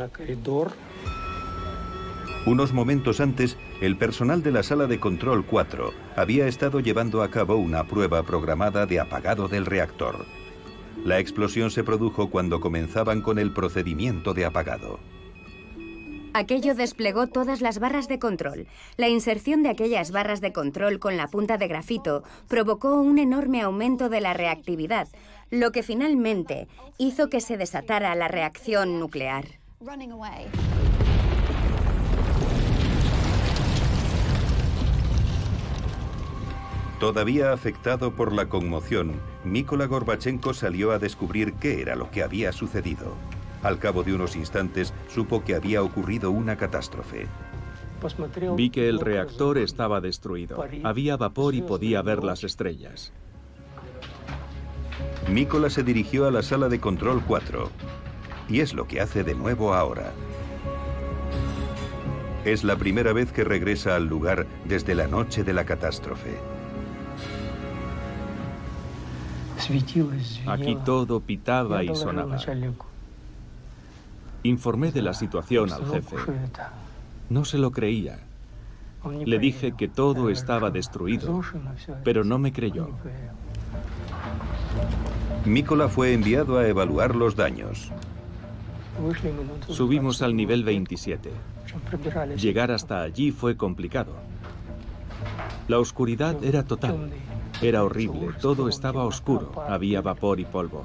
Unos 2.47 2.73
momentos 2.73 3.21
antes, 3.21 3.59
el 3.83 3.97
personal 3.97 4.43
de 4.43 4.51
la 4.51 4.63
sala 4.63 4.87
de 4.87 4.99
control 4.99 5.45
4 5.45 5.93
había 6.17 6.47
estado 6.47 6.81
llevando 6.81 7.23
a 7.23 7.31
cabo 7.31 7.57
una 7.57 7.85
prueba 7.85 8.23
programada 8.23 8.87
de 8.87 8.99
apagado 8.99 9.47
del 9.47 9.67
reactor. 9.67 10.25
La 11.05 11.19
explosión 11.19 11.71
se 11.71 11.85
produjo 11.85 12.31
cuando 12.31 12.61
comenzaban 12.61 13.21
con 13.21 13.39
el 13.39 13.53
procedimiento 13.53 14.35
de 14.35 14.47
apagado. 14.47 14.99
Aquello 16.33 16.75
desplegó 16.75 17.27
todas 17.27 17.61
las 17.61 17.81
barras 17.81 18.07
de 18.07 18.19
control. 18.19 18.67
La 18.97 19.09
inserción 19.09 19.63
de 19.63 19.71
aquellas 19.71 20.13
barras 20.13 20.41
de 20.41 20.53
control 20.53 21.01
con 21.01 21.17
la 21.17 21.27
punta 21.27 21.59
de 21.59 21.67
grafito 21.67 22.23
provocó 22.47 23.01
un 23.01 23.19
enorme 23.19 23.63
aumento 23.63 24.09
de 24.09 24.21
la 24.21 24.33
reactividad, 24.33 25.09
lo 25.51 25.73
que 25.73 25.83
finalmente 25.83 26.69
hizo 26.99 27.29
que 27.29 27.41
se 27.41 27.57
desatara 27.57 28.15
la 28.15 28.29
reacción 28.29 29.01
nuclear. 29.01 29.47
Todavía 37.01 37.53
afectado 37.53 38.15
por 38.15 38.33
la 38.33 38.49
conmoción, 38.49 39.21
Mikola 39.43 39.87
Gorbachenko 39.87 40.53
salió 40.53 40.93
a 40.93 40.99
descubrir 40.99 41.55
qué 41.55 41.81
era 41.81 41.97
lo 41.97 42.11
que 42.11 42.23
había 42.23 42.53
sucedido. 42.53 43.17
Al 43.63 43.79
cabo 43.79 44.03
de 44.03 44.15
unos 44.15 44.37
instantes 44.37 44.95
supo 45.09 45.45
que 45.45 45.55
había 45.55 45.83
ocurrido 45.83 46.31
una 46.31 46.57
catástrofe. 46.57 47.27
Vi 48.57 48.71
que 48.71 48.89
el 48.89 49.01
reactor 49.01 49.59
estaba 49.59 50.01
destruido. 50.01 50.65
Había 50.85 51.17
vapor 51.17 51.55
y 51.55 51.63
podía 51.63 52.01
ver 52.03 52.25
las 52.25 52.45
estrellas. 52.45 53.13
Mikola 55.31 55.69
se 55.69 55.83
dirigió 55.83 56.27
a 56.27 56.31
la 56.31 56.43
sala 56.43 56.69
de 56.69 56.81
control 56.81 57.23
4. 57.27 57.71
Y 58.49 58.61
es 58.61 58.75
lo 58.75 58.89
que 58.89 59.01
hace 59.01 59.23
de 59.23 59.35
nuevo 59.35 59.75
ahora. 59.75 60.13
Es 62.45 62.65
la 62.65 62.77
primera 62.77 63.13
vez 63.13 63.33
que 63.33 63.45
regresa 63.45 63.97
al 63.97 64.07
lugar 64.07 64.47
desde 64.65 64.95
la 64.95 65.07
noche 65.07 65.45
de 65.45 65.53
la 65.53 65.65
catástrofe. 65.65 66.39
Aquí 70.47 70.77
todo 70.85 71.21
pitaba 71.21 71.85
y 71.85 71.95
sonaba. 71.95 72.39
Informé 74.43 74.93
de 74.93 75.03
la 75.03 75.15
situación 75.15 75.73
al 75.73 75.87
jefe. 75.91 76.17
No 77.29 77.45
se 77.45 77.59
lo 77.59 77.71
creía. 77.71 78.19
Le 79.25 79.39
dije 79.39 79.73
que 79.73 79.89
todo 79.89 80.29
estaba 80.29 80.71
destruido, 80.71 81.43
pero 82.05 82.25
no 82.25 82.39
me 82.39 82.53
creyó. 82.53 82.91
Mikola 85.45 85.89
fue 85.89 86.13
enviado 86.13 86.59
a 86.59 86.67
evaluar 86.67 87.15
los 87.17 87.35
daños. 87.35 87.91
Subimos 89.69 90.21
al 90.21 90.37
nivel 90.37 90.65
27. 90.65 91.31
Llegar 92.37 92.71
hasta 92.71 93.03
allí 93.03 93.31
fue 93.31 93.57
complicado. 93.57 94.15
La 95.69 95.79
oscuridad 95.79 96.43
era 96.45 96.65
total. 96.65 97.11
Era 97.63 97.85
horrible, 97.85 98.31
todo 98.41 98.69
estaba 98.69 99.05
oscuro, 99.05 99.53
había 99.69 100.01
vapor 100.01 100.41
y 100.41 100.45
polvo. 100.45 100.85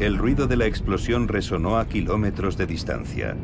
El 0.00 0.18
ruido 0.18 0.48
de 0.48 0.56
la 0.56 0.66
explosión 0.66 1.28
resonó 1.28 1.78
a 1.78 1.86
kilómetros 1.86 2.56
de 2.56 2.66
distancia. 2.66 3.36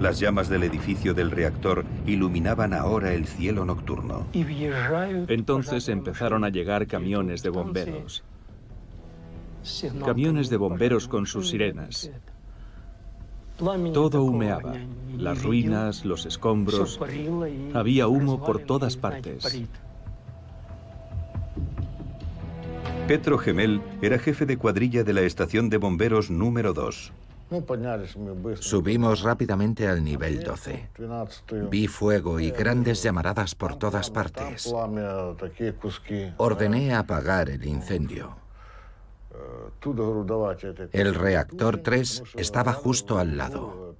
Las 0.00 0.20
llamas 0.20 0.48
del 0.48 0.62
edificio 0.62 1.12
del 1.12 1.32
reactor 1.32 1.84
iluminaban 2.06 2.72
ahora 2.72 3.14
el 3.14 3.26
cielo 3.26 3.64
nocturno. 3.64 4.26
Entonces 4.32 5.88
empezaron 5.88 6.44
a 6.44 6.50
llegar 6.50 6.86
camiones 6.86 7.42
de 7.42 7.50
bomberos. 7.50 8.22
Camiones 10.04 10.50
de 10.50 10.56
bomberos 10.56 11.08
con 11.08 11.26
sus 11.26 11.50
sirenas. 11.50 12.12
Todo 13.92 14.22
humeaba. 14.22 14.74
Las 15.16 15.42
ruinas, 15.42 16.04
los 16.04 16.26
escombros. 16.26 17.00
Había 17.74 18.06
humo 18.06 18.44
por 18.44 18.60
todas 18.60 18.96
partes. 18.96 19.66
Petro 23.08 23.38
Gemel 23.38 23.80
era 24.02 24.18
jefe 24.18 24.44
de 24.44 24.58
cuadrilla 24.58 25.02
de 25.02 25.14
la 25.14 25.22
estación 25.22 25.70
de 25.70 25.78
bomberos 25.78 26.30
número 26.30 26.74
2. 26.74 27.10
Subimos 28.60 29.22
rápidamente 29.22 29.88
al 29.88 30.04
nivel 30.04 30.42
12. 30.42 30.90
Vi 31.70 31.86
fuego 31.86 32.38
y 32.38 32.50
grandes 32.50 33.02
llamaradas 33.02 33.54
por 33.54 33.76
todas 33.76 34.10
partes. 34.10 34.70
Ordené 36.36 36.94
apagar 36.94 37.48
el 37.48 37.64
incendio. 37.64 38.36
El 40.92 41.14
reactor 41.14 41.78
3 41.78 42.24
estaba 42.36 42.74
justo 42.74 43.18
al 43.18 43.38
lado. 43.38 43.96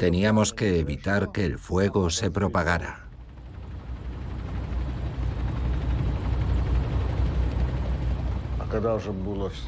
Teníamos 0.00 0.52
que 0.52 0.80
evitar 0.80 1.30
que 1.30 1.44
el 1.44 1.60
fuego 1.60 2.10
se 2.10 2.32
propagara. 2.32 3.09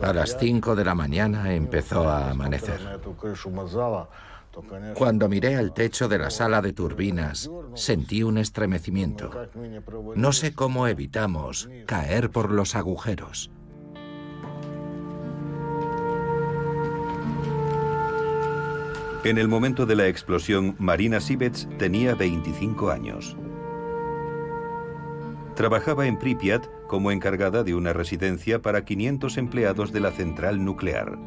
A 0.00 0.12
las 0.12 0.36
5 0.38 0.76
de 0.76 0.84
la 0.84 0.94
mañana 0.94 1.54
empezó 1.54 2.08
a 2.08 2.30
amanecer. 2.30 2.80
Cuando 4.94 5.28
miré 5.28 5.56
al 5.56 5.72
techo 5.72 6.08
de 6.08 6.18
la 6.18 6.30
sala 6.30 6.60
de 6.60 6.72
turbinas, 6.72 7.50
sentí 7.74 8.22
un 8.22 8.38
estremecimiento. 8.38 9.30
No 10.14 10.32
sé 10.32 10.54
cómo 10.54 10.86
evitamos 10.86 11.68
caer 11.86 12.30
por 12.30 12.50
los 12.50 12.76
agujeros. 12.76 13.50
En 19.24 19.38
el 19.38 19.48
momento 19.48 19.86
de 19.86 19.94
la 19.94 20.08
explosión, 20.08 20.74
Marina 20.78 21.20
Sibets 21.20 21.68
tenía 21.78 22.14
25 22.14 22.90
años. 22.90 23.36
Trabajaba 25.54 26.06
en 26.06 26.18
Pripyat 26.18 26.66
como 26.92 27.10
encargada 27.10 27.64
de 27.64 27.74
una 27.74 27.94
residencia 27.94 28.60
para 28.60 28.84
500 28.84 29.38
empleados 29.38 29.92
de 29.92 30.00
la 30.00 30.10
central 30.10 30.62
nuclear. 30.62 31.18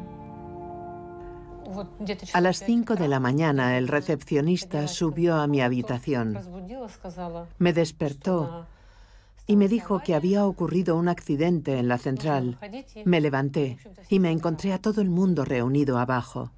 A 2.34 2.40
las 2.40 2.58
5 2.60 2.94
de 2.94 3.08
la 3.08 3.18
mañana 3.18 3.76
el 3.76 3.88
recepcionista 3.88 4.86
subió 4.86 5.34
a 5.34 5.48
mi 5.48 5.62
habitación. 5.62 6.38
Me 7.58 7.72
despertó 7.72 8.68
y 9.48 9.56
me 9.56 9.66
dijo 9.66 10.02
que 10.04 10.14
había 10.14 10.46
ocurrido 10.46 10.94
un 10.94 11.08
accidente 11.08 11.76
en 11.80 11.88
la 11.88 11.98
central. 11.98 12.58
Me 13.04 13.20
levanté 13.20 13.78
y 14.08 14.20
me 14.20 14.30
encontré 14.30 14.72
a 14.72 14.78
todo 14.78 15.00
el 15.00 15.10
mundo 15.10 15.44
reunido 15.44 15.98
abajo. 15.98 16.52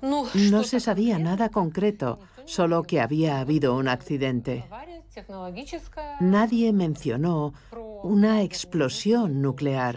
No 0.00 0.62
se 0.64 0.80
sabía 0.80 1.18
nada 1.18 1.50
concreto, 1.50 2.18
solo 2.46 2.84
que 2.84 3.02
había 3.02 3.40
habido 3.40 3.76
un 3.76 3.88
accidente. 3.88 4.64
Nadie 6.20 6.72
mencionó 6.72 7.52
una 8.02 8.42
explosión 8.42 9.42
nuclear. 9.42 9.96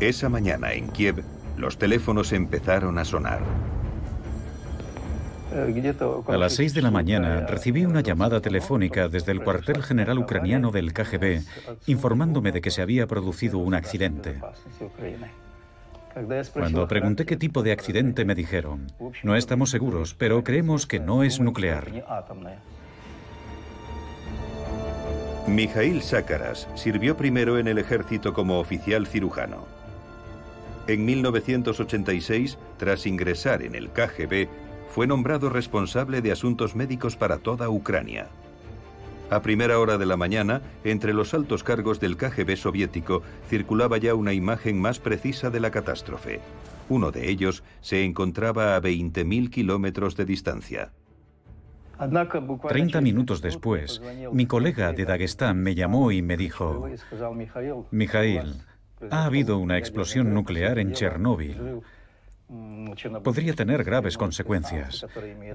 Esa 0.00 0.28
mañana 0.28 0.72
en 0.72 0.88
Kiev, 0.88 1.24
los 1.56 1.78
teléfonos 1.78 2.32
empezaron 2.32 2.98
a 2.98 3.04
sonar. 3.04 3.42
A 6.26 6.36
las 6.36 6.54
6 6.54 6.74
de 6.74 6.82
la 6.82 6.90
mañana 6.90 7.46
recibí 7.46 7.84
una 7.84 8.00
llamada 8.00 8.40
telefónica 8.40 9.08
desde 9.08 9.30
el 9.30 9.40
cuartel 9.40 9.84
general 9.84 10.18
ucraniano 10.18 10.72
del 10.72 10.92
KGB 10.92 11.42
informándome 11.86 12.50
de 12.50 12.60
que 12.60 12.72
se 12.72 12.82
había 12.82 13.06
producido 13.06 13.58
un 13.58 13.74
accidente. 13.74 14.40
Cuando 16.52 16.86
pregunté 16.86 17.26
qué 17.26 17.36
tipo 17.36 17.62
de 17.62 17.72
accidente 17.72 18.24
me 18.24 18.34
dijeron, 18.34 18.86
no 19.22 19.36
estamos 19.36 19.70
seguros, 19.70 20.14
pero 20.14 20.44
creemos 20.44 20.86
que 20.86 21.00
no 21.00 21.22
es 21.22 21.40
nuclear. 21.40 21.88
Mikhail 25.46 26.00
Sácaras 26.02 26.68
sirvió 26.74 27.16
primero 27.16 27.58
en 27.58 27.68
el 27.68 27.78
ejército 27.78 28.32
como 28.32 28.60
oficial 28.60 29.06
cirujano. 29.06 29.66
En 30.86 31.04
1986, 31.04 32.58
tras 32.78 33.06
ingresar 33.06 33.62
en 33.62 33.74
el 33.74 33.90
KGB, 33.90 34.48
fue 34.88 35.06
nombrado 35.06 35.50
responsable 35.50 36.22
de 36.22 36.32
asuntos 36.32 36.76
médicos 36.76 37.16
para 37.16 37.38
toda 37.38 37.68
Ucrania. 37.68 38.28
A 39.30 39.40
primera 39.40 39.78
hora 39.78 39.98
de 39.98 40.06
la 40.06 40.16
mañana, 40.16 40.62
entre 40.84 41.14
los 41.14 41.34
altos 41.34 41.64
cargos 41.64 41.98
del 41.98 42.16
KGB 42.16 42.56
soviético, 42.56 43.22
circulaba 43.48 43.98
ya 43.98 44.14
una 44.14 44.32
imagen 44.32 44.80
más 44.80 44.98
precisa 44.98 45.50
de 45.50 45.60
la 45.60 45.70
catástrofe. 45.70 46.40
Uno 46.88 47.10
de 47.10 47.30
ellos 47.30 47.64
se 47.80 48.04
encontraba 48.04 48.76
a 48.76 48.82
20.000 48.82 49.50
kilómetros 49.50 50.16
de 50.16 50.24
distancia. 50.26 50.92
Treinta 52.68 53.00
minutos 53.00 53.40
después, 53.40 54.02
mi 54.32 54.46
colega 54.46 54.92
de 54.92 55.04
Dagestán 55.04 55.62
me 55.62 55.74
llamó 55.74 56.10
y 56.10 56.22
me 56.22 56.36
dijo, 56.36 56.88
Mijail, 57.90 58.54
ha 59.10 59.24
habido 59.24 59.58
una 59.58 59.78
explosión 59.78 60.34
nuclear 60.34 60.78
en 60.78 60.92
Chernóbil. 60.92 61.80
Podría 63.22 63.54
tener 63.54 63.84
graves 63.84 64.18
consecuencias. 64.18 65.06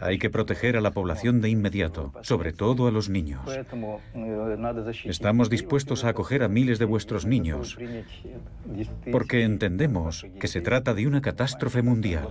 Hay 0.01 0.17
que 0.17 0.29
proteger 0.29 0.75
a 0.75 0.81
la 0.81 0.91
población 0.91 1.39
de 1.39 1.49
inmediato, 1.49 2.13
sobre 2.21 2.51
todo 2.51 2.87
a 2.87 2.91
los 2.91 3.09
niños. 3.09 3.41
Estamos 5.05 5.49
dispuestos 5.49 6.03
a 6.03 6.09
acoger 6.09 6.43
a 6.43 6.47
miles 6.47 6.79
de 6.79 6.85
vuestros 6.85 7.25
niños 7.25 7.77
porque 9.11 9.43
entendemos 9.43 10.25
que 10.39 10.47
se 10.47 10.61
trata 10.61 10.93
de 10.93 11.07
una 11.07 11.21
catástrofe 11.21 11.81
mundial. 11.81 12.27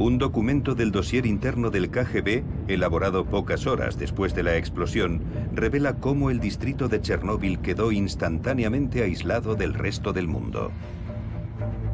Un 0.00 0.16
documento 0.16 0.74
del 0.74 0.92
dossier 0.92 1.26
interno 1.26 1.68
del 1.68 1.90
KGB, 1.90 2.42
elaborado 2.68 3.26
pocas 3.26 3.66
horas 3.66 3.98
después 3.98 4.34
de 4.34 4.42
la 4.42 4.56
explosión, 4.56 5.22
revela 5.52 5.96
cómo 5.96 6.30
el 6.30 6.40
distrito 6.40 6.88
de 6.88 7.02
Chernóbil 7.02 7.58
quedó 7.58 7.92
instantáneamente 7.92 9.02
aislado 9.02 9.56
del 9.56 9.74
resto 9.74 10.14
del 10.14 10.26
mundo. 10.26 10.72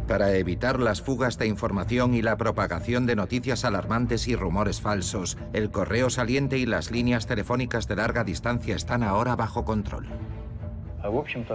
Para 0.06 0.36
evitar 0.36 0.78
las 0.78 1.02
fugas 1.02 1.36
de 1.36 1.48
información 1.48 2.14
y 2.14 2.22
la 2.22 2.36
propagación 2.36 3.06
de 3.06 3.16
noticias 3.16 3.64
alarmantes 3.64 4.28
y 4.28 4.36
rumores 4.36 4.80
falsos, 4.80 5.36
el 5.52 5.72
correo 5.72 6.08
saliente 6.08 6.58
y 6.58 6.66
las 6.66 6.92
líneas 6.92 7.26
telefónicas 7.26 7.88
de 7.88 7.96
larga 7.96 8.22
distancia 8.22 8.76
están 8.76 9.02
ahora 9.02 9.34
bajo 9.34 9.64
control. 9.64 10.06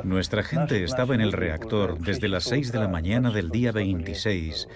Nuestra 0.03 0.43
gente 0.43 0.83
estaba 0.83 1.15
en 1.15 1.21
el 1.21 1.31
reactor 1.31 1.97
desde 1.99 2.27
las 2.27 2.43
6 2.43 2.73
de 2.73 2.79
la 2.79 2.89
mañana 2.89 3.31
del 3.31 3.51
día 3.51 3.71
26 3.71 4.67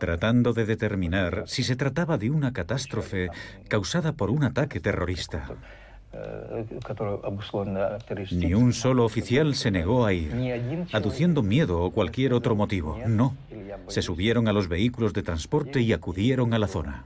tratando 0.00 0.52
de 0.52 0.66
determinar 0.66 1.44
si 1.46 1.62
se 1.62 1.76
trataba 1.76 2.18
de 2.18 2.30
una 2.30 2.52
catástrofe 2.52 3.28
causada 3.68 4.12
por 4.12 4.30
un 4.30 4.44
ataque 4.44 4.80
terrorista. 4.80 5.48
Ni 8.32 8.52
un 8.52 8.72
solo 8.74 9.04
oficial 9.04 9.54
se 9.54 9.70
negó 9.70 10.04
a 10.04 10.12
ir, 10.12 10.86
aduciendo 10.92 11.42
miedo 11.42 11.82
o 11.82 11.90
cualquier 11.90 12.34
otro 12.34 12.54
motivo. 12.54 12.98
No. 13.06 13.34
Se 13.88 14.02
subieron 14.02 14.46
a 14.48 14.52
los 14.52 14.68
vehículos 14.68 15.14
de 15.14 15.22
transporte 15.22 15.80
y 15.80 15.92
acudieron 15.92 16.52
a 16.52 16.58
la 16.58 16.68
zona. 16.68 17.04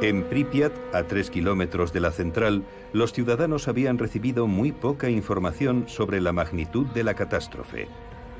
En 0.00 0.24
Pripyat, 0.24 0.72
a 0.92 1.04
tres 1.04 1.30
kilómetros 1.30 1.92
de 1.92 2.00
la 2.00 2.10
central, 2.10 2.62
los 2.92 3.12
ciudadanos 3.12 3.68
habían 3.68 3.96
recibido 3.96 4.46
muy 4.46 4.72
poca 4.72 5.08
información 5.08 5.84
sobre 5.88 6.20
la 6.20 6.32
magnitud 6.32 6.86
de 6.88 7.04
la 7.04 7.14
catástrofe. 7.14 7.88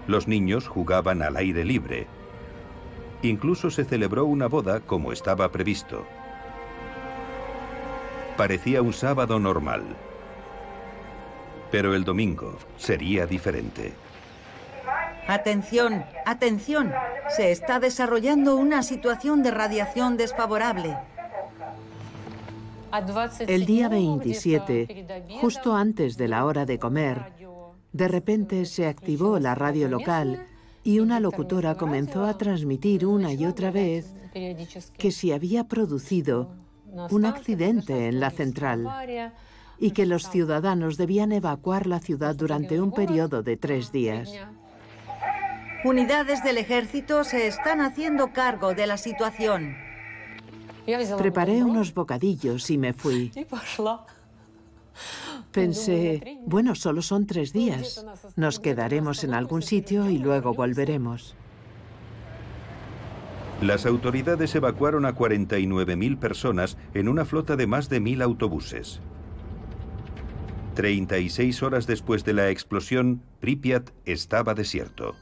Los 0.06 0.28
niños 0.28 0.68
jugaban 0.68 1.22
al 1.22 1.36
aire 1.36 1.64
libre. 1.64 2.06
Incluso 3.22 3.70
se 3.70 3.84
celebró 3.84 4.26
una 4.26 4.48
boda 4.48 4.80
como 4.80 5.12
estaba 5.12 5.50
previsto. 5.50 6.04
Parecía 8.36 8.82
un 8.82 8.92
sábado 8.92 9.38
normal. 9.38 9.82
Pero 11.70 11.94
el 11.94 12.04
domingo 12.04 12.58
sería 12.76 13.26
diferente. 13.26 13.94
Atención, 15.26 16.04
atención. 16.26 16.92
Se 17.34 17.50
está 17.50 17.80
desarrollando 17.80 18.56
una 18.56 18.82
situación 18.82 19.42
de 19.42 19.50
radiación 19.50 20.18
desfavorable. 20.18 20.96
El 23.48 23.66
día 23.66 23.88
27, 23.88 25.06
justo 25.40 25.74
antes 25.74 26.16
de 26.16 26.28
la 26.28 26.44
hora 26.44 26.64
de 26.64 26.78
comer, 26.78 27.32
de 27.94 28.08
repente 28.08 28.66
se 28.66 28.88
activó 28.88 29.38
la 29.38 29.54
radio 29.54 29.88
local 29.88 30.46
y 30.82 30.98
una 30.98 31.20
locutora 31.20 31.76
comenzó 31.76 32.24
a 32.24 32.36
transmitir 32.36 33.06
una 33.06 33.32
y 33.32 33.46
otra 33.46 33.70
vez 33.70 34.12
que 34.98 35.12
se 35.12 35.32
había 35.32 35.68
producido 35.68 36.50
un 37.10 37.24
accidente 37.24 38.08
en 38.08 38.18
la 38.18 38.30
central 38.30 38.84
y 39.78 39.92
que 39.92 40.06
los 40.06 40.28
ciudadanos 40.28 40.96
debían 40.96 41.30
evacuar 41.30 41.86
la 41.86 42.00
ciudad 42.00 42.34
durante 42.34 42.80
un 42.80 42.92
periodo 42.92 43.44
de 43.44 43.56
tres 43.56 43.92
días. 43.92 44.28
Unidades 45.84 46.42
del 46.42 46.58
ejército 46.58 47.22
se 47.22 47.46
están 47.46 47.80
haciendo 47.80 48.32
cargo 48.32 48.74
de 48.74 48.88
la 48.88 48.96
situación. 48.96 49.76
Preparé 51.16 51.62
unos 51.62 51.94
bocadillos 51.94 52.68
y 52.70 52.76
me 52.76 52.92
fui. 52.92 53.30
Pensé, 55.52 56.38
bueno, 56.46 56.74
solo 56.74 57.02
son 57.02 57.26
tres 57.26 57.52
días. 57.52 58.04
Nos 58.36 58.60
quedaremos 58.60 59.24
en 59.24 59.34
algún 59.34 59.62
sitio 59.62 60.10
y 60.10 60.18
luego 60.18 60.54
volveremos. 60.54 61.36
Las 63.60 63.86
autoridades 63.86 64.54
evacuaron 64.54 65.06
a 65.06 65.14
49.000 65.14 66.18
personas 66.18 66.76
en 66.92 67.08
una 67.08 67.24
flota 67.24 67.56
de 67.56 67.66
más 67.66 67.88
de 67.88 68.00
1.000 68.00 68.22
autobuses. 68.22 69.00
36 70.74 71.62
horas 71.62 71.86
después 71.86 72.24
de 72.24 72.32
la 72.32 72.50
explosión, 72.50 73.22
Pripyat 73.40 73.90
estaba 74.04 74.54
desierto. 74.54 75.14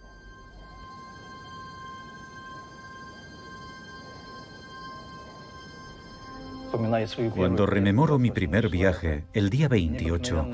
Cuando 7.34 7.66
rememoro 7.66 8.18
mi 8.18 8.30
primer 8.30 8.68
viaje, 8.68 9.24
el 9.32 9.50
día 9.50 9.68
28, 9.68 10.48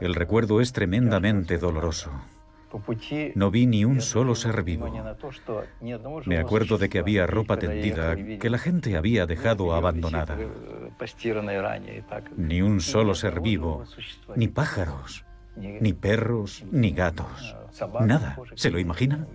el 0.00 0.14
recuerdo 0.14 0.60
es 0.60 0.72
tremendamente 0.72 1.58
doloroso. 1.58 2.10
No 3.34 3.50
vi 3.50 3.66
ni 3.66 3.84
un 3.84 4.00
solo 4.00 4.34
ser 4.34 4.62
vivo. 4.62 4.90
Me 6.24 6.38
acuerdo 6.38 6.78
de 6.78 6.88
que 6.88 6.98
había 6.98 7.26
ropa 7.26 7.58
tendida 7.58 8.16
que 8.16 8.50
la 8.50 8.58
gente 8.58 8.96
había 8.96 9.26
dejado 9.26 9.74
abandonada. 9.74 10.38
Ni 12.36 12.62
un 12.62 12.80
solo 12.80 13.14
ser 13.14 13.40
vivo, 13.40 13.84
ni 14.36 14.48
pájaros, 14.48 15.24
ni 15.56 15.92
perros, 15.92 16.64
ni 16.70 16.92
gatos. 16.92 17.56
Nada. 18.00 18.38
¿Se 18.54 18.70
lo 18.70 18.78
imaginan? 18.78 19.26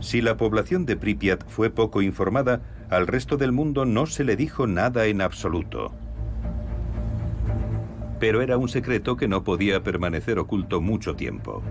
Si 0.00 0.20
la 0.20 0.36
población 0.36 0.86
de 0.86 0.96
Pripyat 0.96 1.44
fue 1.48 1.70
poco 1.70 2.02
informada, 2.02 2.60
al 2.88 3.06
resto 3.06 3.36
del 3.36 3.52
mundo 3.52 3.84
no 3.84 4.06
se 4.06 4.24
le 4.24 4.36
dijo 4.36 4.66
nada 4.66 5.06
en 5.06 5.20
absoluto. 5.20 5.92
Pero 8.20 8.40
era 8.42 8.56
un 8.56 8.68
secreto 8.68 9.16
que 9.16 9.28
no 9.28 9.44
podía 9.44 9.82
permanecer 9.82 10.38
oculto 10.38 10.80
mucho 10.80 11.14
tiempo. 11.14 11.62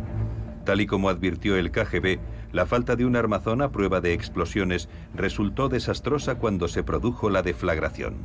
Tal 0.66 0.82
y 0.82 0.88
como 0.88 1.10
advirtió 1.10 1.56
el 1.56 1.72
KGB, 1.72 2.20
la 2.52 2.66
falta 2.66 2.96
de 2.96 3.06
un 3.06 3.16
armazón 3.16 3.62
a 3.62 3.72
prueba 3.72 4.02
de 4.02 4.14
explosiones 4.14 4.90
resultó 5.16 5.70
desastrosa 5.70 6.36
cuando 6.36 6.68
se 6.68 6.84
produjo 6.84 7.30
la 7.30 7.42
deflagración. 7.42 8.16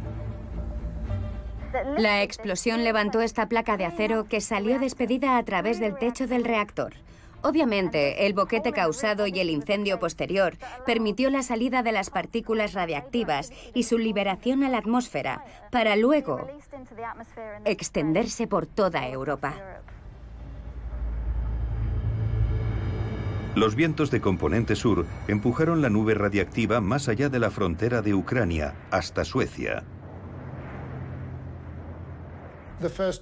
La 1.97 2.23
explosión 2.23 2.85
levantó 2.85 3.21
esta 3.21 3.49
placa 3.49 3.77
de 3.77 3.87
acero 3.87 4.25
que 4.25 4.41
salió 4.41 4.79
despedida 4.79 5.38
a 5.38 5.43
través 5.45 5.81
del 5.81 5.97
techo 5.97 6.27
del 6.27 6.45
reactor. 6.45 6.93
Obviamente, 7.42 8.26
el 8.26 8.35
boquete 8.35 8.72
causado 8.72 9.26
y 9.26 9.38
el 9.40 9.50
incendio 9.50 9.98
posterior 9.98 10.57
permitió 10.87 11.28
la 11.28 11.42
salida 11.42 11.83
de 11.83 11.92
las 11.92 12.11
partículas 12.11 12.72
radiactivas 12.72 13.52
y 13.74 13.83
su 13.83 13.98
liberación 13.98 14.62
a 14.62 14.68
la 14.68 14.78
atmósfera, 14.78 15.44
para 15.70 15.96
luego 15.96 16.46
extenderse 17.64 18.46
por 18.46 18.66
toda 18.66 19.09
Europa. 19.09 19.55
Los 23.55 23.74
vientos 23.74 24.11
de 24.11 24.20
componente 24.20 24.76
sur 24.76 25.05
empujaron 25.28 25.83
la 25.83 25.90
nube 25.90 26.14
radiactiva 26.14 26.81
más 26.81 27.09
allá 27.09 27.28
de 27.28 27.38
la 27.38 27.50
frontera 27.50 28.00
de 28.00 28.14
Ucrania, 28.14 28.74
hasta 28.90 29.24
Suecia. 29.24 29.85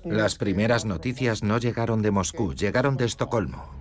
Las 0.04 0.36
primeras 0.36 0.84
noticias 0.84 1.42
no 1.42 1.58
llegaron 1.58 2.00
de 2.00 2.10
Moscú, 2.10 2.54
llegaron 2.54 2.96
de 2.96 3.06
Estocolmo. 3.06 3.79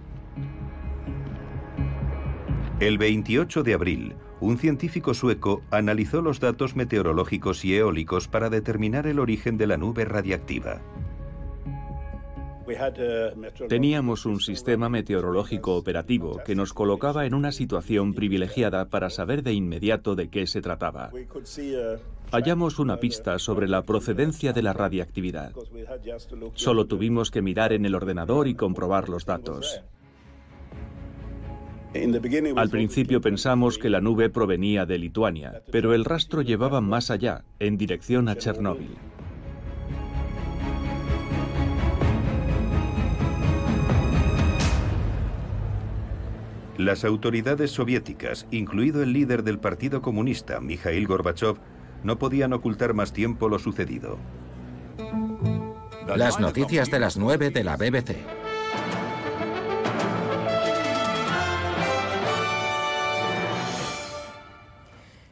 El 2.79 2.97
28 2.97 3.63
de 3.63 3.73
abril, 3.73 4.15
un 4.39 4.57
científico 4.57 5.13
sueco 5.13 5.61
analizó 5.69 6.21
los 6.21 6.39
datos 6.39 6.77
meteorológicos 6.77 7.65
y 7.65 7.75
eólicos 7.75 8.29
para 8.29 8.49
determinar 8.49 9.05
el 9.05 9.19
origen 9.19 9.57
de 9.57 9.67
la 9.67 9.75
nube 9.75 10.05
radiactiva. 10.05 10.79
Teníamos 13.67 14.25
un 14.25 14.39
sistema 14.39 14.87
meteorológico 14.87 15.75
operativo 15.75 16.39
que 16.45 16.55
nos 16.55 16.71
colocaba 16.71 17.25
en 17.25 17.33
una 17.33 17.51
situación 17.51 18.13
privilegiada 18.13 18.87
para 18.87 19.09
saber 19.09 19.43
de 19.43 19.51
inmediato 19.51 20.15
de 20.15 20.29
qué 20.29 20.47
se 20.47 20.61
trataba. 20.61 21.11
Hallamos 22.31 22.79
una 22.79 22.97
pista 23.01 23.39
sobre 23.39 23.67
la 23.67 23.83
procedencia 23.83 24.53
de 24.53 24.61
la 24.61 24.71
radiactividad. 24.71 25.51
Solo 26.53 26.85
tuvimos 26.85 27.29
que 27.29 27.41
mirar 27.41 27.73
en 27.73 27.85
el 27.85 27.93
ordenador 27.93 28.47
y 28.47 28.55
comprobar 28.55 29.09
los 29.09 29.25
datos. 29.25 29.83
Al 32.55 32.69
principio 32.69 33.19
pensamos 33.19 33.79
que 33.79 33.89
la 33.89 33.99
nube 33.99 34.29
provenía 34.29 34.85
de 34.85 34.99
Lituania, 34.99 35.63
pero 35.71 35.93
el 35.95 36.05
rastro 36.05 36.43
llevaba 36.43 36.81
más 36.81 37.09
allá, 37.09 37.43
en 37.59 37.77
dirección 37.77 38.29
a 38.29 38.35
Chernóbil. 38.35 38.95
Las 46.77 47.03
autoridades 47.03 47.71
soviéticas, 47.71 48.47
incluido 48.51 49.03
el 49.03 49.11
líder 49.11 49.43
del 49.43 49.59
Partido 49.59 50.01
Comunista, 50.01 50.61
Mikhail 50.61 51.07
Gorbachev, 51.07 51.57
no 52.03 52.19
podían 52.19 52.53
ocultar 52.53 52.93
más 52.93 53.11
tiempo 53.11 53.49
lo 53.49 53.59
sucedido. 53.59 54.17
Las 56.15 56.39
noticias 56.39 56.89
de 56.89 56.99
las 56.99 57.17
9 57.17 57.49
de 57.49 57.63
la 57.63 57.75
BBC. 57.75 58.38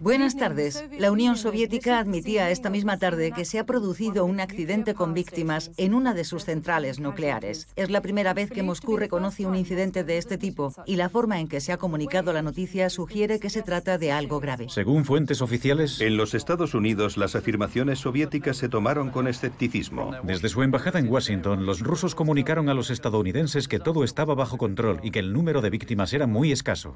Buenas 0.08 0.38
tardes. 0.38 0.86
La 0.98 1.12
Unión 1.12 1.36
Soviética 1.36 2.00
admitía 2.00 2.50
esta 2.50 2.70
misma 2.70 2.98
tarde 2.98 3.34
que 3.34 3.44
se 3.44 3.60
ha 3.60 3.66
producido 3.66 4.24
un 4.24 4.40
accidente 4.40 4.94
con 4.94 5.14
víctimas 5.14 5.70
en 5.76 5.94
una 5.94 6.14
de 6.14 6.24
sus 6.24 6.46
centrales 6.46 7.02
nucleares. 7.02 7.68
Es 7.76 7.90
la 7.90 8.00
primera 8.00 8.34
vez 8.34 8.50
que 8.50 8.64
Moscú 8.64 8.96
reconoce 8.96 9.46
un 9.46 9.58
incidente 9.58 10.06
de 10.06 10.18
este 10.18 10.38
tipo 10.38 10.74
y 10.86 10.96
la 10.96 11.10
forma 11.10 11.42
en 11.42 11.50
que 11.50 11.60
se 11.60 11.74
ha 11.74 11.78
comunicado 11.78 12.32
la 12.32 12.42
noticia 12.42 12.90
sugiere 12.90 13.42
que 13.42 13.50
se 13.50 13.64
trata 13.64 13.98
de 13.98 14.14
algo 14.14 14.40
grave. 14.40 14.68
Según 14.70 15.04
fuentes 15.04 15.42
oficiales, 15.42 16.00
En 16.00 16.16
los 16.16 16.34
Estados 16.34 16.74
Unidos 16.74 17.18
las 17.18 17.36
afirmaciones 17.36 18.00
soviéticas 18.00 18.56
se 18.56 18.70
tomaron 18.70 19.10
con 19.10 19.28
escepticismo. 19.28 20.14
desde 20.24 20.48
su 20.48 20.64
embajada 20.64 21.00
en 21.00 21.10
Washington, 21.10 21.66
los 21.66 21.82
rusos 21.82 22.16
comunicaron 22.16 22.70
a 22.70 22.74
los 22.74 22.92
estadounidenses 22.92 23.68
que 23.68 23.80
todo 23.80 24.06
estaba 24.06 24.36
bajo 24.36 24.58
control 24.58 25.02
y 25.04 25.12
que 25.12 25.20
el 25.20 25.34
número 25.34 25.60
de 25.60 25.70
víctimas 25.70 26.14
era 26.14 26.28
muy 26.28 26.54
escaso. 26.54 26.96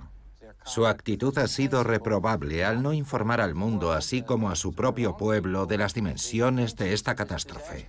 Su 0.63 0.86
actitud 0.86 1.38
ha 1.38 1.47
sido 1.47 1.84
reprobable 1.84 2.63
al 2.63 2.84
no 2.84 2.93
informar 2.93 3.41
al 3.41 3.56
mundo, 3.56 3.91
así 3.91 4.21
como 4.21 4.50
a 4.50 4.56
su 4.56 4.74
propio 4.74 5.17
pueblo, 5.17 5.65
de 5.65 5.78
las 5.78 5.93
dimensiones 5.93 6.76
de 6.76 6.93
esta 6.93 7.15
catástrofe. 7.15 7.88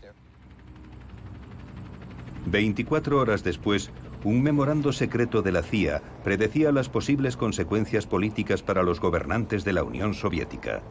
24 2.46 3.18
horas 3.18 3.44
después, 3.44 3.90
un 4.24 4.42
memorando 4.42 4.92
secreto 4.92 5.42
de 5.42 5.52
la 5.52 5.62
CIA 5.62 6.02
predecía 6.24 6.72
las 6.72 6.88
posibles 6.88 7.36
consecuencias 7.36 8.06
políticas 8.06 8.62
para 8.62 8.82
los 8.82 9.00
gobernantes 9.00 9.64
de 9.64 9.72
la 9.72 9.84
Unión 9.84 10.14
Soviética. 10.14 10.82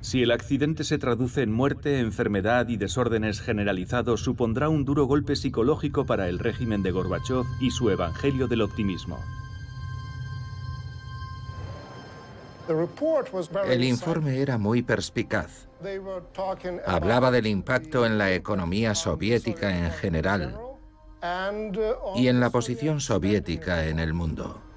Si 0.00 0.22
el 0.22 0.30
accidente 0.30 0.82
se 0.84 0.98
traduce 0.98 1.42
en 1.42 1.52
muerte, 1.52 2.00
enfermedad 2.00 2.68
y 2.68 2.76
desórdenes 2.76 3.40
generalizados, 3.40 4.22
supondrá 4.22 4.68
un 4.68 4.84
duro 4.84 5.04
golpe 5.04 5.36
psicológico 5.36 6.06
para 6.06 6.28
el 6.28 6.38
régimen 6.38 6.82
de 6.82 6.90
Gorbachev 6.90 7.44
y 7.60 7.70
su 7.70 7.90
evangelio 7.90 8.48
del 8.48 8.62
optimismo. 8.62 9.18
El 13.66 13.84
informe 13.84 14.40
era 14.40 14.56
muy 14.56 14.82
perspicaz. 14.82 15.68
Hablaba 16.86 17.30
del 17.30 17.46
impacto 17.46 18.06
en 18.06 18.16
la 18.16 18.32
economía 18.32 18.94
soviética 18.94 19.76
en 19.76 19.90
general 19.90 20.56
y 22.16 22.28
en 22.28 22.40
la 22.40 22.50
posición 22.50 23.00
soviética 23.00 23.86
en 23.86 23.98
el 23.98 24.14
mundo. 24.14 24.69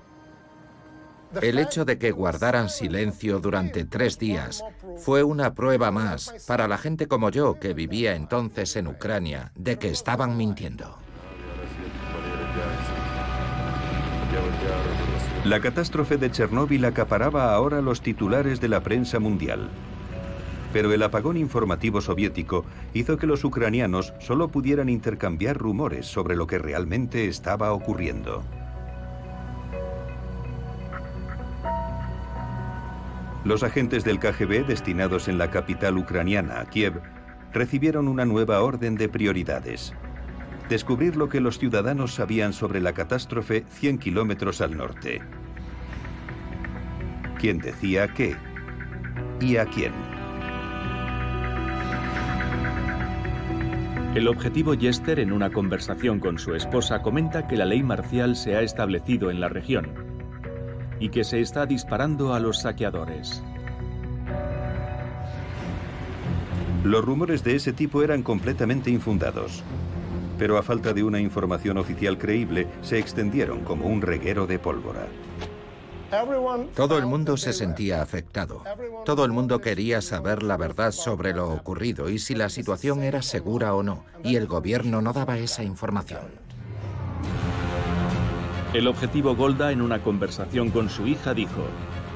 El 1.41 1.59
hecho 1.59 1.85
de 1.85 1.97
que 1.97 2.11
guardaran 2.11 2.69
silencio 2.69 3.39
durante 3.39 3.85
tres 3.85 4.19
días 4.19 4.63
fue 4.97 5.23
una 5.23 5.53
prueba 5.53 5.91
más 5.91 6.33
para 6.47 6.67
la 6.67 6.77
gente 6.77 7.07
como 7.07 7.29
yo 7.29 7.59
que 7.59 7.73
vivía 7.73 8.15
entonces 8.15 8.75
en 8.75 8.87
Ucrania 8.87 9.51
de 9.55 9.77
que 9.77 9.89
estaban 9.89 10.37
mintiendo. 10.37 10.97
La 15.45 15.59
catástrofe 15.59 16.17
de 16.17 16.31
Chernóbil 16.31 16.85
acaparaba 16.85 17.53
ahora 17.53 17.81
los 17.81 18.01
titulares 18.01 18.61
de 18.61 18.69
la 18.69 18.81
prensa 18.81 19.19
mundial. 19.19 19.69
Pero 20.71 20.93
el 20.93 21.03
apagón 21.03 21.37
informativo 21.37 22.01
soviético 22.01 22.65
hizo 22.93 23.17
que 23.17 23.27
los 23.27 23.43
ucranianos 23.43 24.13
solo 24.19 24.47
pudieran 24.47 24.89
intercambiar 24.89 25.57
rumores 25.57 26.05
sobre 26.05 26.35
lo 26.35 26.47
que 26.47 26.57
realmente 26.57 27.27
estaba 27.27 27.73
ocurriendo. 27.73 28.43
Los 33.45 33.61
agentes 33.61 34.05
del 34.05 34.19
KGB 34.19 34.65
destinados 34.65 35.27
en 35.27 35.37
la 35.37 35.51
capital 35.51 35.97
ucraniana, 35.97 36.63
Kiev, 36.65 37.01
recibieron 37.51 38.07
una 38.07 38.23
nueva 38.23 38.61
orden 38.61 38.95
de 38.95 39.09
prioridades. 39.09 39.93
Descubrir 40.69 41.17
lo 41.17 41.27
que 41.27 41.41
los 41.41 41.59
ciudadanos 41.59 42.13
sabían 42.13 42.53
sobre 42.53 42.79
la 42.79 42.93
catástrofe 42.93 43.65
100 43.67 43.97
kilómetros 43.97 44.61
al 44.61 44.77
norte. 44.77 45.21
¿Quién 47.37 47.59
decía 47.59 48.07
qué? 48.07 48.37
¿Y 49.41 49.57
a 49.57 49.65
quién? 49.65 49.91
El 54.15 54.29
objetivo 54.29 54.73
Jester, 54.73 55.19
en 55.19 55.33
una 55.33 55.49
conversación 55.49 56.21
con 56.21 56.39
su 56.39 56.55
esposa, 56.55 57.01
comenta 57.01 57.45
que 57.45 57.57
la 57.57 57.65
ley 57.65 57.83
marcial 57.83 58.37
se 58.37 58.55
ha 58.55 58.61
establecido 58.61 59.29
en 59.31 59.41
la 59.41 59.49
región 59.49 60.12
y 61.03 61.09
que 61.09 61.25
se 61.25 61.41
está 61.41 61.65
disparando 61.65 62.33
a 62.33 62.39
los 62.39 62.59
saqueadores. 62.59 63.43
Los 66.85 67.03
rumores 67.03 67.43
de 67.43 67.57
ese 67.57 67.73
tipo 67.73 68.03
eran 68.03 68.23
completamente 68.23 68.89
infundados, 68.89 69.63
pero 70.37 70.57
a 70.57 70.63
falta 70.63 70.93
de 70.93 71.03
una 71.03 71.19
información 71.19 71.77
oficial 71.77 72.17
creíble, 72.17 72.69
se 72.81 72.99
extendieron 72.99 73.65
como 73.65 73.87
un 73.87 74.01
reguero 74.01 74.47
de 74.47 74.59
pólvora. 74.59 75.05
Todo 76.73 76.97
el 76.97 77.05
mundo 77.05 77.35
se 77.35 77.51
sentía 77.51 78.01
afectado. 78.01 78.63
Todo 79.03 79.25
el 79.25 79.33
mundo 79.33 79.59
quería 79.59 80.01
saber 80.01 80.41
la 80.41 80.55
verdad 80.55 80.93
sobre 80.93 81.33
lo 81.33 81.51
ocurrido 81.51 82.07
y 82.07 82.17
si 82.17 82.33
la 82.33 82.47
situación 82.47 83.03
era 83.03 83.21
segura 83.21 83.75
o 83.75 83.83
no, 83.83 84.05
y 84.23 84.37
el 84.37 84.47
gobierno 84.47 85.01
no 85.01 85.11
daba 85.11 85.37
esa 85.37 85.63
información. 85.63 86.42
El 88.73 88.87
objetivo 88.87 89.35
Golda 89.35 89.71
en 89.71 89.83
una 89.83 90.01
conversación 90.01 90.71
con 90.71 90.89
su 90.89 91.05
hija 91.05 91.35
dijo, 91.35 91.63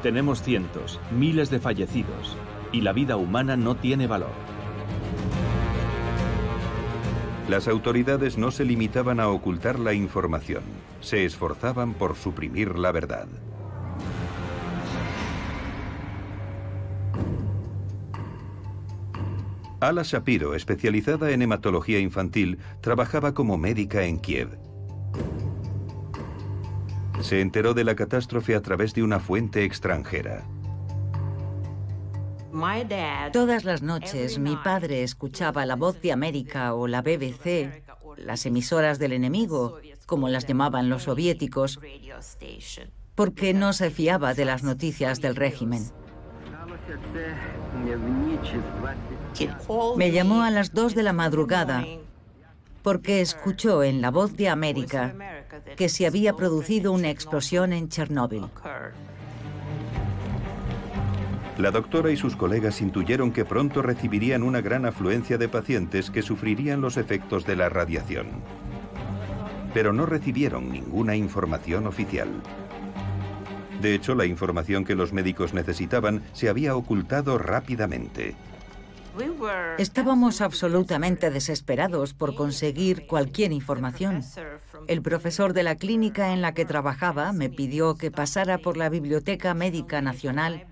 tenemos 0.02 0.42
cientos, 0.42 1.00
miles 1.12 1.52
de 1.52 1.60
fallecidos, 1.60 2.36
y 2.72 2.82
la 2.82 2.94
vida 2.94 3.16
humana 3.16 3.56
no 3.56 3.76
tiene 3.76 4.08
valor. 4.08 4.32
Las 7.48 7.68
autoridades 7.68 8.40
no 8.40 8.50
se 8.50 8.66
limitaban 8.66 9.20
a 9.20 9.30
ocultar 9.30 9.78
la 9.78 9.94
información, 9.94 10.64
se 11.00 11.26
esforzaban 11.26 11.94
por 11.94 12.16
suprimir 12.16 12.76
la 12.80 12.92
verdad. 12.92 13.28
Ala 19.80 20.02
Shapiro, 20.02 20.56
especializada 20.56 21.30
en 21.30 21.44
hematología 21.44 22.00
infantil, 22.00 22.58
trabajaba 22.82 23.36
como 23.36 23.60
médica 23.60 24.06
en 24.06 24.18
Kiev. 24.18 24.58
Se 27.22 27.42
enteró 27.42 27.74
de 27.74 27.84
la 27.84 27.96
catástrofe 27.96 28.56
a 28.56 28.62
través 28.62 28.94
de 28.94 29.04
una 29.04 29.20
fuente 29.20 29.64
extranjera. 29.64 30.44
Todas 33.34 33.66
las 33.66 33.82
noches 33.82 34.40
mi 34.40 34.56
padre 34.56 35.04
escuchaba 35.04 35.66
la 35.66 35.76
voz 35.76 36.02
de 36.02 36.12
América 36.12 36.74
o 36.74 36.88
la 36.88 37.02
BBC, 37.02 37.84
las 38.18 38.46
emisoras 38.46 38.98
del 38.98 39.14
enemigo, 39.14 39.80
como 40.06 40.30
las 40.30 40.48
llamaban 40.48 40.90
los 40.90 41.04
soviéticos, 41.04 41.80
porque 43.16 43.54
no 43.54 43.74
se 43.74 43.92
fiaba 43.92 44.34
de 44.34 44.46
las 44.46 44.64
noticias 44.64 45.22
del 45.22 45.36
régimen. 45.36 45.84
Me 49.98 50.12
llamó 50.12 50.42
a 50.42 50.52
las 50.52 50.74
2 50.74 50.96
de 50.96 51.04
la 51.04 51.14
madrugada 51.14 51.86
porque 52.82 53.20
escuchó 53.22 53.84
en 53.84 54.02
la 54.02 54.12
voz 54.12 54.38
de 54.38 54.48
América 54.48 55.14
que 55.76 55.90
se 55.90 56.06
había 56.06 56.34
producido 56.34 56.92
una 56.92 57.10
explosión 57.10 57.74
en 57.74 57.90
Chernóbil. 57.90 58.46
La 61.58 61.72
doctora 61.72 62.12
y 62.12 62.18
sus 62.18 62.36
colegas 62.36 62.82
intuyeron 62.82 63.32
que 63.32 63.44
pronto 63.44 63.82
recibirían 63.82 64.44
una 64.44 64.62
gran 64.62 64.86
afluencia 64.86 65.40
de 65.40 65.50
pacientes 65.50 66.12
que 66.12 66.22
sufrirían 66.22 66.82
los 66.82 66.98
efectos 66.98 67.46
de 67.46 67.56
la 67.56 67.68
radiación. 67.68 68.28
Pero 69.74 69.92
no 69.92 70.06
recibieron 70.06 70.72
ninguna 70.72 71.16
información 71.16 71.88
oficial. 71.88 72.30
De 73.82 73.96
hecho, 73.96 74.14
la 74.14 74.26
información 74.26 74.86
que 74.86 74.96
los 74.96 75.14
médicos 75.14 75.54
necesitaban 75.54 76.24
se 76.34 76.50
había 76.50 76.76
ocultado 76.76 77.38
rápidamente. 77.40 78.36
Estábamos 79.80 80.42
absolutamente 80.42 81.32
desesperados 81.32 82.14
por 82.14 82.36
conseguir 82.36 83.08
cualquier 83.08 83.52
información. 83.52 84.24
El 84.88 85.02
profesor 85.02 85.54
de 85.54 85.64
la 85.64 85.76
clínica 85.76 86.34
en 86.34 86.42
la 86.42 86.54
que 86.54 86.66
trabajaba 86.66 87.34
me 87.34 87.50
pidió 87.50 87.96
que 87.96 88.10
pasara 88.10 88.58
por 88.58 88.78
la 88.78 88.88
Biblioteca 88.88 89.54
Médica 89.54 90.02
Nacional 90.02 90.66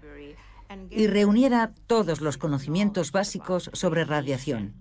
y 0.89 1.07
reuniera 1.07 1.74
todos 1.88 2.22
los 2.22 2.38
conocimientos 2.38 3.11
básicos 3.11 3.70
sobre 3.74 4.05
radiación. 4.05 4.74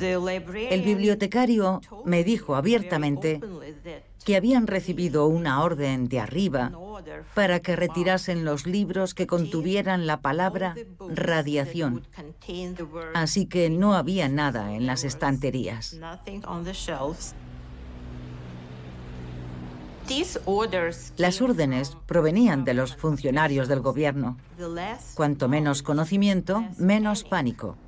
El 0.00 0.82
bibliotecario 0.82 1.80
me 2.04 2.22
dijo 2.22 2.54
abiertamente 2.54 3.40
que 4.28 4.36
habían 4.36 4.66
recibido 4.66 5.26
una 5.26 5.62
orden 5.62 6.06
de 6.06 6.20
arriba 6.20 6.70
para 7.32 7.60
que 7.60 7.76
retirasen 7.76 8.44
los 8.44 8.66
libros 8.66 9.14
que 9.14 9.26
contuvieran 9.26 10.06
la 10.06 10.20
palabra 10.20 10.74
radiación. 11.08 12.06
Así 13.14 13.46
que 13.46 13.70
no 13.70 13.94
había 13.94 14.28
nada 14.28 14.74
en 14.74 14.84
las 14.84 15.04
estanterías. 15.04 15.98
Las 21.16 21.40
órdenes 21.40 21.96
provenían 22.04 22.64
de 22.66 22.74
los 22.74 22.96
funcionarios 22.96 23.66
del 23.66 23.80
gobierno. 23.80 24.36
Cuanto 25.14 25.48
menos 25.48 25.82
conocimiento, 25.82 26.66
menos 26.76 27.24
pánico. 27.24 27.78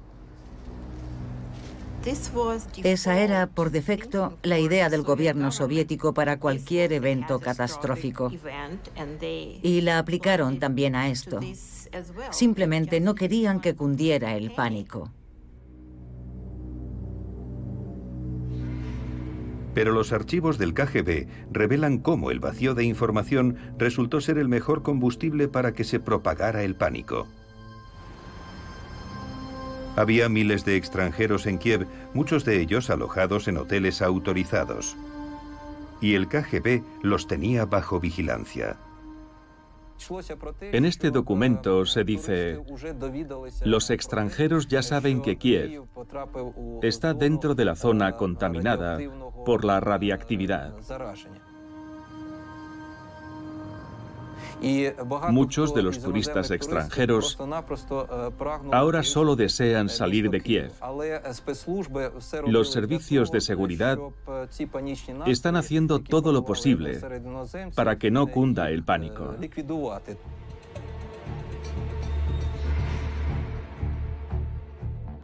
Esa 2.82 3.18
era, 3.18 3.46
por 3.46 3.70
defecto, 3.70 4.38
la 4.42 4.58
idea 4.58 4.88
del 4.88 5.02
gobierno 5.02 5.52
soviético 5.52 6.14
para 6.14 6.38
cualquier 6.38 6.92
evento 6.92 7.40
catastrófico. 7.40 8.32
Y 9.62 9.80
la 9.82 9.98
aplicaron 9.98 10.58
también 10.58 10.94
a 10.94 11.08
esto. 11.08 11.40
Simplemente 12.30 13.00
no 13.00 13.14
querían 13.14 13.60
que 13.60 13.74
cundiera 13.74 14.34
el 14.34 14.52
pánico. 14.52 15.10
Pero 19.74 19.92
los 19.92 20.12
archivos 20.12 20.58
del 20.58 20.74
KGB 20.74 21.26
revelan 21.52 21.98
cómo 21.98 22.30
el 22.30 22.40
vacío 22.40 22.74
de 22.74 22.84
información 22.84 23.56
resultó 23.78 24.20
ser 24.20 24.38
el 24.38 24.48
mejor 24.48 24.82
combustible 24.82 25.48
para 25.48 25.72
que 25.72 25.84
se 25.84 26.00
propagara 26.00 26.64
el 26.64 26.74
pánico. 26.74 27.28
Había 30.00 30.30
miles 30.30 30.64
de 30.64 30.76
extranjeros 30.76 31.44
en 31.44 31.58
Kiev, 31.58 31.86
muchos 32.14 32.46
de 32.46 32.58
ellos 32.58 32.88
alojados 32.88 33.48
en 33.48 33.58
hoteles 33.58 34.00
autorizados. 34.00 34.96
Y 36.00 36.14
el 36.14 36.26
KGB 36.26 36.82
los 37.02 37.26
tenía 37.26 37.66
bajo 37.66 38.00
vigilancia. 38.00 38.78
En 40.62 40.86
este 40.86 41.10
documento 41.10 41.84
se 41.84 42.04
dice, 42.04 42.62
los 43.66 43.90
extranjeros 43.90 44.68
ya 44.68 44.82
saben 44.82 45.20
que 45.20 45.36
Kiev 45.36 45.84
está 46.80 47.12
dentro 47.12 47.54
de 47.54 47.66
la 47.66 47.76
zona 47.76 48.16
contaminada 48.16 48.98
por 49.44 49.66
la 49.66 49.80
radiactividad. 49.80 50.72
Muchos 55.30 55.74
de 55.74 55.82
los 55.82 56.00
turistas 56.00 56.50
extranjeros 56.50 57.38
ahora 58.72 59.02
solo 59.02 59.36
desean 59.36 59.88
salir 59.88 60.30
de 60.30 60.40
Kiev. 60.40 60.72
Los 62.46 62.72
servicios 62.72 63.30
de 63.30 63.40
seguridad 63.40 63.98
están 65.26 65.56
haciendo 65.56 66.00
todo 66.00 66.32
lo 66.32 66.44
posible 66.44 67.00
para 67.74 67.98
que 67.98 68.10
no 68.10 68.26
cunda 68.26 68.70
el 68.70 68.84
pánico. 68.84 69.34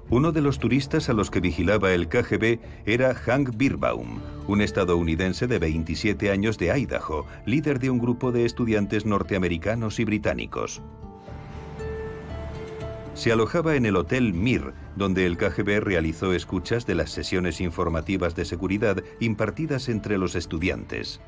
Uno 0.09 0.31
de 0.31 0.41
los 0.41 0.61
turistas 0.61 1.09
a 1.09 1.13
los 1.13 1.31
que 1.31 1.41
vigilaba 1.41 1.93
el 1.93 2.09
KGB 2.09 2.61
era 2.87 3.13
Hank 3.13 3.57
Birbaum, 3.57 4.21
un 4.49 4.61
estadounidense 4.61 5.47
de 5.47 5.59
27 5.59 6.31
años 6.31 6.59
de 6.59 6.77
Idaho, 6.77 7.27
líder 7.45 7.79
de 7.79 7.91
un 7.91 7.99
grupo 7.99 8.33
de 8.33 8.45
estudiantes 8.45 9.05
norteamericanos 9.07 9.99
y 9.99 10.05
británicos. 10.05 10.83
Se 13.15 13.33
alojaba 13.33 13.77
en 13.77 13.87
el 13.87 13.97
Hotel 13.97 14.35
Mir, 14.35 14.75
donde 14.95 15.25
el 15.25 15.39
KGB 15.39 15.81
realizó 15.81 16.35
escuchas 16.35 16.87
de 16.87 16.95
las 16.95 17.11
sesiones 17.11 17.63
informativas 17.63 18.37
de 18.37 18.45
seguridad 18.45 19.03
impartidas 19.21 19.89
entre 19.89 20.19
los 20.19 20.35
estudiantes. 20.35 21.21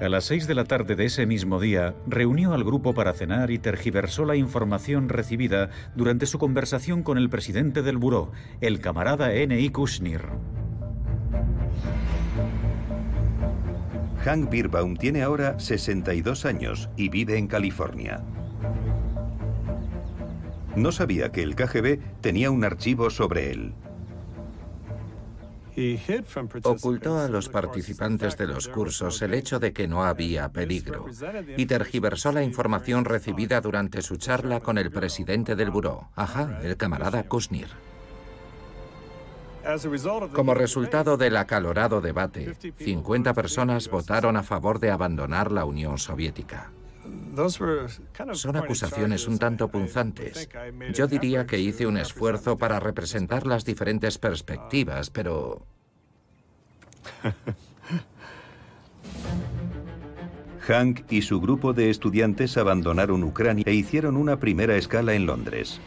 A 0.00 0.08
las 0.10 0.24
seis 0.24 0.46
de 0.46 0.54
la 0.54 0.64
tarde 0.64 0.96
de 0.96 1.06
ese 1.06 1.24
mismo 1.24 1.58
día, 1.58 1.94
reunió 2.06 2.52
al 2.52 2.64
grupo 2.64 2.92
para 2.92 3.14
cenar 3.14 3.50
y 3.50 3.58
tergiversó 3.58 4.26
la 4.26 4.36
información 4.36 5.08
recibida 5.08 5.70
durante 5.94 6.26
su 6.26 6.38
conversación 6.38 7.02
con 7.02 7.16
el 7.16 7.30
presidente 7.30 7.80
del 7.80 7.96
buró, 7.96 8.30
el 8.60 8.80
camarada 8.80 9.32
N.I. 9.32 9.70
Kushner. 9.70 10.63
Hank 14.24 14.50
Birbaum 14.50 14.96
tiene 14.96 15.22
ahora 15.22 15.58
62 15.58 16.46
años 16.46 16.88
y 16.96 17.10
vive 17.10 17.36
en 17.36 17.46
California. 17.46 18.22
No 20.76 20.92
sabía 20.92 21.30
que 21.30 21.42
el 21.42 21.54
KGB 21.54 22.00
tenía 22.20 22.50
un 22.50 22.64
archivo 22.64 23.10
sobre 23.10 23.52
él. 23.52 23.74
Ocultó 26.62 27.18
a 27.18 27.28
los 27.28 27.48
participantes 27.48 28.38
de 28.38 28.46
los 28.46 28.68
cursos 28.68 29.20
el 29.22 29.34
hecho 29.34 29.58
de 29.58 29.72
que 29.72 29.88
no 29.88 30.04
había 30.04 30.52
peligro 30.52 31.06
y 31.56 31.66
tergiversó 31.66 32.30
la 32.32 32.44
información 32.44 33.04
recibida 33.04 33.60
durante 33.60 34.00
su 34.00 34.16
charla 34.16 34.60
con 34.60 34.78
el 34.78 34.92
presidente 34.92 35.56
del 35.56 35.70
buró, 35.70 36.08
ajá, 36.14 36.60
el 36.62 36.76
camarada 36.76 37.24
Kushner. 37.24 37.68
Como 40.32 40.54
resultado 40.54 41.16
del 41.16 41.36
acalorado 41.36 42.00
debate, 42.00 42.54
50 42.78 43.34
personas 43.34 43.88
votaron 43.88 44.36
a 44.36 44.42
favor 44.42 44.78
de 44.78 44.90
abandonar 44.90 45.50
la 45.52 45.64
Unión 45.64 45.98
Soviética. 45.98 46.70
Son 48.32 48.56
acusaciones 48.56 49.26
un 49.26 49.38
tanto 49.38 49.68
punzantes. 49.68 50.48
Yo 50.92 51.06
diría 51.06 51.46
que 51.46 51.58
hice 51.58 51.86
un 51.86 51.96
esfuerzo 51.96 52.56
para 52.56 52.80
representar 52.80 53.46
las 53.46 53.64
diferentes 53.64 54.18
perspectivas, 54.18 55.10
pero... 55.10 55.66
Hank 60.66 61.00
y 61.10 61.22
su 61.22 61.40
grupo 61.40 61.72
de 61.72 61.90
estudiantes 61.90 62.56
abandonaron 62.56 63.22
Ucrania 63.22 63.64
e 63.66 63.74
hicieron 63.74 64.16
una 64.16 64.38
primera 64.38 64.76
escala 64.76 65.14
en 65.14 65.26
Londres. 65.26 65.80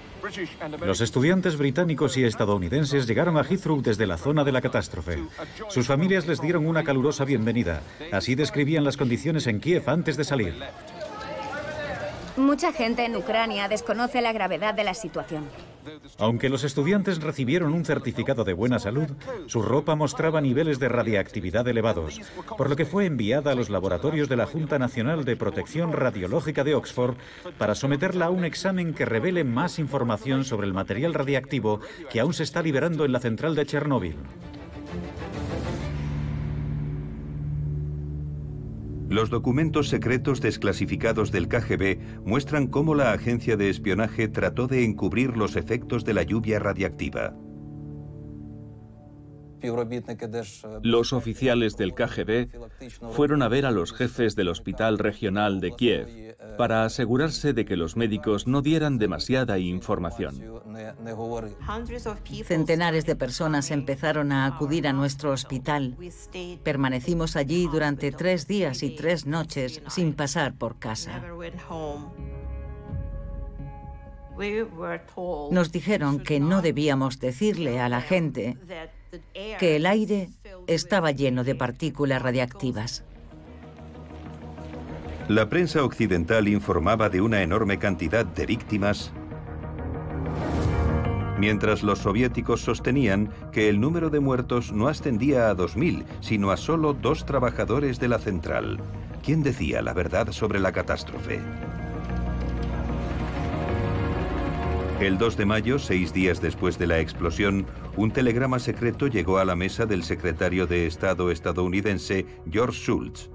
Los 0.85 1.01
estudiantes 1.01 1.57
británicos 1.57 2.17
y 2.17 2.23
estadounidenses 2.23 3.07
llegaron 3.07 3.37
a 3.37 3.43
Heathrow 3.43 3.81
desde 3.81 4.05
la 4.05 4.17
zona 4.17 4.43
de 4.43 4.51
la 4.51 4.61
catástrofe. 4.61 5.19
Sus 5.69 5.87
familias 5.87 6.27
les 6.27 6.41
dieron 6.41 6.67
una 6.67 6.83
calurosa 6.83 7.25
bienvenida. 7.25 7.81
Así 8.11 8.35
describían 8.35 8.83
las 8.83 8.97
condiciones 8.97 9.47
en 9.47 9.59
Kiev 9.59 9.89
antes 9.89 10.17
de 10.17 10.23
salir. 10.23 10.55
Mucha 12.35 12.71
gente 12.71 13.03
en 13.03 13.15
Ucrania 13.15 13.67
desconoce 13.67 14.21
la 14.21 14.31
gravedad 14.31 14.75
de 14.75 14.83
la 14.83 14.93
situación. 14.93 15.45
Aunque 16.17 16.49
los 16.49 16.63
estudiantes 16.63 17.21
recibieron 17.21 17.73
un 17.73 17.85
certificado 17.85 18.43
de 18.43 18.53
buena 18.53 18.79
salud, 18.79 19.07
su 19.45 19.61
ropa 19.61 19.95
mostraba 19.95 20.41
niveles 20.41 20.79
de 20.79 20.89
radiactividad 20.89 21.67
elevados, 21.67 22.21
por 22.57 22.69
lo 22.69 22.75
que 22.75 22.85
fue 22.85 23.05
enviada 23.05 23.51
a 23.51 23.55
los 23.55 23.69
laboratorios 23.69 24.29
de 24.29 24.35
la 24.35 24.45
Junta 24.45 24.79
Nacional 24.79 25.25
de 25.25 25.35
Protección 25.35 25.93
Radiológica 25.93 26.63
de 26.63 26.75
Oxford 26.75 27.17
para 27.57 27.75
someterla 27.75 28.25
a 28.25 28.29
un 28.29 28.45
examen 28.45 28.93
que 28.93 29.05
revele 29.05 29.43
más 29.43 29.79
información 29.79 30.45
sobre 30.45 30.67
el 30.67 30.73
material 30.73 31.13
radiactivo 31.13 31.79
que 32.09 32.19
aún 32.19 32.33
se 32.33 32.43
está 32.43 32.61
liberando 32.61 33.05
en 33.05 33.11
la 33.11 33.19
central 33.19 33.55
de 33.55 33.65
Chernóbil. 33.65 34.15
Los 39.09 39.29
documentos 39.29 39.87
secretos 39.87 40.41
desclasificados 40.41 41.31
del 41.31 41.47
KGB 41.47 42.25
muestran 42.25 42.67
cómo 42.67 42.93
la 42.93 43.13
agencia 43.13 43.55
de 43.55 43.69
espionaje 43.69 44.27
trató 44.27 44.67
de 44.67 44.83
encubrir 44.83 45.37
los 45.37 45.55
efectos 45.55 46.03
de 46.03 46.13
la 46.13 46.23
lluvia 46.23 46.59
radiactiva. 46.59 47.33
Los 50.83 51.13
oficiales 51.13 51.77
del 51.77 51.93
KGB 51.93 52.49
fueron 53.11 53.41
a 53.41 53.47
ver 53.47 53.65
a 53.65 53.71
los 53.71 53.93
jefes 53.93 54.35
del 54.35 54.49
Hospital 54.49 54.97
Regional 54.99 55.59
de 55.59 55.71
Kiev 55.71 56.37
para 56.57 56.83
asegurarse 56.83 57.53
de 57.53 57.65
que 57.65 57.77
los 57.77 57.95
médicos 57.95 58.47
no 58.47 58.61
dieran 58.61 58.97
demasiada 58.97 59.59
información. 59.59 60.41
Centenares 62.45 63.05
de 63.05 63.15
personas 63.15 63.71
empezaron 63.71 64.31
a 64.31 64.45
acudir 64.45 64.87
a 64.87 64.93
nuestro 64.93 65.31
hospital. 65.31 65.95
Permanecimos 66.63 67.35
allí 67.35 67.67
durante 67.71 68.11
tres 68.11 68.47
días 68.47 68.83
y 68.83 68.95
tres 68.95 69.25
noches 69.25 69.81
sin 69.87 70.13
pasar 70.13 70.53
por 70.55 70.79
casa. 70.79 71.21
Nos 75.51 75.71
dijeron 75.71 76.19
que 76.19 76.39
no 76.39 76.61
debíamos 76.61 77.19
decirle 77.19 77.79
a 77.79 77.89
la 77.89 78.01
gente 78.01 78.57
que 79.59 79.75
el 79.75 79.85
aire 79.85 80.29
estaba 80.67 81.11
lleno 81.11 81.43
de 81.43 81.55
partículas 81.55 82.21
radiactivas. 82.21 83.03
La 85.27 85.49
prensa 85.49 85.83
occidental 85.83 86.47
informaba 86.47 87.09
de 87.09 87.19
una 87.21 87.41
enorme 87.41 87.79
cantidad 87.79 88.25
de 88.25 88.45
víctimas, 88.45 89.11
mientras 91.37 91.83
los 91.83 91.99
soviéticos 91.99 92.61
sostenían 92.61 93.31
que 93.51 93.69
el 93.69 93.79
número 93.79 94.09
de 94.09 94.19
muertos 94.19 94.71
no 94.71 94.87
ascendía 94.87 95.49
a 95.49 95.55
2.000, 95.55 96.05
sino 96.21 96.51
a 96.51 96.57
solo 96.57 96.93
dos 96.93 97.25
trabajadores 97.25 97.99
de 97.99 98.07
la 98.07 98.19
central. 98.19 98.79
¿Quién 99.23 99.43
decía 99.43 99.81
la 99.81 99.93
verdad 99.93 100.31
sobre 100.31 100.59
la 100.59 100.71
catástrofe? 100.71 101.41
El 104.99 105.19
2 105.19 105.37
de 105.37 105.45
mayo, 105.45 105.77
seis 105.77 106.11
días 106.11 106.41
después 106.41 106.79
de 106.79 106.87
la 106.87 106.99
explosión, 106.99 107.67
un 107.97 108.09
telegrama 108.09 108.57
secreto 108.57 109.05
llegó 109.05 109.37
a 109.37 109.45
la 109.45 109.55
mesa 109.55 109.85
del 109.85 110.03
secretario 110.03 110.65
de 110.65 110.87
Estado 110.87 111.29
estadounidense 111.29 112.25
George 112.49 112.79
Shultz. 112.79 113.29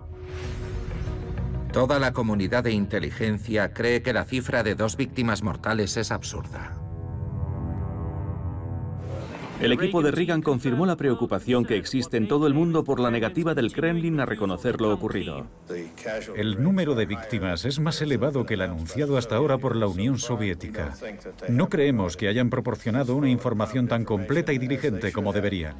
Toda 1.73 2.01
la 2.01 2.13
comunidad 2.13 2.65
de 2.65 2.73
inteligencia 2.73 3.73
cree 3.73 4.03
que 4.03 4.13
la 4.13 4.25
cifra 4.25 4.65
de 4.65 4.75
dos 4.75 4.97
víctimas 4.97 5.45
mortales 5.45 5.97
es 5.97 6.11
absurda. 6.11 6.82
El 9.61 9.73
equipo 9.73 10.03
de 10.03 10.11
Reagan 10.11 10.43
confirmó 10.43 10.87
la 10.87 10.97
preocupación 10.97 11.65
que 11.65 11.77
existe 11.77 12.17
en 12.17 12.27
todo 12.27 12.47
el 12.47 12.55
mundo 12.55 12.83
por 12.83 12.99
la 12.99 13.11
negativa 13.11 13.55
del 13.55 13.73
Kremlin 13.73 14.21
a 14.21 14.27
reconocer 14.27 14.81
lo 14.81 14.93
ocurrido. 14.93 15.47
El 16.35 16.63
número 16.63 16.95
de 16.95 17.07
víctimas 17.07 17.65
es 17.65 17.79
más 17.79 18.01
elevado 18.03 18.45
que 18.45 18.55
el 18.55 18.63
anunciado 18.63 19.17
hasta 19.17 19.37
ahora 19.37 19.59
por 19.59 19.77
la 19.77 19.87
Unión 19.87 20.19
Soviética. 20.19 20.95
No 21.49 21.69
creemos 21.69 22.17
que 22.17 22.29
hayan 22.29 22.51
proporcionado 22.51 23.15
una 23.15 23.31
información 23.31 23.87
tan 23.87 24.05
completa 24.05 24.53
y 24.53 24.59
diligente 24.59 25.13
como 25.13 25.33
deberían. 25.33 25.77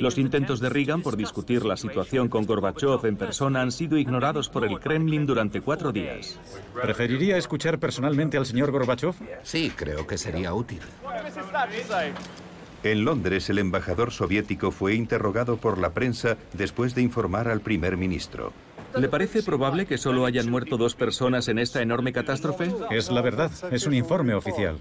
Los 0.00 0.16
intentos 0.16 0.60
de 0.60 0.68
Reagan 0.70 1.02
por 1.02 1.16
discutir 1.16 1.64
la 1.64 1.76
situación 1.76 2.28
con 2.28 2.46
Gorbachev 2.46 3.04
en 3.04 3.16
persona 3.16 3.60
han 3.60 3.72
sido 3.72 3.98
ignorados 3.98 4.48
por 4.48 4.64
el 4.64 4.78
Kremlin 4.80 5.26
durante 5.26 5.60
cuatro 5.60 5.92
días. 5.92 6.38
¿Preferiría 6.80 7.36
escuchar 7.36 7.78
personalmente 7.78 8.36
al 8.36 8.46
señor 8.46 8.70
Gorbachev? 8.70 9.14
Sí, 9.42 9.72
creo 9.74 10.06
que 10.06 10.16
sería 10.16 10.54
útil. 10.54 10.80
En 12.84 13.04
Londres, 13.04 13.50
el 13.50 13.58
embajador 13.58 14.12
soviético 14.12 14.70
fue 14.70 14.94
interrogado 14.94 15.56
por 15.56 15.78
la 15.78 15.90
prensa 15.94 16.36
después 16.52 16.94
de 16.94 17.02
informar 17.02 17.48
al 17.48 17.60
primer 17.60 17.96
ministro. 17.96 18.52
¿Le 18.96 19.08
parece 19.08 19.42
probable 19.42 19.86
que 19.86 19.98
solo 19.98 20.24
hayan 20.24 20.50
muerto 20.50 20.76
dos 20.76 20.94
personas 20.94 21.48
en 21.48 21.58
esta 21.58 21.82
enorme 21.82 22.12
catástrofe? 22.12 22.72
Es 22.90 23.10
la 23.10 23.20
verdad, 23.20 23.50
es 23.70 23.86
un 23.86 23.94
informe 23.94 24.34
oficial. 24.34 24.78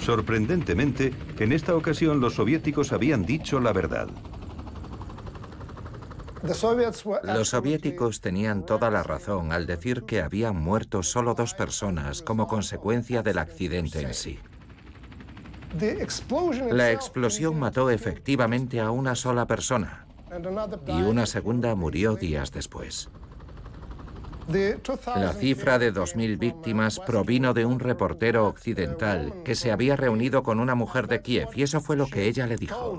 Sorprendentemente, 0.00 1.12
en 1.38 1.52
esta 1.52 1.74
ocasión 1.74 2.20
los 2.20 2.34
soviéticos 2.34 2.92
habían 2.92 3.24
dicho 3.24 3.60
la 3.60 3.72
verdad. 3.72 4.08
Los 7.24 7.48
soviéticos 7.48 8.20
tenían 8.20 8.64
toda 8.64 8.90
la 8.90 9.02
razón 9.02 9.52
al 9.52 9.66
decir 9.66 10.04
que 10.04 10.22
habían 10.22 10.56
muerto 10.56 11.02
solo 11.02 11.34
dos 11.34 11.54
personas 11.54 12.22
como 12.22 12.46
consecuencia 12.46 13.22
del 13.22 13.38
accidente 13.38 14.00
en 14.00 14.14
sí. 14.14 14.38
La 16.70 16.92
explosión 16.92 17.58
mató 17.58 17.90
efectivamente 17.90 18.80
a 18.80 18.90
una 18.90 19.14
sola 19.14 19.46
persona 19.46 20.06
y 20.86 21.02
una 21.02 21.26
segunda 21.26 21.74
murió 21.74 22.16
días 22.16 22.52
después. 22.52 23.10
La 25.14 25.34
cifra 25.34 25.78
de 25.78 25.92
2.000 25.92 26.38
víctimas 26.38 26.98
provino 27.00 27.52
de 27.52 27.66
un 27.66 27.80
reportero 27.80 28.46
occidental 28.46 29.34
que 29.44 29.54
se 29.54 29.70
había 29.70 29.94
reunido 29.94 30.42
con 30.42 30.58
una 30.58 30.74
mujer 30.74 31.06
de 31.06 31.20
Kiev 31.20 31.48
y 31.54 31.62
eso 31.62 31.82
fue 31.82 31.96
lo 31.96 32.06
que 32.06 32.26
ella 32.26 32.46
le 32.46 32.56
dijo. 32.56 32.98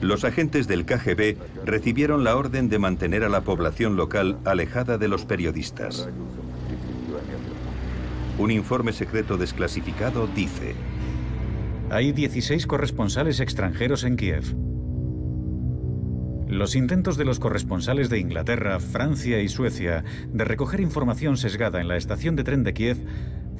Los 0.00 0.24
agentes 0.24 0.68
del 0.68 0.86
KGB 0.86 1.36
recibieron 1.64 2.24
la 2.24 2.36
orden 2.36 2.68
de 2.68 2.78
mantener 2.78 3.24
a 3.24 3.28
la 3.28 3.42
población 3.42 3.96
local 3.96 4.38
alejada 4.44 4.96
de 4.96 5.08
los 5.08 5.26
periodistas. 5.26 6.08
Un 8.40 8.50
informe 8.50 8.94
secreto 8.94 9.36
desclasificado 9.36 10.26
dice... 10.26 10.74
Hay 11.90 12.12
16 12.12 12.66
corresponsales 12.66 13.38
extranjeros 13.38 14.02
en 14.02 14.16
Kiev. 14.16 14.56
Los 16.48 16.74
intentos 16.74 17.18
de 17.18 17.26
los 17.26 17.38
corresponsales 17.38 18.08
de 18.08 18.18
Inglaterra, 18.18 18.80
Francia 18.80 19.42
y 19.42 19.48
Suecia 19.50 20.04
de 20.32 20.44
recoger 20.46 20.80
información 20.80 21.36
sesgada 21.36 21.82
en 21.82 21.88
la 21.88 21.98
estación 21.98 22.34
de 22.34 22.44
tren 22.44 22.64
de 22.64 22.72
Kiev 22.72 22.96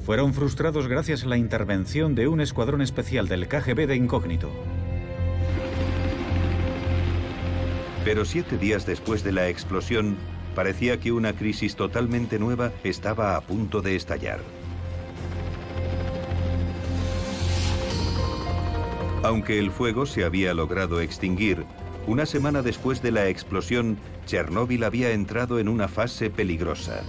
fueron 0.03 0.33
frustrados 0.33 0.87
gracias 0.87 1.25
a 1.25 1.27
la 1.27 1.37
intervención 1.37 2.15
de 2.15 2.27
un 2.27 2.41
escuadrón 2.41 2.81
especial 2.81 3.27
del 3.27 3.47
KGB 3.47 3.85
de 3.85 3.95
incógnito. 3.97 4.49
Pero 8.03 8.25
siete 8.25 8.57
días 8.57 8.87
después 8.87 9.23
de 9.23 9.31
la 9.31 9.47
explosión, 9.47 10.17
parecía 10.55 10.99
que 10.99 11.11
una 11.11 11.33
crisis 11.33 11.75
totalmente 11.75 12.39
nueva 12.39 12.71
estaba 12.83 13.35
a 13.35 13.41
punto 13.41 13.83
de 13.83 13.95
estallar. 13.95 14.39
Aunque 19.23 19.59
el 19.59 19.69
fuego 19.69 20.05
se 20.05 20.23
había 20.23 20.53
logrado 20.53 20.99
extinguir, 20.99 21.65
una 22.07 22.25
semana 22.25 22.63
después 22.63 23.03
de 23.03 23.11
la 23.11 23.27
explosión, 23.27 23.99
Chernóbil 24.25 24.83
había 24.83 25.11
entrado 25.11 25.59
en 25.59 25.69
una 25.69 25.87
fase 25.87 26.31
peligrosa. 26.31 27.03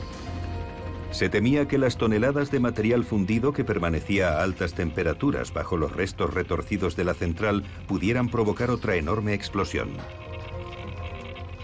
Se 1.10 1.30
temía 1.30 1.66
que 1.68 1.78
las 1.78 1.96
toneladas 1.96 2.50
de 2.50 2.60
material 2.60 3.04
fundido 3.04 3.52
que 3.52 3.64
permanecía 3.64 4.38
a 4.38 4.42
altas 4.42 4.74
temperaturas 4.74 5.52
bajo 5.52 5.76
los 5.76 5.92
restos 5.92 6.32
retorcidos 6.34 6.96
de 6.96 7.04
la 7.04 7.14
central 7.14 7.64
pudieran 7.86 8.28
provocar 8.28 8.70
otra 8.70 8.96
enorme 8.96 9.32
explosión. 9.32 9.90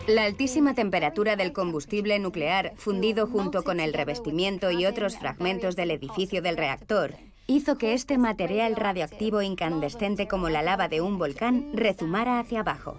La 0.06 0.24
altísima 0.24 0.74
temperatura 0.74 1.36
del 1.36 1.52
combustible 1.52 2.18
nuclear, 2.18 2.72
fundido 2.76 3.26
junto 3.26 3.62
con 3.62 3.80
el 3.80 3.92
revestimiento 3.92 4.70
y 4.70 4.86
otros 4.86 5.18
fragmentos 5.18 5.76
del 5.76 5.90
edificio 5.90 6.40
del 6.40 6.56
reactor, 6.56 7.14
hizo 7.50 7.78
que 7.78 7.94
este 7.94 8.18
material 8.18 8.76
radioactivo 8.76 9.40
incandescente 9.40 10.28
como 10.28 10.50
la 10.50 10.60
lava 10.60 10.86
de 10.88 11.00
un 11.00 11.16
volcán 11.16 11.64
rezumara 11.72 12.38
hacia 12.38 12.60
abajo. 12.60 12.94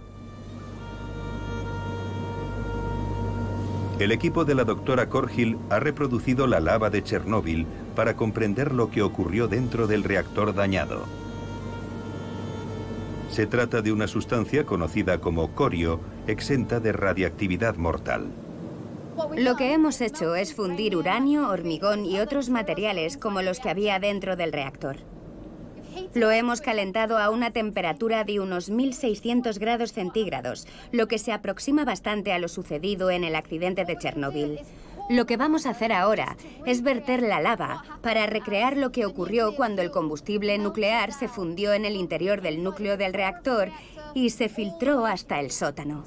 El 3.99 4.11
equipo 4.11 4.45
de 4.45 4.55
la 4.55 4.63
doctora 4.63 5.07
Corgil 5.07 5.59
ha 5.69 5.79
reproducido 5.79 6.47
la 6.47 6.59
lava 6.59 6.89
de 6.89 7.03
Chernóbil 7.03 7.67
para 7.95 8.15
comprender 8.15 8.73
lo 8.73 8.89
que 8.89 9.03
ocurrió 9.03 9.47
dentro 9.47 9.85
del 9.85 10.03
reactor 10.03 10.55
dañado. 10.55 11.03
Se 13.29 13.45
trata 13.45 13.83
de 13.83 13.91
una 13.91 14.07
sustancia 14.07 14.65
conocida 14.65 15.19
como 15.19 15.53
corio, 15.53 15.99
exenta 16.25 16.79
de 16.79 16.91
radiactividad 16.91 17.75
mortal. 17.75 18.31
Lo 19.37 19.55
que 19.55 19.73
hemos 19.73 20.01
hecho 20.01 20.35
es 20.35 20.53
fundir 20.53 20.95
uranio, 20.95 21.49
hormigón 21.49 22.05
y 22.05 22.19
otros 22.19 22.49
materiales 22.49 23.17
como 23.17 23.41
los 23.41 23.59
que 23.59 23.69
había 23.69 23.99
dentro 23.99 24.35
del 24.35 24.53
reactor. 24.53 24.97
Lo 26.13 26.31
hemos 26.31 26.61
calentado 26.61 27.17
a 27.17 27.29
una 27.29 27.51
temperatura 27.51 28.23
de 28.23 28.39
unos 28.39 28.69
1600 28.69 29.59
grados 29.59 29.93
centígrados, 29.93 30.67
lo 30.91 31.07
que 31.07 31.17
se 31.17 31.31
aproxima 31.31 31.85
bastante 31.85 32.31
a 32.33 32.39
lo 32.39 32.47
sucedido 32.47 33.09
en 33.11 33.23
el 33.23 33.35
accidente 33.35 33.85
de 33.85 33.97
Chernóbil. 33.97 34.59
Lo 35.09 35.25
que 35.25 35.37
vamos 35.37 35.65
a 35.65 35.71
hacer 35.71 35.91
ahora 35.91 36.37
es 36.65 36.83
verter 36.83 37.23
la 37.23 37.41
lava 37.41 37.83
para 38.01 38.27
recrear 38.27 38.77
lo 38.77 38.91
que 38.91 39.05
ocurrió 39.05 39.55
cuando 39.55 39.81
el 39.81 39.89
combustible 39.89 40.57
nuclear 40.59 41.13
se 41.13 41.27
fundió 41.27 41.73
en 41.73 41.85
el 41.85 41.95
interior 41.95 42.41
del 42.41 42.63
núcleo 42.63 42.95
del 42.95 43.13
reactor 43.13 43.69
y 44.13 44.29
se 44.29 44.49
filtró 44.49 45.05
hasta 45.05 45.39
el 45.39 45.49
sótano. 45.49 46.03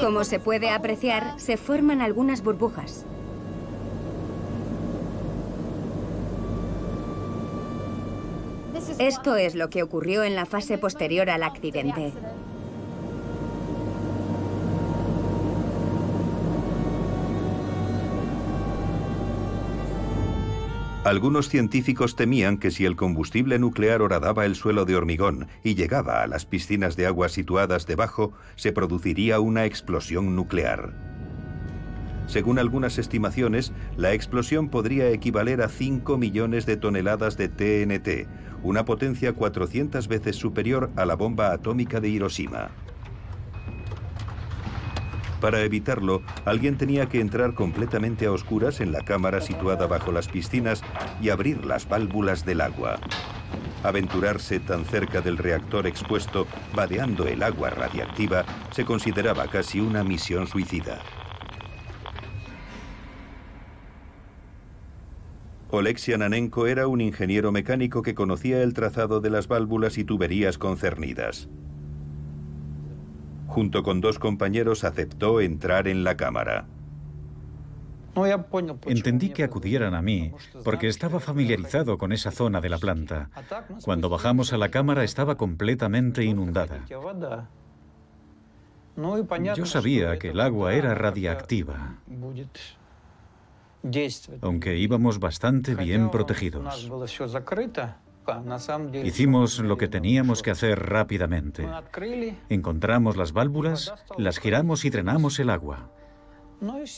Como 0.00 0.24
se 0.24 0.38
puede 0.38 0.70
apreciar, 0.70 1.38
se 1.38 1.56
forman 1.56 2.00
algunas 2.00 2.42
burbujas. 2.42 3.04
Esto 8.98 9.36
es 9.36 9.54
lo 9.54 9.68
que 9.68 9.82
ocurrió 9.82 10.22
en 10.24 10.34
la 10.34 10.46
fase 10.46 10.78
posterior 10.78 11.28
al 11.28 11.42
accidente. 11.42 12.12
Algunos 21.06 21.48
científicos 21.48 22.16
temían 22.16 22.58
que 22.58 22.72
si 22.72 22.84
el 22.84 22.96
combustible 22.96 23.60
nuclear 23.60 24.02
horadaba 24.02 24.44
el 24.44 24.56
suelo 24.56 24.84
de 24.84 24.96
hormigón 24.96 25.46
y 25.62 25.76
llegaba 25.76 26.20
a 26.20 26.26
las 26.26 26.46
piscinas 26.46 26.96
de 26.96 27.06
agua 27.06 27.28
situadas 27.28 27.86
debajo, 27.86 28.32
se 28.56 28.72
produciría 28.72 29.38
una 29.38 29.66
explosión 29.66 30.34
nuclear. 30.34 30.94
Según 32.26 32.58
algunas 32.58 32.98
estimaciones, 32.98 33.72
la 33.96 34.14
explosión 34.14 34.68
podría 34.68 35.08
equivaler 35.10 35.62
a 35.62 35.68
5 35.68 36.18
millones 36.18 36.66
de 36.66 36.76
toneladas 36.76 37.36
de 37.36 37.50
TNT, 37.50 38.26
una 38.64 38.84
potencia 38.84 39.32
400 39.32 40.08
veces 40.08 40.34
superior 40.34 40.90
a 40.96 41.06
la 41.06 41.14
bomba 41.14 41.52
atómica 41.52 42.00
de 42.00 42.08
Hiroshima. 42.08 42.72
Para 45.46 45.62
evitarlo, 45.62 46.22
alguien 46.44 46.76
tenía 46.76 47.06
que 47.06 47.20
entrar 47.20 47.54
completamente 47.54 48.26
a 48.26 48.32
oscuras 48.32 48.80
en 48.80 48.90
la 48.90 49.02
cámara 49.02 49.40
situada 49.40 49.86
bajo 49.86 50.10
las 50.10 50.26
piscinas 50.26 50.82
y 51.22 51.28
abrir 51.28 51.64
las 51.64 51.88
válvulas 51.88 52.44
del 52.44 52.60
agua. 52.60 52.98
Aventurarse 53.84 54.58
tan 54.58 54.84
cerca 54.84 55.20
del 55.20 55.38
reactor 55.38 55.86
expuesto, 55.86 56.48
vadeando 56.74 57.28
el 57.28 57.44
agua 57.44 57.70
radiactiva, 57.70 58.44
se 58.72 58.84
consideraba 58.84 59.46
casi 59.46 59.78
una 59.78 60.02
misión 60.02 60.48
suicida. 60.48 60.98
Oleksiy 65.70 66.14
Ananenko 66.14 66.66
era 66.66 66.88
un 66.88 67.00
ingeniero 67.00 67.52
mecánico 67.52 68.02
que 68.02 68.16
conocía 68.16 68.64
el 68.64 68.74
trazado 68.74 69.20
de 69.20 69.30
las 69.30 69.46
válvulas 69.46 69.96
y 69.96 70.02
tuberías 70.02 70.58
concernidas. 70.58 71.48
Junto 73.56 73.82
con 73.82 74.02
dos 74.02 74.18
compañeros 74.18 74.84
aceptó 74.84 75.40
entrar 75.40 75.88
en 75.88 76.04
la 76.04 76.14
cámara. 76.14 76.66
Entendí 78.84 79.30
que 79.30 79.44
acudieran 79.44 79.94
a 79.94 80.02
mí 80.02 80.30
porque 80.62 80.88
estaba 80.88 81.20
familiarizado 81.20 81.96
con 81.96 82.12
esa 82.12 82.32
zona 82.32 82.60
de 82.60 82.68
la 82.68 82.76
planta. 82.76 83.30
Cuando 83.82 84.10
bajamos 84.10 84.52
a 84.52 84.58
la 84.58 84.68
cámara 84.68 85.04
estaba 85.04 85.38
completamente 85.38 86.22
inundada. 86.22 86.84
Yo 89.54 89.64
sabía 89.64 90.18
que 90.18 90.28
el 90.28 90.40
agua 90.40 90.74
era 90.74 90.94
radiactiva 90.94 91.96
aunque 94.42 94.76
íbamos 94.76 95.18
bastante 95.18 95.74
bien 95.74 96.10
protegidos. 96.10 96.90
Hicimos 99.04 99.58
lo 99.58 99.76
que 99.76 99.88
teníamos 99.88 100.42
que 100.42 100.50
hacer 100.50 100.78
rápidamente. 100.78 101.68
Encontramos 102.48 103.16
las 103.16 103.32
válvulas, 103.32 103.94
las 104.18 104.38
giramos 104.38 104.84
y 104.84 104.90
drenamos 104.90 105.38
el 105.38 105.50
agua. 105.50 105.90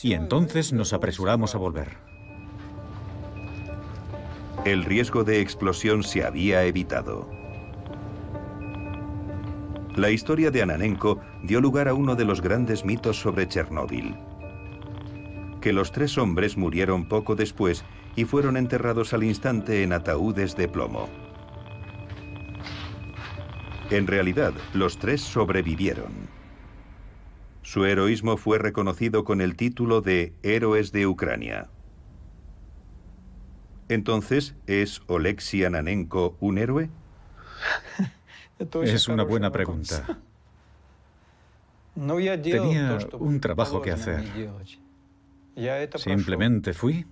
Y 0.03 0.13
entonces 0.13 0.73
nos 0.73 0.93
apresuramos 0.93 1.55
a 1.55 1.57
volver. 1.57 1.97
El 4.65 4.83
riesgo 4.83 5.23
de 5.23 5.41
explosión 5.41 6.03
se 6.03 6.23
había 6.23 6.63
evitado. 6.63 7.29
La 9.95 10.09
historia 10.09 10.51
de 10.51 10.61
Ananenko 10.61 11.19
dio 11.43 11.61
lugar 11.61 11.87
a 11.87 11.93
uno 11.93 12.15
de 12.15 12.25
los 12.25 12.41
grandes 12.41 12.85
mitos 12.85 13.19
sobre 13.19 13.47
Chernóbil 13.47 14.15
que 15.59 15.73
los 15.73 15.91
tres 15.91 16.17
hombres 16.17 16.57
murieron 16.57 17.05
poco 17.05 17.35
después 17.35 17.83
y 18.15 18.25
fueron 18.25 18.57
enterrados 18.57 19.13
al 19.13 19.23
instante 19.23 19.83
en 19.83 19.93
ataúdes 19.93 20.55
de 20.55 20.67
plomo. 20.67 21.09
En 23.89 24.05
realidad, 24.05 24.53
los 24.73 24.99
tres 24.99 25.21
sobrevivieron. 25.21 26.11
Su 27.63 27.85
heroísmo 27.85 28.37
fue 28.37 28.59
reconocido 28.59 29.23
con 29.23 29.41
el 29.41 29.55
título 29.55 30.01
de 30.01 30.33
Héroes 30.43 30.91
de 30.91 31.07
Ucrania. 31.07 31.69
Entonces, 33.87 34.55
¿es 34.67 35.01
Oleksiy 35.07 35.65
Ananenko 35.65 36.37
un 36.39 36.57
héroe? 36.57 36.89
Es 38.83 39.07
una 39.07 39.23
buena 39.23 39.51
pregunta. 39.51 40.19
Tenía 41.95 42.97
un 43.17 43.39
trabajo 43.39 43.81
que 43.81 43.91
hacer. 43.91 44.25
Simplemente 45.95 46.73
fui 46.73 47.05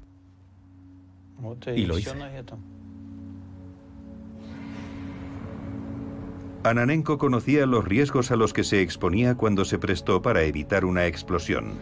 y 1.76 1.86
lo 1.86 1.98
hice. 1.98 2.12
Ananenko 6.64 7.18
conocía 7.18 7.66
los 7.66 7.86
riesgos 7.86 8.32
a 8.32 8.36
los 8.36 8.52
que 8.52 8.64
se 8.64 8.82
exponía 8.82 9.36
cuando 9.36 9.64
se 9.64 9.80
prestó 9.80 10.22
para 10.22 10.44
evitar 10.44 10.84
una 10.84 11.06
explosión. 11.06 11.76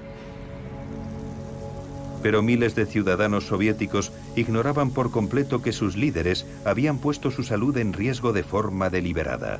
Pero 2.21 2.43
miles 2.43 2.75
de 2.75 2.85
ciudadanos 2.85 3.45
soviéticos 3.45 4.11
ignoraban 4.35 4.91
por 4.91 5.11
completo 5.11 5.61
que 5.61 5.71
sus 5.71 5.95
líderes 5.95 6.45
habían 6.65 6.99
puesto 6.99 7.31
su 7.31 7.43
salud 7.43 7.77
en 7.77 7.93
riesgo 7.93 8.33
de 8.33 8.43
forma 8.43 8.89
deliberada. 8.89 9.59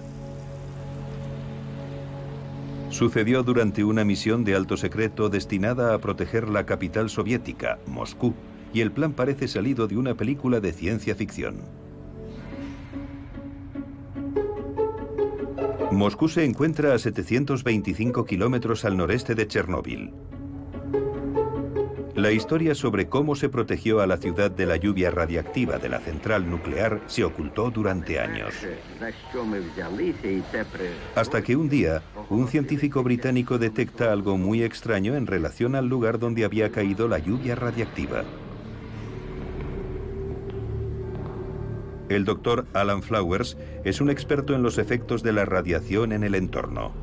Sucedió 2.89 3.43
durante 3.43 3.83
una 3.83 4.05
misión 4.05 4.43
de 4.43 4.55
alto 4.55 4.77
secreto 4.77 5.29
destinada 5.29 5.93
a 5.93 5.99
proteger 5.99 6.49
la 6.49 6.65
capital 6.65 7.09
soviética, 7.09 7.79
Moscú, 7.87 8.33
y 8.75 8.81
el 8.81 8.91
plan 8.91 9.13
parece 9.13 9.47
salido 9.47 9.87
de 9.87 9.95
una 9.95 10.15
película 10.15 10.59
de 10.59 10.73
ciencia 10.73 11.15
ficción. 11.15 11.61
Moscú 15.93 16.27
se 16.27 16.43
encuentra 16.43 16.93
a 16.93 16.99
725 16.99 18.25
kilómetros 18.25 18.83
al 18.83 18.97
noreste 18.97 19.33
de 19.33 19.47
Chernóbil. 19.47 20.11
La 22.15 22.33
historia 22.33 22.75
sobre 22.75 23.07
cómo 23.07 23.37
se 23.37 23.47
protegió 23.47 24.01
a 24.01 24.07
la 24.07 24.17
ciudad 24.17 24.51
de 24.51 24.65
la 24.65 24.75
lluvia 24.75 25.09
radiactiva 25.09 25.77
de 25.77 25.87
la 25.87 25.99
central 25.99 26.49
nuclear 26.49 27.01
se 27.07 27.23
ocultó 27.23 27.71
durante 27.71 28.19
años. 28.19 28.53
Hasta 31.15 31.41
que 31.41 31.55
un 31.55 31.69
día, 31.69 32.01
un 32.29 32.49
científico 32.49 33.03
británico 33.03 33.57
detecta 33.57 34.11
algo 34.11 34.37
muy 34.37 34.63
extraño 34.63 35.15
en 35.15 35.27
relación 35.27 35.75
al 35.75 35.87
lugar 35.87 36.19
donde 36.19 36.43
había 36.43 36.71
caído 36.71 37.07
la 37.07 37.19
lluvia 37.19 37.55
radiactiva. 37.55 38.25
El 42.09 42.23
doctor 42.23 42.65
Alan 42.73 43.01
Flowers 43.01 43.57
es 43.83 43.99
un 43.99 44.09
experto 44.09 44.53
en 44.53 44.61
los 44.61 44.77
efectos 44.77 45.23
de 45.23 45.33
la 45.33 45.45
radiación 45.45 46.11
en 46.11 46.23
el 46.23 46.35
entorno. 46.35 46.93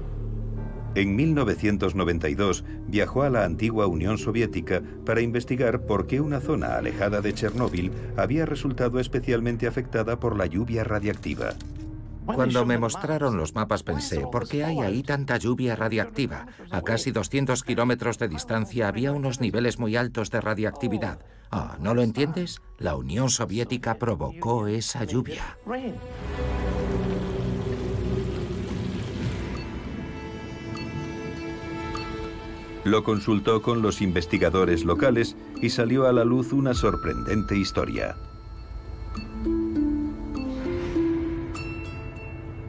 En 0.95 1.17
1992 1.17 2.65
viajó 2.87 3.23
a 3.23 3.31
la 3.31 3.45
antigua 3.45 3.87
Unión 3.87 4.19
Soviética 4.19 4.83
para 5.07 5.23
investigar 5.23 5.87
por 5.87 6.07
qué 6.07 6.21
una 6.21 6.41
zona 6.41 6.77
alejada 6.77 7.21
de 7.23 7.33
Chernóbil 7.33 7.91
había 8.17 8.45
resultado 8.45 9.01
especialmente 9.01 9.67
afectada 9.67 10.21
por 10.21 10.37
la 10.37 10.47
lluvia 10.47 10.85
radiactiva. 10.85 11.55
Cuando 12.27 12.65
me 12.65 12.79
mostraron 12.79 13.37
los 13.37 13.55
mapas 13.55 13.83
pensé, 13.83 14.21
¿por 14.31 14.47
qué 14.47 14.65
hay 14.65 14.79
ahí 14.79 15.03
tanta 15.03 15.39
lluvia 15.39 15.75
radiactiva? 15.75 16.47
A 16.71 16.83
casi 16.83 17.11
200 17.11 17.63
kilómetros 17.65 18.19
de 18.19 18.29
distancia 18.29 18.87
había 18.87 19.13
unos 19.13 19.41
niveles 19.41 19.79
muy 19.79 19.97
altos 19.97 20.31
de 20.31 20.41
radiactividad. 20.41 21.19
Ah, 21.55 21.77
¿no 21.79 21.95
lo 21.95 22.01
entiendes? 22.01 22.63
La 22.79 22.97
Unión 22.97 23.29
Soviética 23.29 23.99
provocó 23.99 24.69
esa 24.69 25.05
lluvia. 25.05 25.59
Lo 32.85 33.05
consultó 33.05 33.61
con 33.61 33.83
los 33.83 34.01
investigadores 34.01 34.87
locales 34.87 35.37
y 35.61 35.69
salió 35.69 36.09
a 36.09 36.13
la 36.15 36.25
luz 36.25 36.55
una 36.55 36.73
sorprendente 36.73 37.55
historia. 37.59 38.17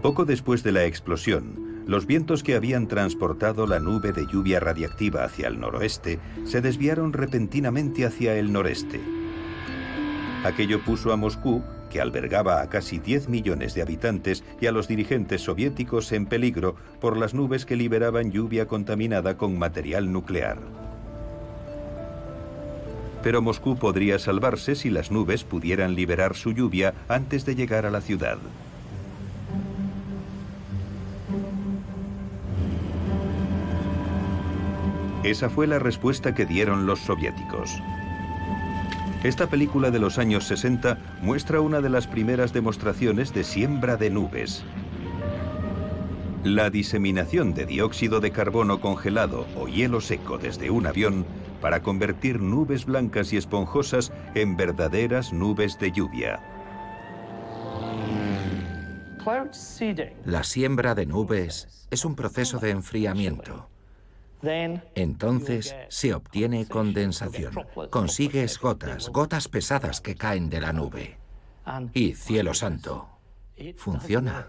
Poco 0.02 0.26
después 0.26 0.62
de 0.62 0.74
la 0.74 0.84
explosión, 0.84 1.73
Los 1.86 2.06
vientos 2.06 2.44
que 2.44 2.56
habían 2.56 2.88
transportado 2.88 3.68
la 3.68 3.80
nube 3.80 4.14
de 4.14 4.26
lluvia 4.26 4.62
radiactiva 4.62 5.26
hacia 5.26 5.50
el 5.50 5.60
noroeste 5.60 6.20
se 6.46 6.62
desviaron 6.62 7.12
repentinamente 7.12 8.06
hacia 8.06 8.36
el 8.36 8.54
noreste. 8.54 9.02
Aquello 10.46 10.82
puso 10.84 11.12
a 11.12 11.18
Moscú, 11.18 11.62
que 11.90 12.00
albergaba 12.00 12.62
a 12.62 12.70
casi 12.70 13.00
10 13.00 13.28
millones 13.28 13.74
de 13.76 13.82
habitantes, 13.82 14.44
y 14.62 14.68
a 14.68 14.72
los 14.72 14.88
dirigentes 14.88 15.42
soviéticos 15.42 16.12
en 16.14 16.26
peligro 16.26 16.76
por 17.02 17.18
las 17.18 17.34
nubes 17.34 17.66
que 17.66 17.76
liberaban 17.76 18.32
lluvia 18.32 18.66
contaminada 18.66 19.38
con 19.38 19.60
material 19.60 20.12
nuclear. 20.12 20.58
Pero 23.22 23.42
Moscú 23.42 23.78
podría 23.78 24.20
salvarse 24.20 24.76
si 24.76 24.90
las 24.90 25.12
nubes 25.12 25.44
pudieran 25.44 25.96
liberar 25.96 26.36
su 26.36 26.52
lluvia 26.52 26.94
antes 27.08 27.46
de 27.46 27.56
llegar 27.56 27.86
a 27.86 27.92
la 27.92 28.02
ciudad. 28.02 28.38
Esa 35.24 35.50
fue 35.50 35.68
la 35.68 35.80
respuesta 35.80 36.36
que 36.36 36.46
dieron 36.46 36.86
los 36.86 37.00
soviéticos. 37.00 37.82
Esta 39.24 39.48
película 39.48 39.90
de 39.90 40.00
los 40.00 40.18
años 40.18 40.44
60 40.48 40.98
muestra 41.22 41.62
una 41.62 41.80
de 41.80 41.90
las 41.90 42.08
primeras 42.08 42.52
demostraciones 42.52 43.34
de 43.34 43.46
siembra 43.46 43.96
de 43.96 44.10
nubes. 44.10 44.66
La 46.44 46.70
diseminación 46.70 47.54
de 47.54 47.66
dióxido 47.66 48.20
de 48.20 48.32
carbono 48.32 48.82
congelado 48.82 49.48
o 49.56 49.70
hielo 49.70 50.02
seco 50.02 50.38
desde 50.38 50.70
un 50.70 50.88
avión 50.88 51.26
para 51.62 51.82
convertir 51.82 52.42
nubes 52.42 52.84
blancas 52.86 53.32
y 53.32 53.38
esponjosas 53.38 54.12
en 54.36 54.58
verdaderas 54.58 55.32
nubes 55.32 55.80
de 55.80 55.94
lluvia. 55.94 56.42
La 60.26 60.44
siembra 60.44 60.96
de 60.96 61.06
nubes 61.06 61.88
es 61.90 62.04
un 62.04 62.14
proceso 62.14 62.60
de 62.60 62.72
enfriamiento. 62.72 63.70
Entonces 64.96 65.76
se 65.90 66.14
obtiene 66.14 66.68
condensación. 66.68 67.54
Consigues 67.90 68.60
gotas, 68.60 69.10
gotas 69.10 69.48
pesadas 69.48 70.02
que 70.02 70.16
caen 70.16 70.50
de 70.50 70.62
la 70.62 70.74
nube. 70.74 71.18
Y 71.94 72.14
cielo 72.14 72.54
santo, 72.54 73.08
funciona. 73.78 74.48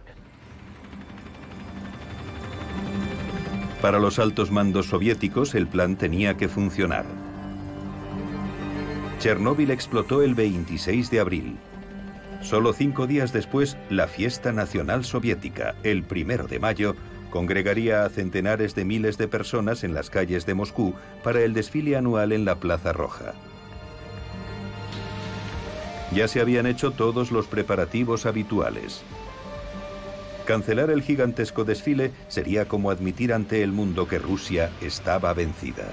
Para 3.81 3.99
los 3.99 4.19
altos 4.19 4.51
mandos 4.51 4.87
soviéticos 4.87 5.55
el 5.55 5.69
plan 5.69 5.97
tenía 5.97 6.37
que 6.37 6.49
funcionar. 6.49 7.05
Chernóbil 9.19 9.71
explotó 9.71 10.23
el 10.23 10.35
26 10.35 11.11
de 11.11 11.21
abril. 11.21 11.57
Solo 12.43 12.73
cinco 12.73 13.07
días 13.07 13.33
después, 13.33 13.77
la 13.89 14.07
fiesta 14.07 14.53
nacional 14.53 15.05
soviética, 15.05 15.75
el 15.83 16.03
primero 16.03 16.47
de 16.47 16.59
mayo, 16.59 16.97
congregaría 17.35 18.05
a 18.05 18.11
centenares 18.11 18.77
de 18.77 18.85
miles 18.85 19.19
de 19.19 19.27
personas 19.27 19.83
en 19.83 19.93
las 19.93 20.09
calles 20.09 20.47
de 20.47 20.55
Moscú 20.55 20.95
para 21.25 21.41
el 21.43 21.53
desfile 21.53 21.97
anual 21.97 22.31
en 22.31 22.45
la 22.45 22.55
Plaza 22.61 22.93
Roja. 22.93 23.35
Ya 26.13 26.29
se 26.29 26.41
habían 26.41 26.65
hecho 26.65 26.93
todos 26.93 27.33
los 27.33 27.49
preparativos 27.49 28.25
habituales. 28.25 29.03
Cancelar 30.45 30.91
el 30.91 31.03
gigantesco 31.03 31.65
desfile 31.65 32.13
sería 32.29 32.69
como 32.69 32.93
admitir 32.93 33.33
ante 33.33 33.65
el 33.65 33.73
mundo 33.73 34.07
que 34.07 34.21
Rusia 34.21 34.71
estaba 34.81 35.35
vencida. 35.35 35.89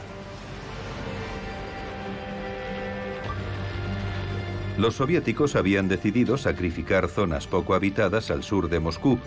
Los 4.78 4.98
soviéticos 4.98 5.56
habían 5.56 5.88
decidido 5.88 6.38
sacrificar 6.38 7.10
zonas 7.10 7.48
poco 7.48 7.74
habitadas 7.74 8.30
al 8.30 8.44
sur 8.44 8.70
de 8.70 8.80
Moscú 8.80 9.18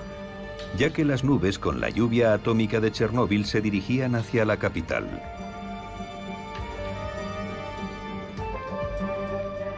ya 0.76 0.90
que 0.90 1.04
las 1.04 1.22
nubes 1.22 1.58
con 1.58 1.80
la 1.80 1.88
lluvia 1.88 2.34
atómica 2.34 2.80
de 2.80 2.90
Chernóbil 2.90 3.44
se 3.44 3.60
dirigían 3.60 4.14
hacia 4.14 4.44
la 4.44 4.56
capital. 4.56 5.22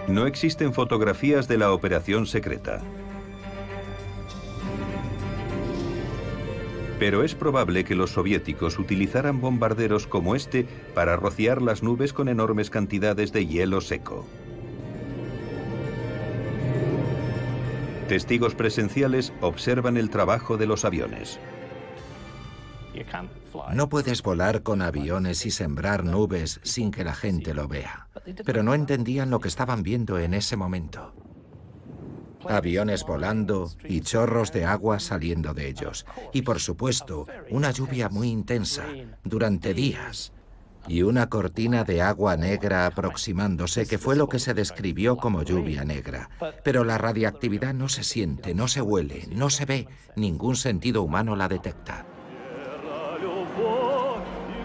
No 0.09 0.27
existen 0.27 0.73
fotografías 0.73 1.49
de 1.49 1.59
la 1.59 1.73
operación 1.73 2.27
secreta. 2.27 2.81
Pero 6.99 7.25
es 7.25 7.35
probable 7.35 7.85
que 7.85 7.95
los 7.95 8.13
soviéticos 8.13 8.79
utilizaran 8.79 9.41
bombarderos 9.41 10.07
como 10.07 10.35
este 10.35 10.67
para 10.95 11.17
rociar 11.17 11.61
las 11.61 11.83
nubes 11.83 12.15
con 12.15 12.29
enormes 12.29 12.71
cantidades 12.71 13.33
de 13.33 13.47
hielo 13.47 13.83
seco. 13.83 14.25
Testigos 18.09 18.55
presenciales 18.55 19.33
observan 19.41 19.97
el 19.97 20.11
trabajo 20.11 20.57
de 20.57 20.67
los 20.67 20.85
aviones. 20.85 21.41
No 23.73 23.89
puedes 23.89 24.23
volar 24.23 24.63
con 24.63 24.81
aviones 24.81 25.45
y 25.45 25.51
sembrar 25.51 26.05
nubes 26.05 26.61
sin 26.63 26.93
que 26.93 27.03
la 27.03 27.15
gente 27.15 27.53
lo 27.53 27.67
vea. 27.67 28.09
Pero 28.45 28.63
no 28.63 28.75
entendían 28.75 29.31
lo 29.31 29.41
que 29.41 29.49
estaban 29.49 29.83
viendo 29.83 30.19
en 30.19 30.35
ese 30.35 30.57
momento. 30.57 31.13
Aviones 32.49 33.05
volando 33.05 33.71
y 33.85 34.03
chorros 34.03 34.53
de 34.53 34.65
agua 34.65 35.01
saliendo 35.01 35.53
de 35.53 35.69
ellos. 35.69 36.07
Y 36.33 36.43
por 36.43 36.61
supuesto, 36.61 37.27
una 37.51 37.73
lluvia 37.73 38.09
muy 38.09 38.29
intensa, 38.29 38.85
durante 39.25 39.75
días 39.75 40.33
y 40.89 41.03
una 41.03 41.29
cortina 41.29 41.85
de 41.85 42.03
agua 42.03 42.37
negra 42.37 42.87
aproximándose, 42.87 43.87
que 43.87 43.99
fue 43.99 44.17
lo 44.17 44.29
que 44.29 44.39
se 44.39 44.55
describió 44.55 45.17
como 45.17 45.43
lluvia 45.43 45.85
negra. 45.85 46.29
Pero 46.65 46.85
la 46.85 46.99
radiactividad 46.99 47.75
no 47.75 47.89
se 47.89 48.05
siente, 48.05 48.55
no 48.55 48.69
se 48.69 48.81
huele, 48.81 49.27
no 49.33 49.51
se 49.51 49.65
ve, 49.65 49.89
ningún 50.15 50.57
sentido 50.57 51.03
humano 51.03 51.37
la 51.37 51.49
detecta. 51.49 52.07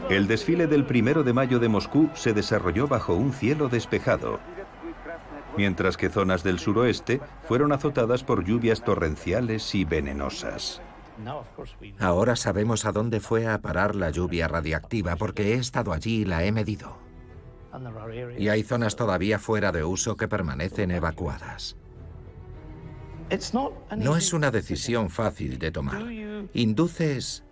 El 0.10 0.28
desfile 0.28 0.68
del 0.68 0.86
primero 0.86 1.24
de 1.24 1.32
mayo 1.32 1.60
de 1.60 1.70
Moscú 1.70 2.10
se 2.16 2.34
desarrolló 2.34 2.88
bajo 2.88 3.14
un 3.14 3.32
cielo 3.32 3.70
despejado, 3.70 4.40
mientras 5.56 5.96
que 5.96 6.10
zonas 6.10 6.44
del 6.44 6.60
suroeste 6.60 7.22
fueron 7.48 7.72
azotadas 7.72 8.24
por 8.24 8.44
lluvias 8.44 8.84
torrenciales 8.84 9.74
y 9.74 9.86
venenosas. 9.86 10.82
Ahora 12.00 12.36
sabemos 12.36 12.86
a 12.86 12.92
dónde 12.92 13.20
fue 13.20 13.48
a 13.48 13.62
parar 13.62 13.96
la 13.96 14.10
lluvia 14.10 14.48
radiactiva 14.48 15.16
porque 15.16 15.54
he 15.54 15.56
estado 15.56 15.94
allí 15.94 16.22
y 16.22 16.26
la 16.26 16.44
he 16.44 16.52
medido. 16.52 16.98
Y 18.38 18.50
hay 18.50 18.64
zonas 18.64 18.96
todavía 18.96 19.40
fuera 19.40 19.72
de 19.72 19.84
uso 19.84 20.18
que 20.18 20.28
permanecen 20.28 20.92
evacuadas. 20.92 21.78
No 23.98 24.18
es 24.18 24.34
una 24.34 24.52
decisión 24.52 25.10
fácil 25.10 25.58
de 25.58 25.72
tomar. 25.72 26.04
¿Induces 26.54 27.44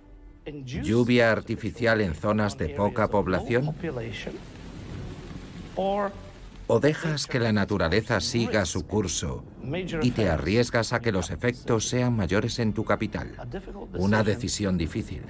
lluvia 0.46 1.32
artificial 1.32 2.02
en 2.02 2.16
zonas 2.16 2.58
de 2.58 2.70
poca 2.70 3.08
población? 3.08 3.74
O 6.72 6.80
dejas 6.80 7.26
que 7.26 7.40
la 7.40 7.52
naturaleza 7.52 8.22
siga 8.22 8.64
su 8.66 8.86
curso 8.86 9.44
y 10.04 10.12
te 10.12 10.30
arriesgas 10.30 10.94
a 10.94 11.00
que 11.00 11.12
los 11.12 11.32
efectos 11.32 11.90
sean 11.90 12.16
mayores 12.16 12.60
en 12.60 12.74
tu 12.74 12.86
capital. 12.86 13.32
Una 13.94 14.24
decisión 14.24 14.78
difícil. 14.78 15.24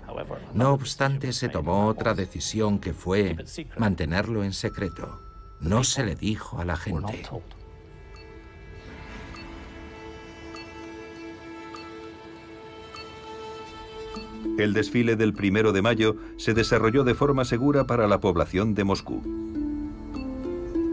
No 0.54 0.74
obstante, 0.74 1.32
se 1.32 1.48
tomó 1.48 1.88
otra 1.88 2.14
decisión 2.14 2.78
que 2.78 2.94
fue 2.94 3.38
mantenerlo 3.78 4.44
en 4.44 4.52
secreto. 4.52 5.22
No 5.62 5.86
se 5.86 6.04
le 6.04 6.16
dijo 6.16 6.60
a 6.60 6.66
la 6.66 6.76
gente. 6.76 7.24
El 14.58 14.74
desfile 14.74 15.16
del 15.16 15.34
primero 15.34 15.72
de 15.72 15.82
mayo 15.82 16.18
se 16.36 16.54
desarrolló 16.54 17.06
de 17.06 17.16
forma 17.16 17.46
segura 17.46 17.86
para 17.86 18.10
la 18.10 18.20
población 18.20 18.76
de 18.76 18.84
Moscú. 18.84 19.59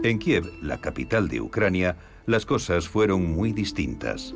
En 0.03 0.19
Kiev, 0.19 0.45
la 0.61 0.79
capital 0.79 1.27
de 1.27 1.41
Ucrania, 1.41 1.97
las 2.27 2.45
cosas 2.45 2.87
fueron 2.87 3.31
muy 3.31 3.51
distintas. 3.51 4.35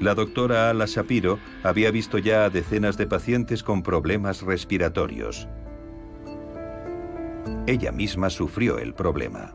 La 0.00 0.14
doctora 0.14 0.70
Ala 0.70 0.86
Shapiro 0.86 1.38
había 1.62 1.90
visto 1.90 2.18
ya 2.18 2.44
a 2.44 2.50
decenas 2.50 2.96
de 2.96 3.06
pacientes 3.06 3.62
con 3.62 3.82
problemas 3.82 4.42
respiratorios. 4.42 5.48
Ella 7.66 7.92
misma 7.92 8.30
sufrió 8.30 8.78
el 8.78 8.94
problema. 8.94 9.54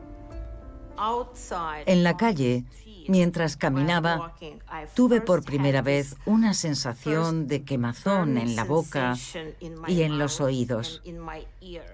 En 1.86 2.03
la 2.03 2.18
calle, 2.18 2.63
Mientras 3.08 3.58
caminaba, 3.58 4.36
tuve 4.95 5.22
por 5.22 5.43
primera 5.43 5.82
vez 5.82 6.16
una 6.26 6.53
sensación 6.53 7.47
de 7.47 7.64
quemazón 7.64 8.38
en 8.38 8.56
la 8.56 8.64
boca 8.64 9.16
y 9.88 10.01
en 10.01 10.18
los 10.18 10.41
oídos. 10.41 11.01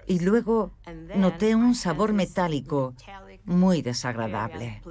Y 0.06 0.20
luego 0.20 0.72
noté 1.14 1.54
un 1.54 1.74
sabor 1.74 2.12
metálico 2.12 2.94
muy 3.44 3.82
desagradable. 3.82 4.82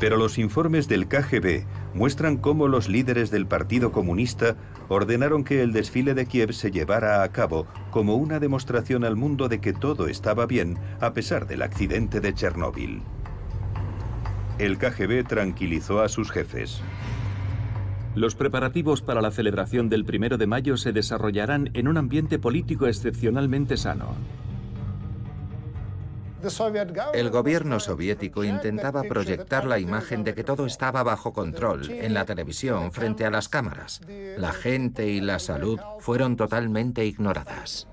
Pero 0.00 0.16
los 0.16 0.38
informes 0.38 0.88
del 0.88 1.08
KGB 1.08 1.64
muestran 1.94 2.36
cómo 2.36 2.68
los 2.68 2.88
líderes 2.88 3.30
del 3.30 3.46
Partido 3.46 3.92
Comunista 3.92 4.56
ordenaron 4.88 5.44
que 5.44 5.62
el 5.62 5.72
desfile 5.72 6.14
de 6.14 6.26
Kiev 6.26 6.52
se 6.52 6.70
llevara 6.70 7.22
a 7.22 7.28
cabo 7.32 7.66
como 7.90 8.16
una 8.16 8.40
demostración 8.40 9.04
al 9.04 9.16
mundo 9.16 9.48
de 9.48 9.60
que 9.60 9.72
todo 9.72 10.08
estaba 10.08 10.46
bien 10.46 10.78
a 11.00 11.12
pesar 11.12 11.46
del 11.46 11.62
accidente 11.62 12.20
de 12.20 12.34
Chernóbil. 12.34 13.02
El 14.58 14.78
KGB 14.78 15.26
tranquilizó 15.26 16.02
a 16.02 16.08
sus 16.08 16.30
jefes. 16.30 16.80
Los 18.14 18.36
preparativos 18.36 19.02
para 19.02 19.20
la 19.20 19.32
celebración 19.32 19.88
del 19.88 20.04
primero 20.04 20.38
de 20.38 20.46
mayo 20.46 20.76
se 20.76 20.92
desarrollarán 20.92 21.70
en 21.74 21.88
un 21.88 21.96
ambiente 21.96 22.38
político 22.38 22.86
excepcionalmente 22.86 23.76
sano. 23.76 24.14
El 27.14 27.30
gobierno 27.30 27.80
soviético 27.80 28.44
intentaba 28.44 29.02
proyectar 29.02 29.66
la 29.66 29.78
imagen 29.78 30.24
de 30.24 30.34
que 30.34 30.44
todo 30.44 30.66
estaba 30.66 31.02
bajo 31.02 31.32
control 31.32 31.90
en 31.90 32.14
la 32.14 32.24
televisión 32.24 32.92
frente 32.92 33.24
a 33.24 33.30
las 33.30 33.48
cámaras. 33.48 34.00
La 34.36 34.52
gente 34.52 35.06
y 35.08 35.20
la 35.20 35.38
salud 35.38 35.80
fueron 36.00 36.36
totalmente 36.36 37.04
ignoradas. 37.04 37.88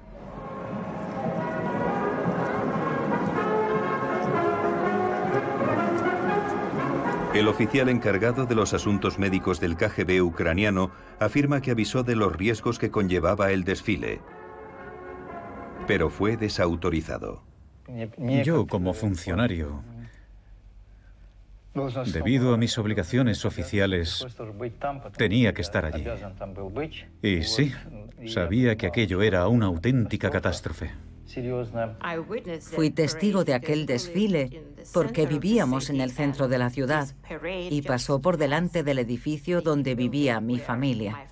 El 7.33 7.47
oficial 7.47 7.87
encargado 7.87 8.45
de 8.45 8.55
los 8.55 8.73
asuntos 8.73 9.17
médicos 9.17 9.61
del 9.61 9.77
KGB 9.77 10.21
ucraniano 10.21 10.91
afirma 11.17 11.61
que 11.61 11.71
avisó 11.71 12.03
de 12.03 12.17
los 12.17 12.35
riesgos 12.35 12.77
que 12.77 12.91
conllevaba 12.91 13.51
el 13.51 13.63
desfile, 13.63 14.19
pero 15.87 16.09
fue 16.09 16.35
desautorizado. 16.35 17.50
Yo, 18.43 18.67
como 18.67 18.93
funcionario, 18.93 19.83
debido 22.11 22.53
a 22.53 22.57
mis 22.57 22.77
obligaciones 22.77 23.45
oficiales, 23.45 24.25
tenía 25.17 25.53
que 25.53 25.61
estar 25.61 25.85
allí. 25.85 26.05
Y 27.21 27.43
sí, 27.43 27.73
sabía 28.27 28.75
que 28.75 28.87
aquello 28.87 29.21
era 29.21 29.47
una 29.47 29.67
auténtica 29.67 30.29
catástrofe. 30.29 30.91
Fui 32.59 32.89
testigo 32.89 33.45
de 33.45 33.53
aquel 33.53 33.85
desfile 33.85 34.63
porque 34.93 35.25
vivíamos 35.25 35.89
en 35.89 36.01
el 36.01 36.11
centro 36.11 36.49
de 36.49 36.57
la 36.57 36.69
ciudad 36.69 37.07
y 37.69 37.81
pasó 37.83 38.19
por 38.19 38.37
delante 38.37 38.83
del 38.83 38.99
edificio 38.99 39.61
donde 39.61 39.95
vivía 39.95 40.41
mi 40.41 40.59
familia. 40.59 41.25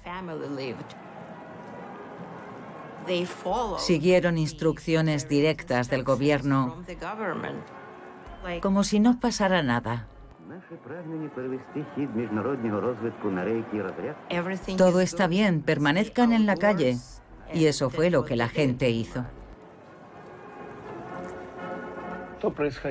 Siguieron 3.78 4.38
instrucciones 4.38 5.28
directas 5.28 5.90
del 5.90 6.04
gobierno 6.04 6.78
como 8.62 8.84
si 8.84 9.00
no 9.00 9.20
pasara 9.20 9.62
nada. 9.64 10.08
Todo 14.78 15.02
está 15.02 15.28
bien, 15.28 15.62
permanezcan 15.62 16.34
en 16.34 16.46
la 16.46 16.56
calle. 16.56 16.98
Y 17.54 17.66
eso 17.66 17.90
fue 17.90 18.10
lo 18.10 18.26
que 18.26 18.36
la 18.36 18.48
gente 18.48 18.90
hizo. 18.90 19.26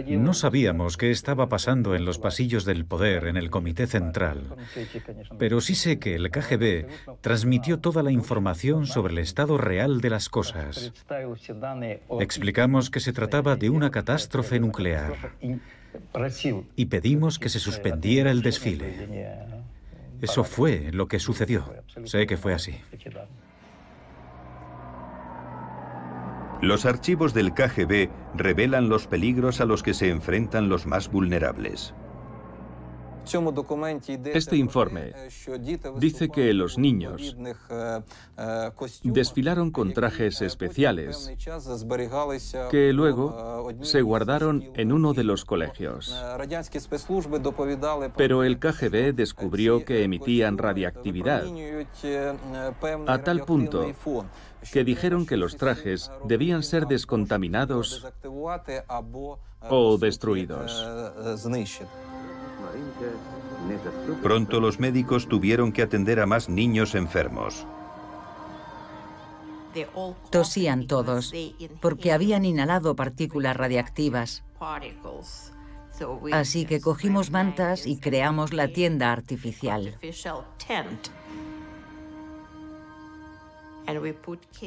No 0.09 0.35
sabíamos 0.35 0.97
qué 0.97 1.11
estaba 1.11 1.49
pasando 1.49 1.95
en 1.95 2.05
los 2.05 2.19
pasillos 2.19 2.65
del 2.65 2.85
poder 2.85 3.27
en 3.27 3.37
el 3.37 3.51
Comité 3.51 3.87
Central, 3.87 4.57
pero 5.39 5.61
sí 5.61 5.75
sé 5.75 5.99
que 5.99 6.15
el 6.15 6.31
KGB 6.31 6.87
transmitió 7.21 7.79
toda 7.79 8.03
la 8.03 8.11
información 8.11 8.87
sobre 8.87 9.13
el 9.13 9.19
estado 9.19 9.59
real 9.59 10.01
de 10.01 10.11
las 10.11 10.29
cosas. 10.29 10.93
Explicamos 12.21 12.91
que 12.91 13.01
se 13.01 13.13
trataba 13.13 13.57
de 13.57 13.71
una 13.71 13.91
catástrofe 13.91 14.61
nuclear 14.61 15.15
y 16.77 16.87
pedimos 16.87 17.39
que 17.39 17.49
se 17.49 17.59
suspendiera 17.59 18.31
el 18.31 18.43
desfile. 18.43 19.09
Eso 20.21 20.45
fue 20.45 20.91
lo 20.93 21.07
que 21.09 21.19
sucedió. 21.19 21.65
Sé 22.05 22.27
que 22.27 22.37
fue 22.37 22.53
así. 22.53 22.75
Los 26.61 26.87
archivos 26.87 27.35
del 27.35 27.55
KGB 27.55 28.11
revelan 28.35 28.89
los 28.89 29.07
peligros 29.07 29.61
a 29.61 29.65
los 29.65 29.85
que 29.85 29.95
se 29.95 30.11
enfrentan 30.11 30.69
los 30.69 30.87
más 30.87 31.09
vulnerables. 31.11 31.95
Este 34.33 34.57
informe 34.57 35.13
dice 35.99 36.29
que 36.31 36.55
los 36.55 36.79
niños 36.79 37.37
desfilaron 39.03 39.71
con 39.71 39.93
trajes 39.93 40.41
especiales 40.41 41.31
que 42.71 42.93
luego 42.93 43.69
se 43.83 44.03
guardaron 44.03 44.71
en 44.75 44.93
uno 44.93 45.13
de 45.13 45.25
los 45.25 45.45
colegios. 45.45 46.17
Pero 48.17 48.45
el 48.45 48.59
KGB 48.59 49.15
descubrió 49.15 49.85
que 49.85 50.05
emitían 50.05 50.57
radiactividad 50.57 51.45
a 53.07 53.19
tal 53.19 53.45
punto 53.45 53.87
que 54.73 54.85
dijeron 54.85 55.27
que 55.27 55.37
los 55.37 55.57
trajes 55.57 56.11
debían 56.25 56.63
ser 56.63 56.87
descontaminados 56.87 58.07
o 59.69 59.99
destruidos. 59.99 60.87
Pronto 64.23 64.61
los 64.61 64.79
médicos 64.79 65.29
tuvieron 65.29 65.73
que 65.73 65.83
atender 65.83 66.21
a 66.21 66.27
más 66.27 66.49
niños 66.49 66.95
enfermos. 66.95 67.67
Tosían 70.31 70.87
todos 70.87 71.33
porque 71.81 72.13
habían 72.13 72.45
inhalado 72.45 72.97
partículas 72.97 73.57
radiactivas. 73.57 74.43
Así 76.33 76.65
que 76.65 76.81
cogimos 76.81 77.31
mantas 77.31 77.87
y 77.87 77.99
creamos 77.99 78.53
la 78.53 78.69
tienda 78.69 79.13
artificial. 79.13 79.99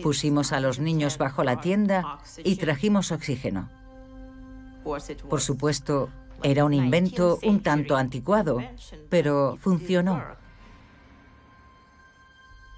Pusimos 0.02 0.52
a 0.52 0.60
los 0.60 0.80
niños 0.80 1.18
bajo 1.18 1.44
la 1.44 1.62
tienda 1.62 2.20
y 2.44 2.56
trajimos 2.56 3.12
oxígeno. 3.12 3.70
Por 4.84 5.42
supuesto, 5.42 6.10
era 6.44 6.66
un 6.66 6.74
invento 6.74 7.40
un 7.44 7.62
tanto 7.62 7.96
anticuado, 7.96 8.60
pero 9.10 9.58
funcionó. 9.60 10.24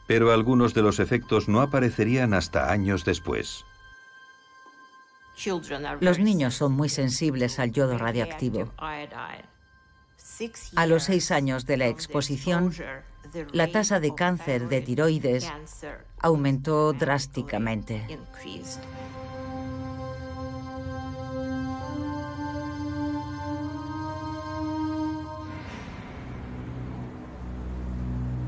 Pero 0.08 0.34
algunos 0.34 0.74
de 0.74 0.82
los 0.82 1.00
efectos 1.00 1.48
no 1.48 1.62
aparecerían 1.62 2.34
hasta 2.34 2.72
años 2.72 3.06
después. 3.06 3.66
Los 6.00 6.20
niños 6.20 6.56
son 6.56 6.74
muy 6.74 6.90
sensibles 6.90 7.58
al 7.60 7.72
yodo 7.72 7.98
radioactivo. 7.98 8.72
A 10.76 10.86
los 10.86 11.04
seis 11.04 11.32
años 11.32 11.66
de 11.66 11.78
la 11.78 11.88
exposición, 11.88 12.74
la 13.52 13.72
tasa 13.72 14.00
de 14.00 14.14
cáncer 14.14 14.68
de 14.68 14.82
tiroides 14.82 15.52
aumentó 16.24 16.94
drásticamente. 16.94 18.02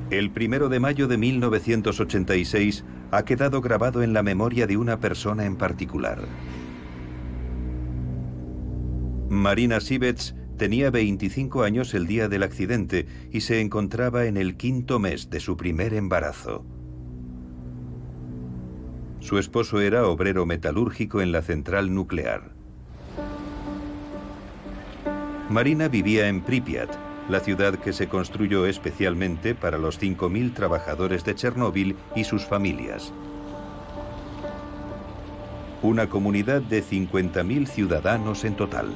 El 0.10 0.32
primero 0.32 0.70
de 0.70 0.80
mayo 0.80 1.08
de 1.08 1.18
1986 1.18 2.86
ha 3.12 3.26
quedado 3.26 3.62
grabado 3.62 4.02
en 4.02 4.14
la 4.14 4.24
memoria 4.24 4.66
de 4.66 4.78
una 4.78 5.00
persona 5.00 5.46
en 5.46 5.58
particular. 5.58 6.20
Marina 9.30 9.82
Sibets 9.82 10.36
tenía 10.58 10.92
25 10.92 11.64
años 11.64 11.94
el 11.94 12.08
día 12.08 12.30
del 12.30 12.44
accidente 12.44 13.08
y 13.32 13.42
se 13.42 13.60
encontraba 13.60 14.26
en 14.26 14.38
el 14.38 14.56
quinto 14.56 15.00
mes 15.00 15.30
de 15.30 15.42
su 15.42 15.58
primer 15.58 15.94
embarazo. 15.94 16.75
Su 19.26 19.40
esposo 19.40 19.82
era 19.82 20.06
obrero 20.06 20.46
metalúrgico 20.46 21.20
en 21.20 21.32
la 21.32 21.42
central 21.42 21.92
nuclear. 21.92 22.52
Marina 25.50 25.88
vivía 25.88 26.28
en 26.28 26.42
Pripyat, 26.42 26.92
la 27.28 27.40
ciudad 27.40 27.80
que 27.80 27.92
se 27.92 28.08
construyó 28.08 28.68
especialmente 28.68 29.56
para 29.56 29.80
los 29.80 30.00
5.000 30.00 30.54
trabajadores 30.54 31.26
de 31.26 31.34
Chernóbil 31.34 31.96
y 32.16 32.24
sus 32.24 32.46
familias. 32.46 33.12
Una 35.82 36.08
comunidad 36.08 36.62
de 36.62 36.84
50.000 36.84 37.66
ciudadanos 37.66 38.46
en 38.46 38.56
total. 38.56 38.94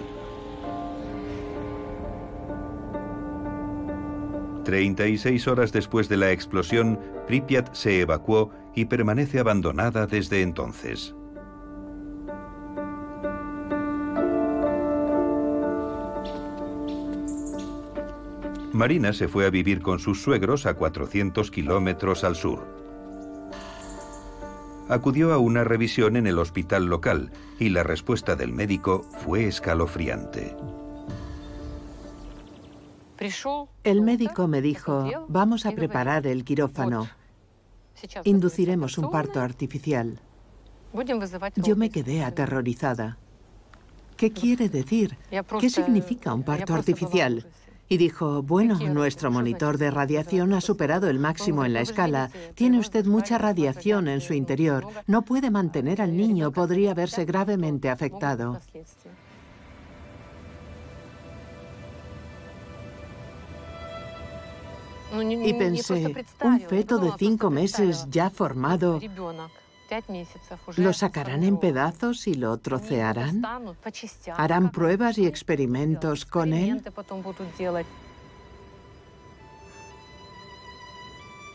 36 4.63 5.47
horas 5.47 5.71
después 5.71 6.07
de 6.07 6.17
la 6.17 6.31
explosión, 6.31 6.99
Pripyat 7.25 7.73
se 7.73 8.01
evacuó 8.01 8.51
y 8.79 8.85
permanece 8.85 9.39
abandonada 9.39 10.07
desde 10.07 10.41
entonces. 10.41 11.13
Marina 18.71 19.11
se 19.11 19.27
fue 19.27 19.45
a 19.45 19.49
vivir 19.49 19.81
con 19.81 19.99
sus 19.99 20.21
suegros 20.21 20.65
a 20.65 20.75
400 20.75 21.51
kilómetros 21.51 22.23
al 22.23 22.37
sur. 22.37 22.65
Acudió 24.87 25.33
a 25.33 25.39
una 25.39 25.65
revisión 25.65 26.15
en 26.15 26.25
el 26.25 26.39
hospital 26.39 26.85
local 26.85 27.31
y 27.59 27.69
la 27.69 27.83
respuesta 27.83 28.37
del 28.37 28.53
médico 28.53 29.05
fue 29.25 29.45
escalofriante. 29.45 30.55
El 33.83 34.01
médico 34.01 34.47
me 34.47 34.61
dijo, 34.61 35.27
vamos 35.27 35.65
a 35.65 35.73
preparar 35.73 36.25
el 36.25 36.45
quirófano. 36.45 37.09
Induciremos 38.23 38.97
un 38.97 39.09
parto 39.09 39.39
artificial. 39.39 40.19
Yo 41.55 41.75
me 41.75 41.89
quedé 41.89 42.23
aterrorizada. 42.23 43.17
¿Qué 44.17 44.31
quiere 44.31 44.69
decir? 44.69 45.17
¿Qué 45.59 45.69
significa 45.69 46.33
un 46.33 46.43
parto 46.43 46.73
artificial? 46.73 47.47
Y 47.87 47.97
dijo, 47.97 48.43
bueno, 48.43 48.77
nuestro 48.79 49.31
monitor 49.31 49.77
de 49.77 49.89
radiación 49.89 50.53
ha 50.53 50.61
superado 50.61 51.09
el 51.09 51.17
máximo 51.17 51.65
en 51.65 51.73
la 51.73 51.81
escala. 51.81 52.29
Tiene 52.53 52.79
usted 52.79 53.05
mucha 53.05 53.39
radiación 53.39 54.07
en 54.07 54.21
su 54.21 54.33
interior. 54.33 54.85
No 55.07 55.23
puede 55.23 55.49
mantener 55.49 56.01
al 56.01 56.15
niño, 56.15 56.51
podría 56.51 56.93
verse 56.93 57.25
gravemente 57.25 57.89
afectado. 57.89 58.59
Y 65.11 65.53
pensé, 65.53 66.25
un 66.41 66.59
feto 66.61 66.97
de 66.99 67.11
cinco 67.17 67.49
meses 67.49 68.05
ya 68.09 68.29
formado, 68.29 68.99
¿lo 70.77 70.93
sacarán 70.93 71.43
en 71.43 71.57
pedazos 71.57 72.27
y 72.27 72.35
lo 72.35 72.57
trocearán? 72.57 73.43
¿Harán 74.35 74.71
pruebas 74.71 75.17
y 75.17 75.25
experimentos 75.25 76.25
con 76.25 76.53
él? 76.53 76.83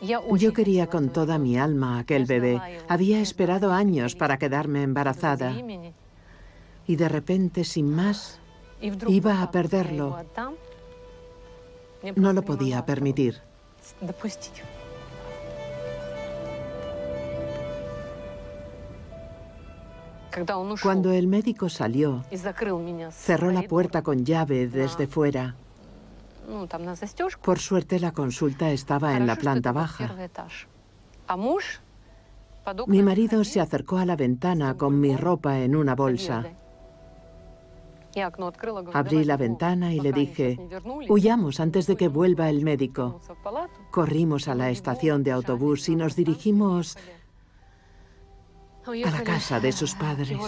Yo 0.01 0.53
quería 0.53 0.87
con 0.87 1.09
toda 1.09 1.37
mi 1.37 1.57
alma 1.57 1.99
aquel 1.99 2.25
bebé. 2.25 2.61
Había 2.87 3.21
esperado 3.21 3.71
años 3.71 4.15
para 4.15 4.37
quedarme 4.37 4.83
embarazada. 4.83 5.55
Y 6.87 6.95
de 6.97 7.09
repente, 7.09 7.63
sin 7.63 7.89
más, 7.89 8.39
iba 9.07 9.41
a 9.41 9.51
perderlo. 9.51 10.17
No 12.15 12.33
lo 12.33 12.43
podía 12.43 12.85
permitir. 12.85 13.41
Cuando 20.81 21.11
el 21.13 21.27
médico 21.27 21.69
salió, 21.69 22.23
cerró 23.11 23.51
la 23.51 23.63
puerta 23.63 24.01
con 24.01 24.25
llave 24.25 24.67
desde 24.67 25.07
fuera. 25.07 25.55
Por 27.41 27.59
suerte 27.59 27.99
la 27.99 28.11
consulta 28.11 28.69
estaba 28.71 29.15
en 29.15 29.27
la 29.27 29.35
planta 29.37 29.71
baja. 29.71 30.13
Mi 32.87 33.01
marido 33.01 33.43
se 33.43 33.61
acercó 33.61 33.97
a 33.97 34.05
la 34.05 34.15
ventana 34.15 34.75
con 34.75 34.99
mi 34.99 35.15
ropa 35.15 35.59
en 35.59 35.75
una 35.75 35.95
bolsa. 35.95 36.43
Abrí 38.93 39.25
la 39.25 39.37
ventana 39.37 39.93
y 39.93 39.99
le 39.99 40.11
dije, 40.11 40.57
huyamos 41.09 41.59
antes 41.59 41.87
de 41.87 41.97
que 41.97 42.07
vuelva 42.07 42.49
el 42.49 42.63
médico. 42.63 43.19
Corrimos 43.91 44.47
a 44.47 44.55
la 44.55 44.69
estación 44.69 45.23
de 45.23 45.31
autobús 45.31 45.89
y 45.89 45.95
nos 45.95 46.15
dirigimos 46.15 46.97
a 48.85 49.09
la 49.09 49.23
casa 49.23 49.59
de 49.59 49.71
sus 49.71 49.95
padres. 50.05 50.39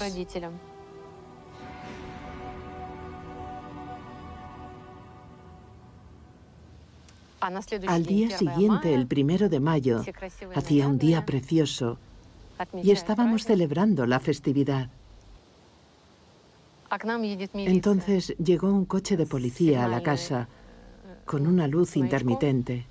Al 7.40 8.06
día 8.06 8.38
siguiente, 8.38 8.94
el 8.94 9.08
primero 9.08 9.48
de 9.50 9.60
mayo, 9.60 10.04
hacía 10.56 10.88
un 10.88 10.98
día 10.98 11.26
precioso 11.26 12.00
y 12.82 12.92
estábamos 12.92 13.44
celebrando 13.44 14.06
la 14.06 14.20
festividad. 14.20 14.90
Entonces 17.54 18.36
llegó 18.38 18.72
un 18.72 18.86
coche 18.86 19.18
de 19.18 19.26
policía 19.26 19.86
a 19.86 19.88
la 19.88 20.02
casa 20.04 20.48
con 21.26 21.46
una 21.46 21.68
luz 21.68 21.98
intermitente. 21.98 22.86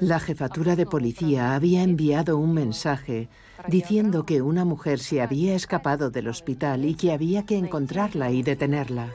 La 0.00 0.20
jefatura 0.20 0.76
de 0.76 0.86
policía 0.86 1.54
había 1.54 1.82
enviado 1.82 2.38
un 2.38 2.54
mensaje 2.54 3.28
diciendo 3.66 4.24
que 4.24 4.42
una 4.42 4.64
mujer 4.64 5.00
se 5.00 5.20
había 5.20 5.54
escapado 5.54 6.10
del 6.10 6.28
hospital 6.28 6.84
y 6.84 6.94
que 6.94 7.12
había 7.12 7.44
que 7.44 7.56
encontrarla 7.56 8.30
y 8.30 8.42
detenerla. 8.42 9.08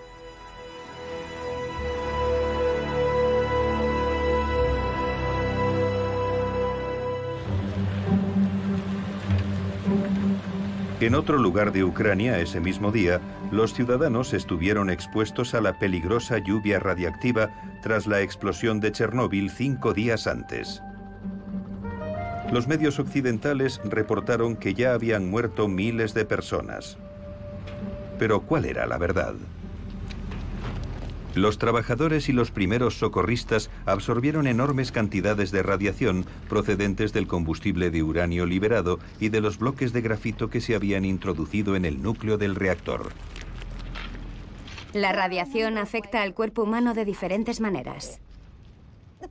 En 11.03 11.15
otro 11.15 11.37
lugar 11.37 11.73
de 11.73 11.83
Ucrania 11.83 12.39
ese 12.39 12.61
mismo 12.61 12.89
día, 12.89 13.19
los 13.51 13.73
ciudadanos 13.73 14.33
estuvieron 14.33 14.89
expuestos 14.89 15.53
a 15.53 15.59
la 15.59 15.77
peligrosa 15.77 16.37
lluvia 16.37 16.79
radiactiva 16.79 17.49
tras 17.81 18.07
la 18.07 18.21
explosión 18.21 18.79
de 18.79 18.93
Chernóbil 18.93 19.49
cinco 19.49 19.93
días 19.93 20.27
antes. 20.27 20.81
Los 22.53 22.69
medios 22.69 22.99
occidentales 22.99 23.81
reportaron 23.83 24.55
que 24.55 24.75
ya 24.75 24.93
habían 24.93 25.29
muerto 25.29 25.67
miles 25.67 26.13
de 26.13 26.23
personas. 26.23 26.97
Pero 28.17 28.39
¿cuál 28.39 28.63
era 28.63 28.87
la 28.87 28.97
verdad? 28.97 29.33
Los 31.35 31.57
trabajadores 31.57 32.29
y 32.29 32.33
los 32.33 32.51
primeros 32.51 32.99
socorristas 32.99 33.71
absorbieron 33.87 34.45
enormes 34.45 34.91
cantidades 34.91 35.51
de 35.51 35.63
radiación 35.63 36.25
procedentes 36.47 37.11
del 37.11 37.25
combustible 37.25 37.89
de 37.89 38.03
uranio 38.03 38.45
liberado 38.45 38.99
y 39.19 39.29
de 39.29 39.41
los 39.41 39.57
bloques 39.57 39.93
de 39.93 40.01
grafito 40.01 40.51
que 40.51 40.61
se 40.61 40.75
habían 40.75 41.05
introducido 41.05 41.75
en 41.75 41.85
el 41.85 42.03
núcleo 42.03 42.37
del 42.37 42.53
reactor. 42.53 43.11
La 44.93 45.11
radiación 45.11 45.79
afecta 45.79 46.21
al 46.21 46.35
cuerpo 46.35 46.63
humano 46.63 46.93
de 46.93 47.03
diferentes 47.03 47.59
maneras. 47.59 48.19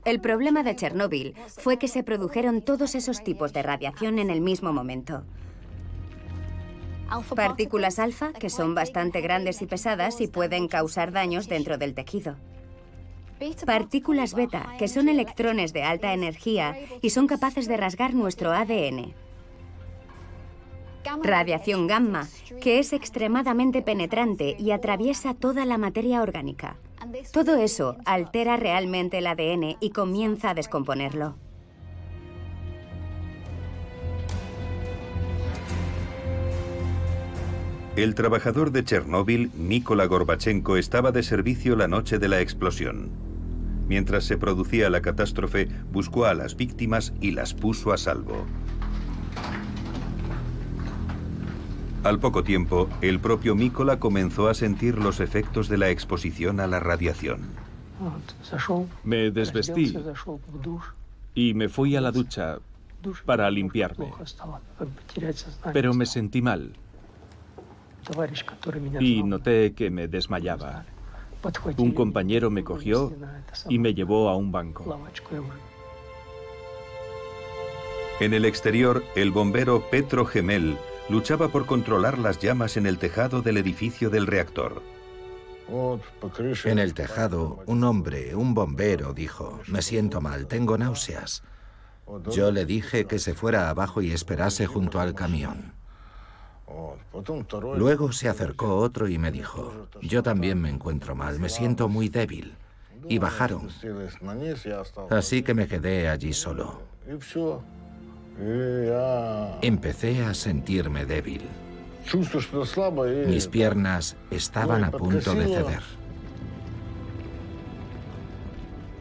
El 0.05 0.20
problema 0.20 0.64
de 0.64 0.74
Chernóbil 0.74 1.34
fue 1.57 1.78
que 1.78 1.86
se 1.86 2.03
produjeron 2.03 2.62
todos 2.62 2.96
esos 2.96 3.22
tipos 3.22 3.53
de 3.53 3.62
radiación 3.62 4.18
en 4.18 4.30
el 4.30 4.40
mismo 4.40 4.72
momento. 4.72 5.22
Partículas 7.34 7.98
alfa, 7.98 8.32
que 8.32 8.50
son 8.50 8.74
bastante 8.74 9.20
grandes 9.20 9.62
y 9.62 9.66
pesadas 9.66 10.20
y 10.20 10.26
pueden 10.26 10.68
causar 10.68 11.12
daños 11.12 11.48
dentro 11.48 11.78
del 11.78 11.94
tejido. 11.94 12.36
Partículas 13.66 14.34
beta, 14.34 14.74
que 14.78 14.88
son 14.88 15.08
electrones 15.08 15.72
de 15.72 15.82
alta 15.82 16.12
energía 16.12 16.76
y 17.00 17.10
son 17.10 17.26
capaces 17.26 17.66
de 17.66 17.76
rasgar 17.76 18.14
nuestro 18.14 18.52
ADN. 18.52 19.14
Radiación 21.22 21.88
gamma, 21.88 22.28
que 22.60 22.78
es 22.78 22.92
extremadamente 22.92 23.82
penetrante 23.82 24.56
y 24.58 24.70
atraviesa 24.70 25.34
toda 25.34 25.66
la 25.66 25.76
materia 25.76 26.22
orgánica. 26.22 26.76
Todo 27.32 27.56
eso 27.56 27.96
altera 28.04 28.56
realmente 28.56 29.18
el 29.18 29.26
ADN 29.26 29.76
y 29.80 29.90
comienza 29.90 30.50
a 30.50 30.54
descomponerlo. 30.54 31.34
El 37.95 38.14
trabajador 38.14 38.72
de 38.72 38.84
Chernóbil, 38.84 39.51
Mikola 39.55 40.07
Gorbachenko, 40.07 40.78
estaba 40.78 41.12
de 41.12 41.22
servicio 41.22 41.76
la 41.76 41.88
noche 41.88 42.18
de 42.18 42.26
la 42.26 42.40
explosión. 42.40 43.11
Mientras 43.86 44.24
se 44.24 44.38
producía 44.38 44.88
la 44.88 45.03
catástrofe, 45.03 45.68
buscó 45.93 46.24
a 46.24 46.32
las 46.32 46.57
víctimas 46.57 47.12
y 47.20 47.32
las 47.32 47.53
puso 47.53 47.93
a 47.93 47.99
salvo. 47.99 48.47
Al 52.03 52.18
poco 52.18 52.43
tiempo, 52.43 52.88
el 53.03 53.20
propio 53.20 53.55
Mikola 53.55 53.99
comenzó 53.99 54.49
a 54.49 54.55
sentir 54.55 54.97
los 54.97 55.20
efectos 55.20 55.68
de 55.68 55.76
la 55.76 55.90
exposición 55.90 56.61
a 56.61 56.66
la 56.66 56.80
radiación. 56.80 57.43
Me 59.05 59.30
desvestí 59.30 59.95
y 61.34 61.53
me 61.53 61.68
fui 61.68 61.95
a 61.95 62.01
la 62.01 62.11
ducha 62.11 62.59
para 63.26 63.51
limpiarme. 63.51 64.07
Pero 65.74 65.93
me 65.93 66.07
sentí 66.07 66.40
mal 66.40 66.72
y 69.00 69.22
noté 69.22 69.72
que 69.74 69.90
me 69.90 70.09
desmayaba. 70.09 70.84
Un 71.76 71.92
compañero 71.92 72.50
me 72.50 72.62
cogió 72.62 73.12
y 73.68 73.78
me 73.78 73.94
llevó 73.94 74.28
a 74.28 74.36
un 74.36 74.53
banco. 74.53 74.98
En 78.20 78.34
el 78.34 78.44
exterior, 78.44 79.03
el 79.16 79.32
bombero 79.32 79.90
Petro 79.90 80.24
Gemel 80.24 80.76
luchaba 81.09 81.48
por 81.48 81.66
controlar 81.66 82.18
las 82.18 82.38
llamas 82.38 82.76
en 82.76 82.86
el 82.86 82.98
tejado 82.98 83.42
del 83.42 83.57
edificio 83.57 84.11
del 84.11 84.26
reactor. 84.26 84.82
En 86.64 86.78
el 86.78 86.94
tejado, 86.94 87.62
un 87.66 87.82
hombre, 87.82 88.34
un 88.34 88.55
bombero, 88.55 89.12
dijo, 89.12 89.61
me 89.66 89.82
siento 89.82 90.20
mal, 90.20 90.46
tengo 90.46 90.76
náuseas. 90.78 91.42
Yo 92.30 92.53
le 92.53 92.66
dije 92.66 93.07
que 93.07 93.18
se 93.18 93.34
fuera 93.34 93.70
abajo 93.70 94.03
y 94.03 94.12
esperase 94.12 94.66
junto 94.66 95.00
al 95.00 95.14
camión. 95.14 95.72
Luego 97.77 98.12
se 98.12 98.29
acercó 98.29 98.77
otro 98.77 99.09
y 99.09 99.18
me 99.18 99.31
dijo, 99.31 99.89
yo 100.01 100.23
también 100.23 100.61
me 100.61 100.68
encuentro 100.68 101.14
mal, 101.14 101.39
me 101.39 101.49
siento 101.49 101.89
muy 101.89 102.09
débil. 102.09 102.55
Y 103.09 103.18
bajaron. 103.18 103.68
Así 105.11 105.43
que 105.43 105.55
me 105.55 105.66
quedé 105.66 106.09
allí 106.09 106.33
solo. 106.33 106.81
Empecé 109.62 110.25
a 110.25 110.35
sentirme 110.35 111.05
débil. 111.05 111.43
Mis 113.27 113.47
piernas 113.49 114.16
estaban 114.31 114.85
a 114.85 114.91
punto 114.91 115.35
de 115.35 115.47
ceder. 115.47 116.01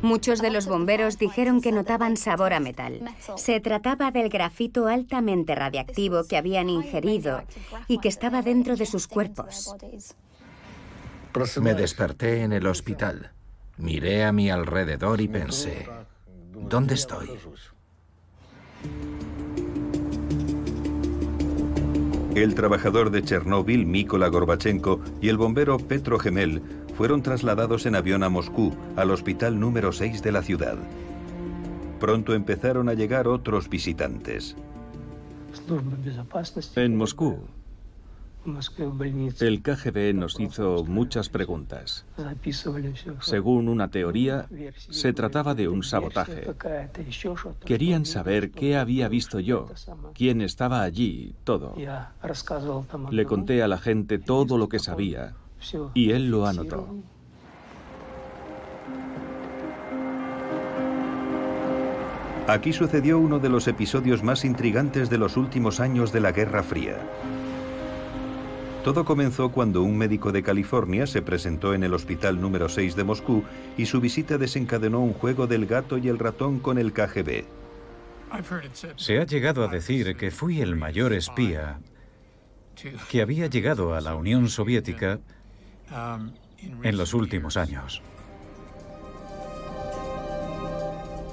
Muchos 0.02 0.41
de 0.41 0.49
los 0.49 0.68
bomberos 0.68 1.18
dijeron 1.18 1.62
que 1.62 1.72
notaban 1.72 2.18
sabor 2.18 2.54
a 2.54 2.60
metal. 2.60 3.02
Se 3.36 3.60
trataba 3.60 4.12
del 4.12 4.30
grafito 4.30 4.88
altamente 4.88 5.56
radiactivo 5.56 6.26
que 6.28 6.38
habían 6.38 6.70
ingerido 6.70 7.43
y 7.88 7.99
que 7.99 8.08
estaba 8.08 8.41
dentro 8.41 8.76
de 8.76 8.86
sus 8.86 9.08
cuerpos. 9.08 9.76
Me 11.62 11.74
desperté 11.74 12.41
en 12.43 12.54
el 12.54 12.68
hospital. 12.68 13.32
Miré 13.78 14.26
a 14.26 14.32
mi 14.32 14.49
alrededor 14.49 15.22
y 15.22 15.28
pensé, 15.28 15.88
¿dónde 16.54 16.95
estoy? 16.95 17.30
El 22.36 22.56
trabajador 22.56 23.12
de 23.12 23.24
Chernóbil, 23.24 23.86
Mikola 23.86 24.30
Gorbachenko, 24.30 25.02
y 25.22 25.28
el 25.28 25.36
bombero 25.36 25.78
Petro 25.78 26.18
Gemel 26.18 26.62
fueron 26.96 27.22
trasladados 27.22 27.86
en 27.86 27.96
avión 27.96 28.24
a 28.24 28.30
Moscú, 28.30 28.74
al 28.96 29.12
hospital 29.12 29.60
número 29.60 29.92
6 29.92 30.24
de 30.24 30.32
la 30.32 30.42
ciudad. 30.42 30.78
Pronto 32.00 32.34
empezaron 32.34 32.88
a 32.88 32.94
llegar 32.94 33.28
otros 33.28 33.70
visitantes. 33.70 34.56
En 36.78 36.96
Moscú, 36.96 37.38
el 39.39 39.62
KGB 39.62 40.16
nos 40.16 40.39
hizo 40.39 40.84
muchas 40.86 41.30
preguntas. 41.30 42.06
Según 43.22 43.70
una 43.70 43.89
teoría, 43.89 44.48
se 44.78 45.14
trataba 45.14 45.54
de 45.54 45.68
un 45.68 45.84
sabotaje. 45.84 46.48
Querían 47.66 48.06
saber 48.06 48.52
qué 48.52 48.78
había 48.78 49.08
visto 49.08 49.39
yo, 49.39 49.68
quién 50.14 50.42
estaba 50.42 50.82
allí, 50.82 51.36
todo. 51.44 51.76
Le 53.12 53.26
conté 53.26 53.62
a 53.62 53.68
la 53.68 53.78
gente 53.78 54.18
todo 54.18 54.58
lo 54.58 54.70
que 54.70 54.80
sabía 54.80 55.36
y 55.94 56.12
él 56.12 56.32
lo 56.32 56.48
anotó. 56.48 56.88
Aquí 62.48 62.74
sucedió 62.74 63.20
uno 63.20 63.39
de 63.39 63.50
los 63.50 63.68
episodios 63.68 64.24
más 64.24 64.44
intrigantes 64.44 65.10
de 65.10 65.18
los 65.18 65.38
últimos 65.38 65.80
años 65.80 66.12
de 66.12 66.20
la 66.22 66.32
Guerra 66.32 66.64
Fría. 66.64 66.98
Todo 68.84 69.06
comenzó 69.06 69.52
cuando 69.52 69.84
un 69.84 69.96
médico 69.96 70.32
de 70.32 70.42
California 70.42 71.06
se 71.06 71.22
presentó 71.22 71.76
en 71.76 71.84
el 71.84 71.94
hospital 71.94 72.42
número 72.42 72.68
6 72.68 72.96
de 72.96 73.04
Moscú 73.04 73.44
y 73.78 73.86
su 73.86 74.02
visita 74.02 74.40
desencadenó 74.40 75.02
un 75.02 75.14
juego 75.14 75.46
del 75.46 75.68
gato 75.68 76.00
y 76.00 76.08
el 76.08 76.18
ratón 76.18 76.60
con 76.60 76.80
el 76.80 76.92
KGB. 76.92 77.44
Se 78.96 79.20
ha 79.20 79.26
llegado 79.26 79.64
a 79.64 79.68
decir 79.68 80.16
que 80.16 80.32
fui 80.32 80.62
el 80.62 80.76
mayor 80.76 81.14
espía 81.14 81.80
que 83.10 83.22
había 83.22 83.46
llegado 83.48 83.94
a 83.94 84.02
la 84.02 84.16
Unión 84.16 84.50
Soviética 84.50 85.20
en 86.82 86.98
los 86.98 87.14
últimos 87.14 87.58
años. 87.58 88.02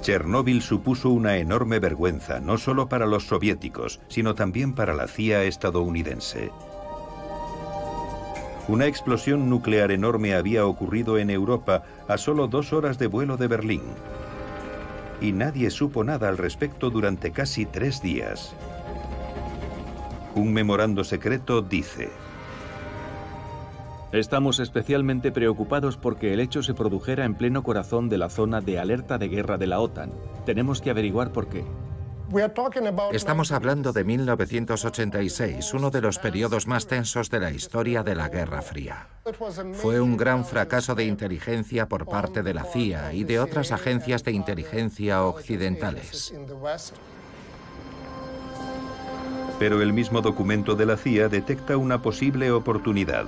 Chernóbil 0.01 0.61
supuso 0.61 1.09
una 1.09 1.37
enorme 1.37 1.79
vergüenza, 1.79 2.39
no 2.39 2.57
solo 2.57 2.87
para 2.87 3.05
los 3.05 3.27
soviéticos, 3.27 3.99
sino 4.07 4.35
también 4.35 4.73
para 4.73 4.93
la 4.93 5.07
CIA 5.07 5.43
estadounidense. 5.43 6.51
Una 8.69 8.85
explosión 8.85 9.49
nuclear 9.49 9.89
enorme 9.89 10.35
había 10.35 10.67
ocurrido 10.67 11.17
en 11.17 11.31
Europa 11.31 11.81
a 12.07 12.19
solo 12.19 12.47
dos 12.47 12.71
horas 12.71 12.99
de 12.99 13.07
vuelo 13.07 13.35
de 13.35 13.47
Berlín. 13.47 13.81
Y 15.19 15.31
nadie 15.31 15.71
supo 15.71 16.03
nada 16.03 16.29
al 16.29 16.37
respecto 16.37 16.91
durante 16.91 17.31
casi 17.31 17.65
tres 17.65 17.99
días. 18.03 18.53
Un 20.35 20.53
memorando 20.53 21.03
secreto 21.03 21.63
dice... 21.63 22.09
Estamos 24.11 24.59
especialmente 24.59 25.31
preocupados 25.31 25.97
porque 25.97 26.31
el 26.33 26.39
hecho 26.39 26.61
se 26.61 26.75
produjera 26.75 27.25
en 27.25 27.33
pleno 27.33 27.63
corazón 27.63 28.07
de 28.07 28.19
la 28.19 28.29
zona 28.29 28.61
de 28.61 28.77
alerta 28.77 29.17
de 29.17 29.29
guerra 29.29 29.57
de 29.57 29.65
la 29.65 29.79
OTAN. 29.79 30.11
Tenemos 30.45 30.79
que 30.79 30.91
averiguar 30.91 31.31
por 31.31 31.49
qué. 31.49 31.65
Estamos 33.11 33.51
hablando 33.51 33.91
de 33.91 34.03
1986, 34.03 35.73
uno 35.73 35.89
de 35.89 36.01
los 36.01 36.19
periodos 36.19 36.67
más 36.67 36.85
tensos 36.85 37.29
de 37.29 37.39
la 37.39 37.51
historia 37.51 38.03
de 38.03 38.15
la 38.15 38.29
Guerra 38.29 38.61
Fría. 38.61 39.07
Fue 39.73 39.99
un 39.99 40.15
gran 40.15 40.45
fracaso 40.45 40.95
de 40.95 41.05
inteligencia 41.05 41.87
por 41.87 42.05
parte 42.05 42.43
de 42.43 42.53
la 42.53 42.65
CIA 42.65 43.13
y 43.13 43.23
de 43.23 43.39
otras 43.39 43.71
agencias 43.71 44.23
de 44.23 44.31
inteligencia 44.31 45.23
occidentales. 45.23 46.33
Pero 49.57 49.81
el 49.81 49.91
mismo 49.91 50.21
documento 50.21 50.75
de 50.75 50.85
la 50.85 50.97
CIA 50.97 51.29
detecta 51.29 51.77
una 51.77 52.01
posible 52.01 52.51
oportunidad 52.51 53.25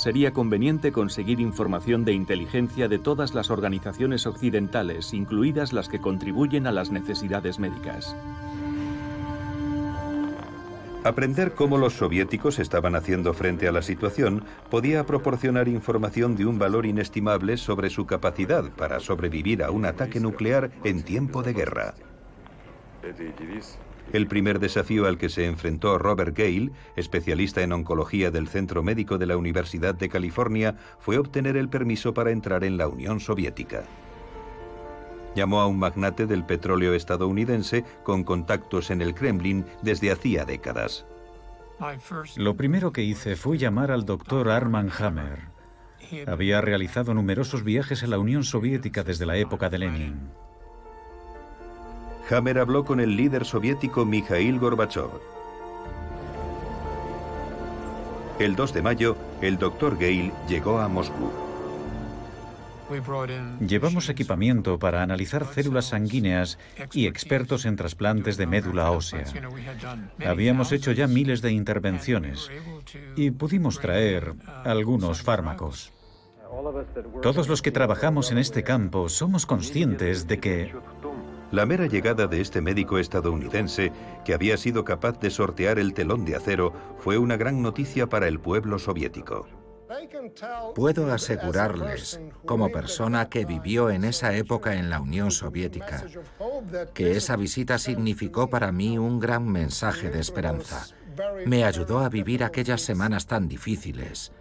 sería 0.00 0.32
conveniente 0.32 0.92
conseguir 0.92 1.40
información 1.40 2.06
de 2.06 2.14
inteligencia 2.14 2.88
de 2.88 2.98
todas 2.98 3.34
las 3.34 3.50
organizaciones 3.50 4.26
occidentales, 4.26 5.12
incluidas 5.12 5.74
las 5.74 5.90
que 5.90 6.00
contribuyen 6.00 6.66
a 6.66 6.72
las 6.72 6.90
necesidades 6.90 7.58
médicas. 7.58 8.16
Aprender 11.04 11.52
cómo 11.52 11.76
los 11.76 11.94
soviéticos 11.94 12.58
estaban 12.58 12.94
haciendo 12.94 13.34
frente 13.34 13.68
a 13.68 13.72
la 13.72 13.82
situación 13.82 14.44
podía 14.70 15.04
proporcionar 15.04 15.68
información 15.68 16.34
de 16.34 16.46
un 16.46 16.58
valor 16.58 16.86
inestimable 16.86 17.58
sobre 17.58 17.90
su 17.90 18.06
capacidad 18.06 18.70
para 18.70 19.00
sobrevivir 19.00 19.62
a 19.62 19.70
un 19.70 19.84
ataque 19.84 20.18
nuclear 20.18 20.70
en 20.82 21.02
tiempo 21.02 21.42
de 21.42 21.52
guerra. 21.52 21.94
El 24.12 24.26
primer 24.26 24.58
desafío 24.58 25.06
al 25.06 25.18
que 25.18 25.28
se 25.28 25.46
enfrentó 25.46 25.96
Robert 25.96 26.36
Gale, 26.36 26.72
especialista 26.96 27.62
en 27.62 27.72
oncología 27.72 28.32
del 28.32 28.48
Centro 28.48 28.82
Médico 28.82 29.18
de 29.18 29.26
la 29.26 29.36
Universidad 29.36 29.94
de 29.94 30.08
California, 30.08 30.76
fue 30.98 31.16
obtener 31.16 31.56
el 31.56 31.68
permiso 31.68 32.12
para 32.12 32.32
entrar 32.32 32.64
en 32.64 32.76
la 32.76 32.88
Unión 32.88 33.20
Soviética. 33.20 33.84
Llamó 35.36 35.60
a 35.60 35.68
un 35.68 35.78
magnate 35.78 36.26
del 36.26 36.44
petróleo 36.44 36.94
estadounidense 36.94 37.84
con 38.02 38.24
contactos 38.24 38.90
en 38.90 39.00
el 39.00 39.14
Kremlin 39.14 39.64
desde 39.82 40.10
hacía 40.10 40.44
décadas. 40.44 41.06
Lo 42.36 42.56
primero 42.56 42.92
que 42.92 43.04
hice 43.04 43.36
fue 43.36 43.58
llamar 43.58 43.92
al 43.92 44.04
doctor 44.04 44.48
Arman 44.48 44.90
Hammer. 44.98 45.38
Había 46.26 46.60
realizado 46.60 47.14
numerosos 47.14 47.62
viajes 47.62 48.02
a 48.02 48.08
la 48.08 48.18
Unión 48.18 48.42
Soviética 48.42 49.04
desde 49.04 49.24
la 49.24 49.36
época 49.36 49.70
de 49.70 49.78
Lenin. 49.78 50.30
Hammer 52.30 52.58
habló 52.58 52.84
con 52.84 53.00
el 53.00 53.16
líder 53.16 53.44
soviético 53.44 54.04
Mikhail 54.04 54.58
Gorbachev. 54.58 55.10
El 58.38 58.56
2 58.56 58.72
de 58.72 58.82
mayo, 58.82 59.16
el 59.42 59.58
doctor 59.58 59.94
Gale 59.94 60.32
llegó 60.48 60.78
a 60.78 60.88
Moscú. 60.88 61.30
Llevamos 63.60 64.08
equipamiento 64.08 64.78
para 64.78 65.02
analizar 65.02 65.46
células 65.46 65.86
sanguíneas 65.86 66.58
y 66.92 67.06
expertos 67.06 67.64
en 67.64 67.76
trasplantes 67.76 68.36
de 68.36 68.46
médula 68.46 68.90
ósea. 68.90 69.24
Habíamos 70.26 70.72
hecho 70.72 70.90
ya 70.92 71.06
miles 71.06 71.42
de 71.42 71.52
intervenciones 71.52 72.50
y 73.16 73.30
pudimos 73.30 73.78
traer 73.78 74.34
algunos 74.64 75.22
fármacos. 75.22 75.92
Todos 77.22 77.48
los 77.48 77.62
que 77.62 77.70
trabajamos 77.70 78.32
en 78.32 78.38
este 78.38 78.64
campo 78.64 79.08
somos 79.08 79.46
conscientes 79.46 80.26
de 80.26 80.40
que 80.40 80.74
la 81.50 81.66
mera 81.66 81.86
llegada 81.86 82.26
de 82.26 82.40
este 82.40 82.60
médico 82.60 82.98
estadounidense, 82.98 83.92
que 84.24 84.34
había 84.34 84.56
sido 84.56 84.84
capaz 84.84 85.18
de 85.20 85.30
sortear 85.30 85.78
el 85.78 85.94
telón 85.94 86.24
de 86.24 86.36
acero, 86.36 86.72
fue 86.98 87.18
una 87.18 87.36
gran 87.36 87.62
noticia 87.62 88.08
para 88.08 88.28
el 88.28 88.40
pueblo 88.40 88.78
soviético. 88.78 89.46
Puedo 90.74 91.12
asegurarles, 91.12 92.20
como 92.46 92.70
persona 92.70 93.28
que 93.28 93.44
vivió 93.44 93.90
en 93.90 94.04
esa 94.04 94.34
época 94.36 94.76
en 94.76 94.88
la 94.88 95.00
Unión 95.00 95.32
Soviética, 95.32 96.04
que 96.94 97.12
esa 97.12 97.34
visita 97.36 97.78
significó 97.78 98.48
para 98.48 98.70
mí 98.70 98.98
un 98.98 99.18
gran 99.18 99.48
mensaje 99.48 100.10
de 100.10 100.20
esperanza. 100.20 100.86
Me 101.44 101.64
ayudó 101.64 102.00
a 102.00 102.08
vivir 102.08 102.44
aquellas 102.44 102.82
semanas 102.82 103.26
tan 103.26 103.48
difíciles, 103.48 104.32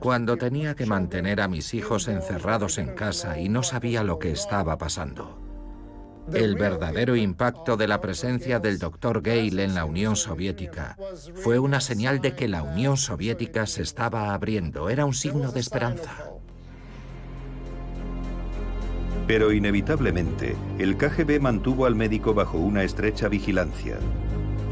cuando 0.00 0.36
tenía 0.36 0.74
que 0.74 0.86
mantener 0.86 1.40
a 1.40 1.48
mis 1.48 1.74
hijos 1.74 2.08
encerrados 2.08 2.78
en 2.78 2.94
casa 2.94 3.38
y 3.38 3.48
no 3.48 3.62
sabía 3.62 4.02
lo 4.02 4.18
que 4.18 4.32
estaba 4.32 4.76
pasando. 4.76 5.43
El 6.32 6.54
verdadero 6.56 7.16
impacto 7.16 7.76
de 7.76 7.86
la 7.86 8.00
presencia 8.00 8.58
del 8.58 8.78
Dr. 8.78 9.20
Gale 9.20 9.62
en 9.62 9.74
la 9.74 9.84
Unión 9.84 10.16
Soviética 10.16 10.96
fue 11.34 11.58
una 11.58 11.80
señal 11.80 12.20
de 12.20 12.34
que 12.34 12.48
la 12.48 12.62
Unión 12.62 12.96
Soviética 12.96 13.66
se 13.66 13.82
estaba 13.82 14.32
abriendo, 14.32 14.88
era 14.88 15.04
un 15.04 15.14
signo 15.14 15.52
de 15.52 15.60
esperanza. 15.60 16.30
Pero 19.26 19.52
inevitablemente, 19.52 20.56
el 20.78 20.96
KGB 20.96 21.40
mantuvo 21.40 21.86
al 21.86 21.94
médico 21.94 22.34
bajo 22.34 22.58
una 22.58 22.84
estrecha 22.84 23.28
vigilancia. 23.28 23.96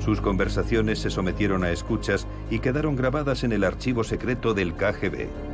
Sus 0.05 0.21
conversaciones 0.21 0.99
se 0.99 1.11
sometieron 1.11 1.65
a 1.65 1.71
escuchas 1.71 2.27
y 2.51 2.59
quedaron 2.59 2.97
grabadas 2.97 3.45
en 3.45 3.53
el 3.53 3.63
archivo 3.63 4.05
secreto 4.05 4.53
del 4.53 4.75
KGB. 4.75 5.52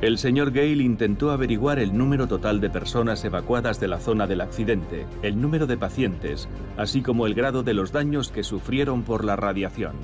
El 0.00 0.16
señor 0.16 0.52
Gale 0.52 0.84
intentó 0.84 1.32
averiguar 1.32 1.80
el 1.80 1.96
número 1.96 2.28
total 2.28 2.60
de 2.60 2.70
personas 2.70 3.24
evacuadas 3.24 3.80
de 3.80 3.88
la 3.88 3.98
zona 3.98 4.28
del 4.28 4.40
accidente, 4.40 5.06
el 5.22 5.40
número 5.40 5.66
de 5.66 5.76
pacientes, 5.76 6.48
así 6.76 7.02
como 7.02 7.26
el 7.26 7.34
grado 7.34 7.64
de 7.64 7.74
los 7.74 7.90
daños 7.90 8.30
que 8.30 8.44
sufrieron 8.44 9.02
por 9.02 9.24
la 9.24 9.34
radiación. 9.34 9.94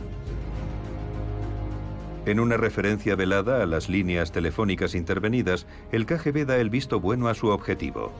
En 2.26 2.40
una 2.40 2.56
referencia 2.56 3.14
velada 3.14 3.62
a 3.62 3.66
las 3.66 3.88
líneas 3.88 4.32
telefónicas 4.32 4.96
intervenidas, 4.96 5.68
el 5.92 6.06
KGB 6.06 6.44
da 6.44 6.56
el 6.56 6.70
visto 6.70 6.98
bueno 6.98 7.28
a 7.28 7.34
su 7.34 7.48
objetivo. 7.48 8.10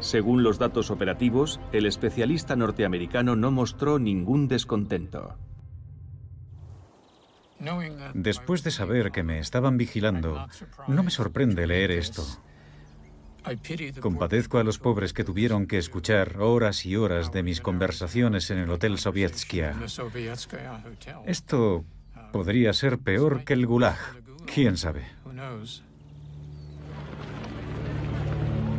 Según 0.00 0.42
los 0.42 0.58
datos 0.58 0.90
operativos, 0.90 1.60
el 1.70 1.86
especialista 1.86 2.56
norteamericano 2.56 3.36
no 3.36 3.52
mostró 3.52 4.00
ningún 4.00 4.48
descontento. 4.48 5.36
Después 8.14 8.62
de 8.64 8.70
saber 8.70 9.12
que 9.12 9.22
me 9.22 9.38
estaban 9.38 9.76
vigilando, 9.76 10.46
no 10.88 11.02
me 11.02 11.10
sorprende 11.10 11.66
leer 11.66 11.90
esto. 11.90 12.24
Compadezco 14.00 14.58
a 14.58 14.64
los 14.64 14.78
pobres 14.78 15.12
que 15.12 15.24
tuvieron 15.24 15.66
que 15.66 15.78
escuchar 15.78 16.38
horas 16.38 16.86
y 16.86 16.96
horas 16.96 17.32
de 17.32 17.42
mis 17.42 17.60
conversaciones 17.60 18.50
en 18.50 18.58
el 18.58 18.70
Hotel 18.70 18.98
Sovietskia. 18.98 19.74
Esto 21.26 21.84
podría 22.32 22.72
ser 22.72 22.98
peor 22.98 23.44
que 23.44 23.52
el 23.54 23.66
Gulag. 23.66 23.98
¿Quién 24.46 24.76
sabe? 24.76 25.06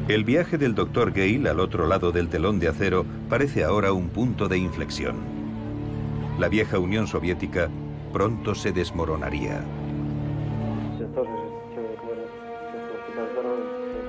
El 0.08 0.24
viaje 0.26 0.58
del 0.58 0.76
Dr. 0.76 1.12
Gale 1.12 1.50
al 1.50 1.60
otro 1.60 1.88
lado 1.88 2.12
del 2.12 2.30
telón 2.30 2.60
de 2.60 2.68
acero 2.68 3.06
parece 3.30 3.64
ahora 3.64 3.94
un 3.94 4.10
punto 4.10 4.48
de 4.50 4.58
inflexión. 4.58 5.18
La 6.40 6.50
vieja 6.50 6.80
Unión 6.80 7.08
Soviética 7.08 7.70
pronto 8.14 8.56
se 8.56 8.72
desmoronaría. 8.72 9.66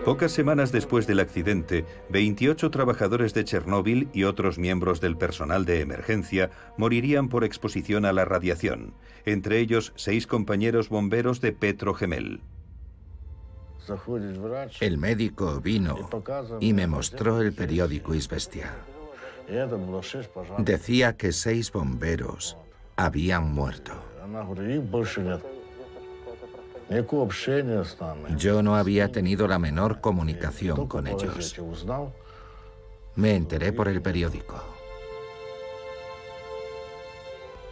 Pocas 0.05 0.33
semanas 0.33 0.71
después 0.71 1.07
del 1.07 1.19
accidente, 1.19 1.87
28 2.11 2.71
trabajadores 2.71 3.33
de 3.33 3.45
Chernóbil 3.45 4.11
y 4.13 4.25
otros 4.25 4.59
miembros 4.59 5.01
del 5.01 5.17
personal 5.17 5.65
de 5.65 5.81
emergencia 5.81 6.51
morirían 6.77 7.31
por 7.31 7.43
exposición 7.43 8.05
a 8.05 8.13
la 8.13 8.27
radiación, 8.27 8.93
entre 9.25 9.61
ellos 9.61 9.95
seis 9.97 10.27
compañeros 10.27 10.91
bomberos 10.91 11.41
de 11.41 11.53
Petrogemel. 11.53 12.43
El 14.81 14.99
médico 14.99 15.61
vino 15.61 16.11
y 16.61 16.75
me 16.75 16.87
mostró 16.87 17.41
el 17.41 17.55
periódico 17.55 18.15
Isvestia. 18.15 18.75
Decía 20.59 21.17
que 21.17 21.33
seis 21.33 21.73
bomberos 21.73 22.59
habían 22.97 23.53
muerto. 23.53 23.93
Yo 28.37 28.63
no 28.63 28.77
había 28.77 29.11
tenido 29.11 29.49
la 29.49 29.59
menor 29.59 30.01
comunicación 30.01 30.87
con 30.87 31.07
ellos. 31.07 31.57
Me 33.17 33.37
enteré 33.37 33.73
por 33.73 33.89
el 33.89 34.03
periódico. 34.03 34.63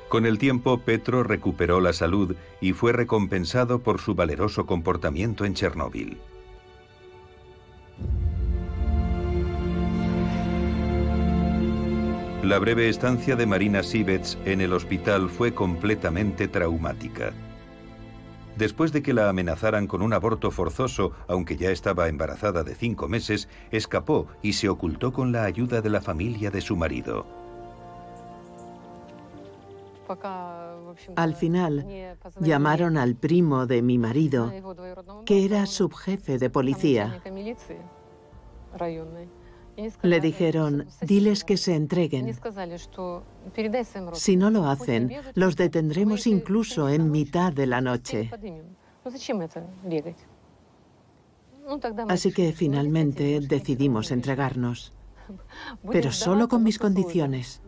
Con 0.08 0.26
el 0.26 0.38
tiempo, 0.38 0.78
Petro 0.78 1.22
recuperó 1.22 1.80
la 1.80 1.94
salud 1.94 2.36
y 2.60 2.74
fue 2.74 2.92
recompensado 2.92 3.82
por 3.82 3.98
su 3.98 4.14
valeroso 4.14 4.66
comportamiento 4.66 5.46
en 5.46 5.54
Chernóbil. 5.54 6.18
La 12.42 12.58
breve 12.58 12.88
estancia 12.88 13.36
de 13.36 13.46
Marina 13.46 13.84
Sivets 13.84 14.36
en 14.44 14.60
el 14.60 14.72
hospital 14.72 15.30
fue 15.30 15.54
completamente 15.54 16.48
traumática. 16.48 17.32
Después 18.56 18.90
de 18.90 19.00
que 19.00 19.14
la 19.14 19.28
amenazaran 19.28 19.86
con 19.86 20.02
un 20.02 20.12
aborto 20.12 20.50
forzoso, 20.50 21.12
aunque 21.28 21.56
ya 21.56 21.70
estaba 21.70 22.08
embarazada 22.08 22.64
de 22.64 22.74
cinco 22.74 23.06
meses, 23.06 23.48
escapó 23.70 24.26
y 24.42 24.54
se 24.54 24.68
ocultó 24.68 25.12
con 25.12 25.30
la 25.30 25.44
ayuda 25.44 25.82
de 25.82 25.90
la 25.90 26.00
familia 26.00 26.50
de 26.50 26.60
su 26.60 26.74
marido. 26.74 27.24
Al 31.14 31.36
final, 31.36 31.86
llamaron 32.40 32.98
al 32.98 33.14
primo 33.14 33.66
de 33.68 33.82
mi 33.82 33.98
marido, 33.98 34.52
que 35.24 35.44
era 35.44 35.64
subjefe 35.66 36.38
de 36.38 36.50
policía. 36.50 37.22
Le 40.02 40.20
dijeron, 40.20 40.86
diles 41.00 41.44
que 41.44 41.56
se 41.56 41.74
entreguen. 41.74 42.36
Si 44.12 44.36
no 44.36 44.50
lo 44.50 44.66
hacen, 44.66 45.10
los 45.34 45.56
detendremos 45.56 46.26
incluso 46.26 46.88
en 46.88 47.10
mitad 47.10 47.52
de 47.52 47.66
la 47.66 47.80
noche. 47.80 48.30
Así 52.08 52.32
que 52.32 52.52
finalmente 52.52 53.40
decidimos 53.40 54.10
entregarnos, 54.10 54.92
pero 55.90 56.12
solo 56.12 56.48
con 56.48 56.62
mis 56.62 56.78
condiciones. 56.78 57.62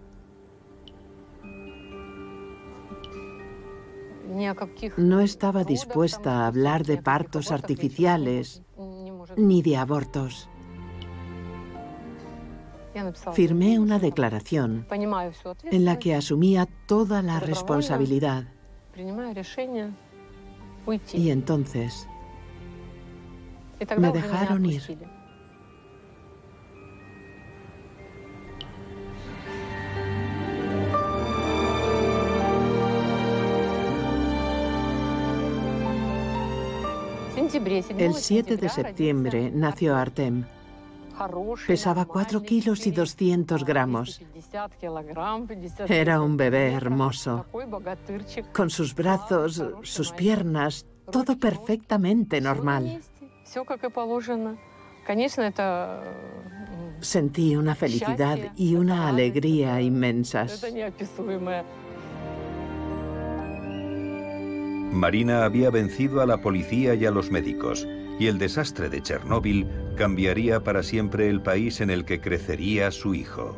No 4.96 5.20
estaba 5.20 5.64
dispuesta 5.64 6.42
a 6.42 6.46
hablar 6.48 6.84
de 6.84 7.00
partos 7.00 7.52
artificiales 7.52 8.62
ni 9.36 9.62
de 9.62 9.76
abortos. 9.76 10.48
Firmé 13.32 13.78
una 13.78 13.98
declaración 13.98 14.86
en 14.90 15.84
la 15.84 15.98
que 15.98 16.14
asumía 16.14 16.68
toda 16.86 17.22
la 17.22 17.40
responsabilidad. 17.40 18.44
Y 21.12 21.30
entonces 21.30 22.08
me 23.98 24.12
dejaron 24.12 24.66
ir. 24.66 24.82
El 37.98 38.14
7 38.14 38.56
de 38.56 38.68
septiembre 38.68 39.50
nació 39.52 39.96
Artem. 39.96 40.44
Pesaba 41.66 42.04
4 42.04 42.42
kilos 42.42 42.86
y 42.86 42.90
200 42.90 43.64
gramos. 43.64 44.20
Era 45.88 46.20
un 46.20 46.36
bebé 46.36 46.72
hermoso, 46.72 47.46
con 48.52 48.70
sus 48.70 48.94
brazos, 48.94 49.62
sus 49.82 50.12
piernas, 50.12 50.86
todo 51.10 51.38
perfectamente 51.38 52.40
normal. 52.40 53.00
Sentí 57.00 57.56
una 57.56 57.74
felicidad 57.74 58.38
y 58.56 58.74
una 58.74 59.08
alegría 59.08 59.80
inmensas. 59.80 60.64
Marina 64.92 65.44
había 65.44 65.70
vencido 65.70 66.22
a 66.22 66.26
la 66.26 66.40
policía 66.40 66.94
y 66.94 67.04
a 67.04 67.10
los 67.10 67.30
médicos 67.30 67.86
y 68.18 68.26
el 68.26 68.38
desastre 68.38 68.88
de 68.88 69.02
Chernóbil 69.02 69.66
cambiaría 69.96 70.62
para 70.62 70.82
siempre 70.82 71.28
el 71.28 71.40
país 71.40 71.80
en 71.80 71.90
el 71.90 72.04
que 72.04 72.20
crecería 72.20 72.90
su 72.90 73.14
hijo. 73.14 73.56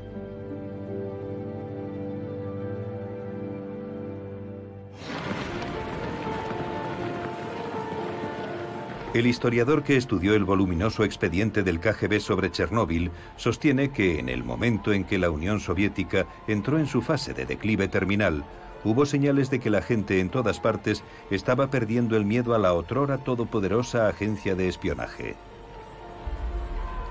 El 9.16 9.27
historiador 9.27 9.83
que 9.83 9.97
estudió 9.97 10.35
el 10.35 10.45
voluminoso 10.45 11.03
expediente 11.03 11.62
del 11.62 11.81
KGB 11.81 12.20
sobre 12.20 12.51
Chernóbil 12.51 13.11
sostiene 13.37 13.91
que 13.91 14.19
en 14.19 14.28
el 14.28 14.45
momento 14.45 14.93
en 14.93 15.05
que 15.05 15.16
la 15.16 15.31
Unión 15.31 15.59
Soviética 15.59 16.27
entró 16.47 16.78
en 16.78 16.87
su 16.87 17.01
fase 17.01 17.33
de 17.33 17.47
declive 17.47 17.89
terminal, 17.89 18.45
hubo 18.87 19.05
señales 19.05 19.51
de 19.51 19.59
que 19.59 19.69
la 19.69 19.83
gente 19.83 20.21
en 20.21 20.31
todas 20.31 20.61
partes 20.61 21.03
estaba 21.31 21.71
perdiendo 21.71 22.17
el 22.17 22.25
miedo 22.25 22.55
a 22.55 22.59
la 22.59 22.73
otrora 22.73 23.19
todopoderosa 23.19 24.09
agencia 24.09 24.55
de 24.55 24.69
espionaje. 24.69 25.35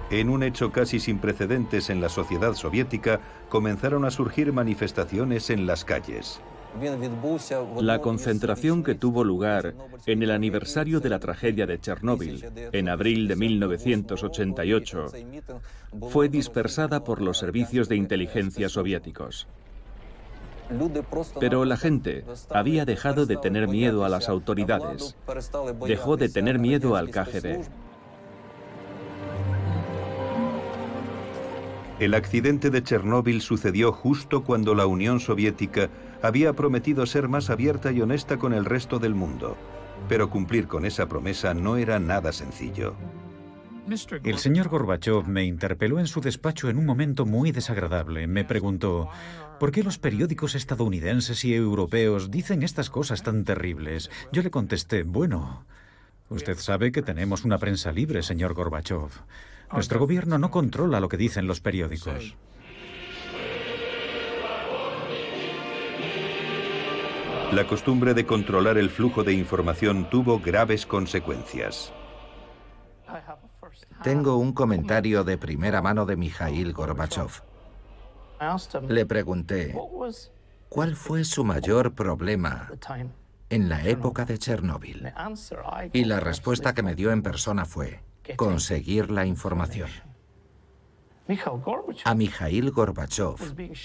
En 0.10 0.30
un 0.30 0.44
hecho 0.44 0.72
casi 0.72 1.00
sin 1.00 1.20
precedentes 1.20 1.90
en 1.90 2.00
la 2.00 2.10
sociedad 2.10 2.54
soviética, 2.54 3.20
comenzaron 3.50 4.06
a 4.06 4.12
surgir 4.12 4.54
manifestaciones 4.54 5.50
en 5.50 5.66
las 5.66 5.84
calles. 5.84 6.40
La 7.82 8.00
concentración 8.02 8.84
que 8.84 8.96
tuvo 8.96 9.24
lugar 9.24 9.74
en 10.06 10.24
el 10.24 10.32
aniversario 10.32 11.00
de 11.00 11.10
la 11.10 11.20
tragedia 11.20 11.66
de 11.66 11.80
Chernóbil, 11.80 12.46
en 12.72 12.90
abril 12.90 13.28
de 13.28 13.36
1988, 13.36 15.08
fue 16.10 16.30
dispersada 16.30 17.04
por 17.04 17.22
los 17.22 17.38
servicios 17.38 17.90
de 17.90 17.96
inteligencia 17.96 18.70
soviéticos. 18.70 19.48
Pero 21.40 21.66
la 21.66 21.78
gente 21.78 22.26
había 22.50 22.86
dejado 22.86 23.26
de 23.26 23.38
tener 23.38 23.68
miedo 23.68 24.06
a 24.06 24.10
las 24.10 24.30
autoridades, 24.30 25.16
dejó 25.86 26.18
de 26.18 26.30
tener 26.30 26.60
miedo 26.60 26.96
al 26.96 27.12
KGB. 27.12 27.66
El 31.98 32.14
accidente 32.14 32.72
de 32.72 32.84
Chernóbil 32.84 33.42
sucedió 33.42 33.94
justo 33.94 34.44
cuando 34.44 34.76
la 34.76 34.86
Unión 34.86 35.22
Soviética 35.22 35.90
había 36.22 36.52
prometido 36.52 37.06
ser 37.06 37.30
más 37.30 37.50
abierta 37.50 37.92
y 37.94 38.02
honesta 38.02 38.38
con 38.38 38.54
el 38.54 38.66
resto 38.66 39.00
del 39.00 39.16
mundo. 39.16 39.56
Pero 40.10 40.30
cumplir 40.30 40.68
con 40.68 40.86
esa 40.86 41.08
promesa 41.08 41.54
no 41.54 41.78
era 41.78 41.98
nada 42.00 42.34
sencillo. 42.34 42.96
El 44.24 44.40
señor 44.40 44.70
Gorbachev 44.70 45.28
me 45.28 45.44
interpeló 45.44 46.00
en 46.00 46.08
su 46.08 46.20
despacho 46.20 46.70
en 46.70 46.78
un 46.78 46.86
momento 46.86 47.26
muy 47.26 47.52
desagradable. 47.52 48.26
Me 48.26 48.44
preguntó, 48.44 49.10
¿por 49.60 49.72
qué 49.72 49.84
los 49.84 49.98
periódicos 49.98 50.56
estadounidenses 50.56 51.46
y 51.46 51.54
europeos 51.54 52.32
dicen 52.32 52.64
estas 52.64 52.90
cosas 52.90 53.24
tan 53.24 53.44
terribles? 53.44 54.10
Yo 54.32 54.42
le 54.42 54.52
contesté, 54.52 55.04
bueno, 55.04 55.66
usted 56.30 56.58
sabe 56.58 56.92
que 56.92 57.02
tenemos 57.02 57.44
una 57.44 57.58
prensa 57.58 57.92
libre, 57.92 58.24
señor 58.24 58.54
Gorbachev. 58.54 59.10
Nuestro 59.72 60.00
gobierno 60.00 60.38
no 60.38 60.52
controla 60.52 61.00
lo 61.00 61.10
que 61.10 61.18
dicen 61.18 61.48
los 61.48 61.60
periódicos. 61.60 62.36
La 67.52 67.68
costumbre 67.68 68.14
de 68.14 68.26
controlar 68.26 68.78
el 68.78 68.90
flujo 68.90 69.24
de 69.24 69.34
información 69.34 70.10
tuvo 70.10 70.40
graves 70.40 70.86
consecuencias. 70.86 71.94
Tengo 74.04 74.38
un 74.38 74.52
comentario 74.52 75.24
de 75.24 75.38
primera 75.38 75.82
mano 75.82 76.06
de 76.06 76.16
Mikhail 76.16 76.74
Gorbachev. 76.74 77.55
Le 78.88 79.06
pregunté, 79.06 79.76
¿cuál 80.70 80.96
fue 80.96 81.24
su 81.24 81.44
mayor 81.44 81.94
problema 81.94 82.70
en 83.50 83.70
la 83.70 83.84
época 83.86 84.26
de 84.26 84.38
Chernóbil? 84.38 85.12
Y 85.94 86.06
la 86.06 86.20
respuesta 86.20 86.74
que 86.74 86.84
me 86.84 86.96
dio 86.96 87.12
en 87.12 87.22
persona 87.22 87.66
fue, 87.66 88.02
conseguir 88.36 89.12
la 89.12 89.26
información. 89.26 89.90
A 92.04 92.14
Mikhail 92.14 92.70
Gorbachev 92.70 93.36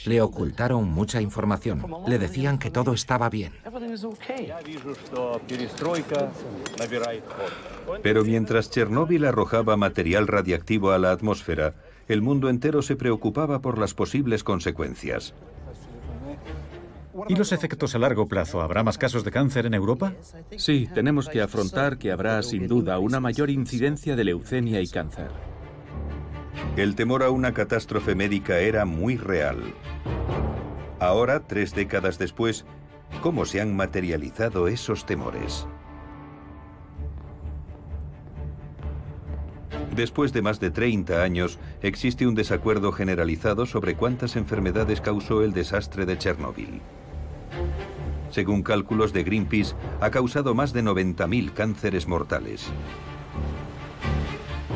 le 0.04 0.20
ocultaron 0.20 0.90
mucha 0.90 1.22
información. 1.22 1.86
Le 2.06 2.18
decían 2.18 2.58
que 2.58 2.70
todo 2.70 2.92
estaba 2.92 3.30
bien. 3.30 3.54
Pero 8.02 8.24
mientras 8.24 8.70
Chernóbil 8.70 9.24
arrojaba 9.24 9.76
material 9.78 10.26
radiactivo 10.26 10.90
a 10.90 10.98
la 10.98 11.12
atmósfera, 11.12 11.74
el 12.12 12.22
mundo 12.22 12.48
entero 12.48 12.82
se 12.82 12.96
preocupaba 12.96 13.60
por 13.60 13.78
las 13.78 13.94
posibles 13.94 14.42
consecuencias. 14.42 15.32
¿Y 17.28 17.36
los 17.36 17.52
efectos 17.52 17.94
a 17.94 17.98
largo 18.00 18.26
plazo? 18.26 18.62
¿Habrá 18.62 18.82
más 18.82 18.98
casos 18.98 19.22
de 19.22 19.30
cáncer 19.30 19.66
en 19.66 19.74
Europa? 19.74 20.14
Sí, 20.56 20.88
tenemos 20.92 21.28
que 21.28 21.40
afrontar 21.40 21.98
que 21.98 22.10
habrá 22.10 22.42
sin 22.42 22.66
duda 22.66 22.98
una 22.98 23.20
mayor 23.20 23.48
incidencia 23.48 24.16
de 24.16 24.24
leucemia 24.24 24.80
y 24.80 24.88
cáncer. 24.88 25.28
El 26.76 26.96
temor 26.96 27.22
a 27.22 27.30
una 27.30 27.54
catástrofe 27.54 28.16
médica 28.16 28.58
era 28.58 28.84
muy 28.84 29.16
real. 29.16 29.58
Ahora, 30.98 31.46
tres 31.46 31.76
décadas 31.76 32.18
después, 32.18 32.64
¿cómo 33.22 33.44
se 33.44 33.60
han 33.60 33.76
materializado 33.76 34.66
esos 34.66 35.06
temores? 35.06 35.66
Después 39.94 40.32
de 40.32 40.42
más 40.42 40.60
de 40.60 40.70
30 40.70 41.22
años, 41.22 41.58
existe 41.82 42.26
un 42.26 42.34
desacuerdo 42.34 42.92
generalizado 42.92 43.66
sobre 43.66 43.96
cuántas 43.96 44.36
enfermedades 44.36 45.00
causó 45.00 45.42
el 45.42 45.52
desastre 45.52 46.06
de 46.06 46.16
Chernóbil. 46.16 46.80
Según 48.30 48.62
cálculos 48.62 49.12
de 49.12 49.24
Greenpeace, 49.24 49.74
ha 50.00 50.10
causado 50.10 50.54
más 50.54 50.72
de 50.72 50.84
90.000 50.84 51.52
cánceres 51.52 52.06
mortales. 52.06 52.66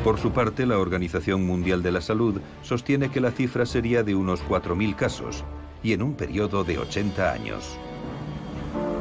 Por 0.03 0.19
su 0.19 0.31
parte, 0.31 0.65
la 0.65 0.77
Organización 0.77 1.45
Mundial 1.45 1.81
de 1.81 1.91
la 1.91 2.01
Salud 2.01 2.41
sostiene 2.61 3.09
que 3.09 3.21
la 3.21 3.31
cifra 3.31 3.65
sería 3.65 4.03
de 4.03 4.13
unos 4.13 4.43
4.000 4.43 4.95
casos, 4.95 5.45
y 5.81 5.93
en 5.93 6.03
un 6.03 6.15
periodo 6.15 6.63
de 6.63 6.77
80 6.77 7.31
años. 7.31 7.77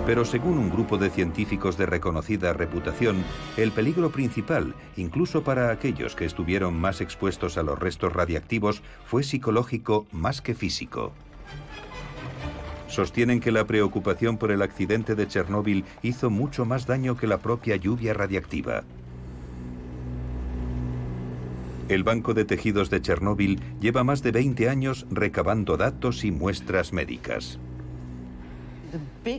Pero 0.06 0.26
según 0.26 0.58
un 0.58 0.68
grupo 0.68 0.98
de 0.98 1.08
científicos 1.08 1.78
de 1.78 1.86
reconocida 1.86 2.52
reputación, 2.52 3.24
el 3.56 3.72
peligro 3.72 4.10
principal, 4.10 4.74
incluso 4.96 5.42
para 5.42 5.70
aquellos 5.70 6.14
que 6.14 6.26
estuvieron 6.26 6.78
más 6.78 7.00
expuestos 7.00 7.56
a 7.56 7.62
los 7.62 7.78
restos 7.78 8.12
radiactivos, 8.12 8.82
fue 9.06 9.22
psicológico 9.22 10.06
más 10.12 10.42
que 10.42 10.54
físico. 10.54 11.12
Sostienen 12.86 13.40
que 13.40 13.50
la 13.50 13.66
preocupación 13.66 14.36
por 14.36 14.52
el 14.52 14.60
accidente 14.60 15.14
de 15.14 15.26
Chernóbil 15.26 15.84
hizo 16.02 16.28
mucho 16.28 16.66
más 16.66 16.86
daño 16.86 17.16
que 17.16 17.26
la 17.26 17.38
propia 17.38 17.76
lluvia 17.76 18.12
radiactiva. 18.12 18.84
El 21.88 22.04
Banco 22.04 22.34
de 22.34 22.44
Tejidos 22.44 22.90
de 22.90 23.00
Chernóbil 23.00 23.60
lleva 23.80 24.04
más 24.04 24.22
de 24.22 24.32
20 24.32 24.68
años 24.68 25.06
recabando 25.10 25.76
datos 25.76 26.24
y 26.24 26.30
muestras 26.30 26.92
médicas. 26.92 27.58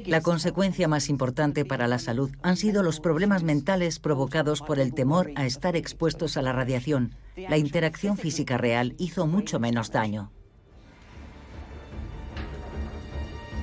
La 0.05 0.21
consecuencia 0.21 0.87
más 0.87 1.09
importante 1.09 1.65
para 1.65 1.87
la 1.87 1.99
salud 1.99 2.31
han 2.41 2.57
sido 2.57 2.83
los 2.83 2.99
problemas 2.99 3.43
mentales 3.43 3.99
provocados 3.99 4.61
por 4.61 4.79
el 4.79 4.93
temor 4.93 5.31
a 5.35 5.45
estar 5.45 5.75
expuestos 5.75 6.37
a 6.37 6.41
la 6.41 6.53
radiación. 6.53 7.15
La 7.35 7.57
interacción 7.57 8.17
física 8.17 8.57
real 8.57 8.95
hizo 8.97 9.27
mucho 9.27 9.59
menos 9.59 9.91
daño. 9.91 10.31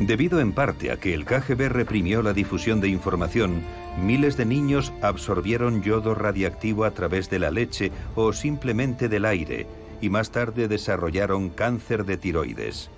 Debido 0.01 0.41
en 0.41 0.53
parte 0.53 0.91
a 0.91 0.97
que 0.97 1.15
el 1.15 1.25
KGB 1.25 1.69
reprimió 1.69 2.23
la 2.23 2.33
difusión 2.33 2.81
de 2.81 2.89
información, 2.89 3.63
miles 4.03 4.37
de 4.37 4.47
niños 4.47 4.93
absorbieron 5.01 5.83
yodo 5.83 6.15
radiactivo 6.15 6.85
a 6.85 6.91
través 6.93 7.31
de 7.31 7.39
la 7.39 7.51
leche 7.51 7.93
o 8.17 8.33
simplemente 8.33 9.09
del 9.09 9.25
aire 9.25 9.67
y 10.01 10.11
más 10.11 10.31
tarde 10.31 10.67
desarrollaron 10.67 11.51
cáncer 11.51 12.05
de 12.05 12.17
tiroides. 12.17 12.91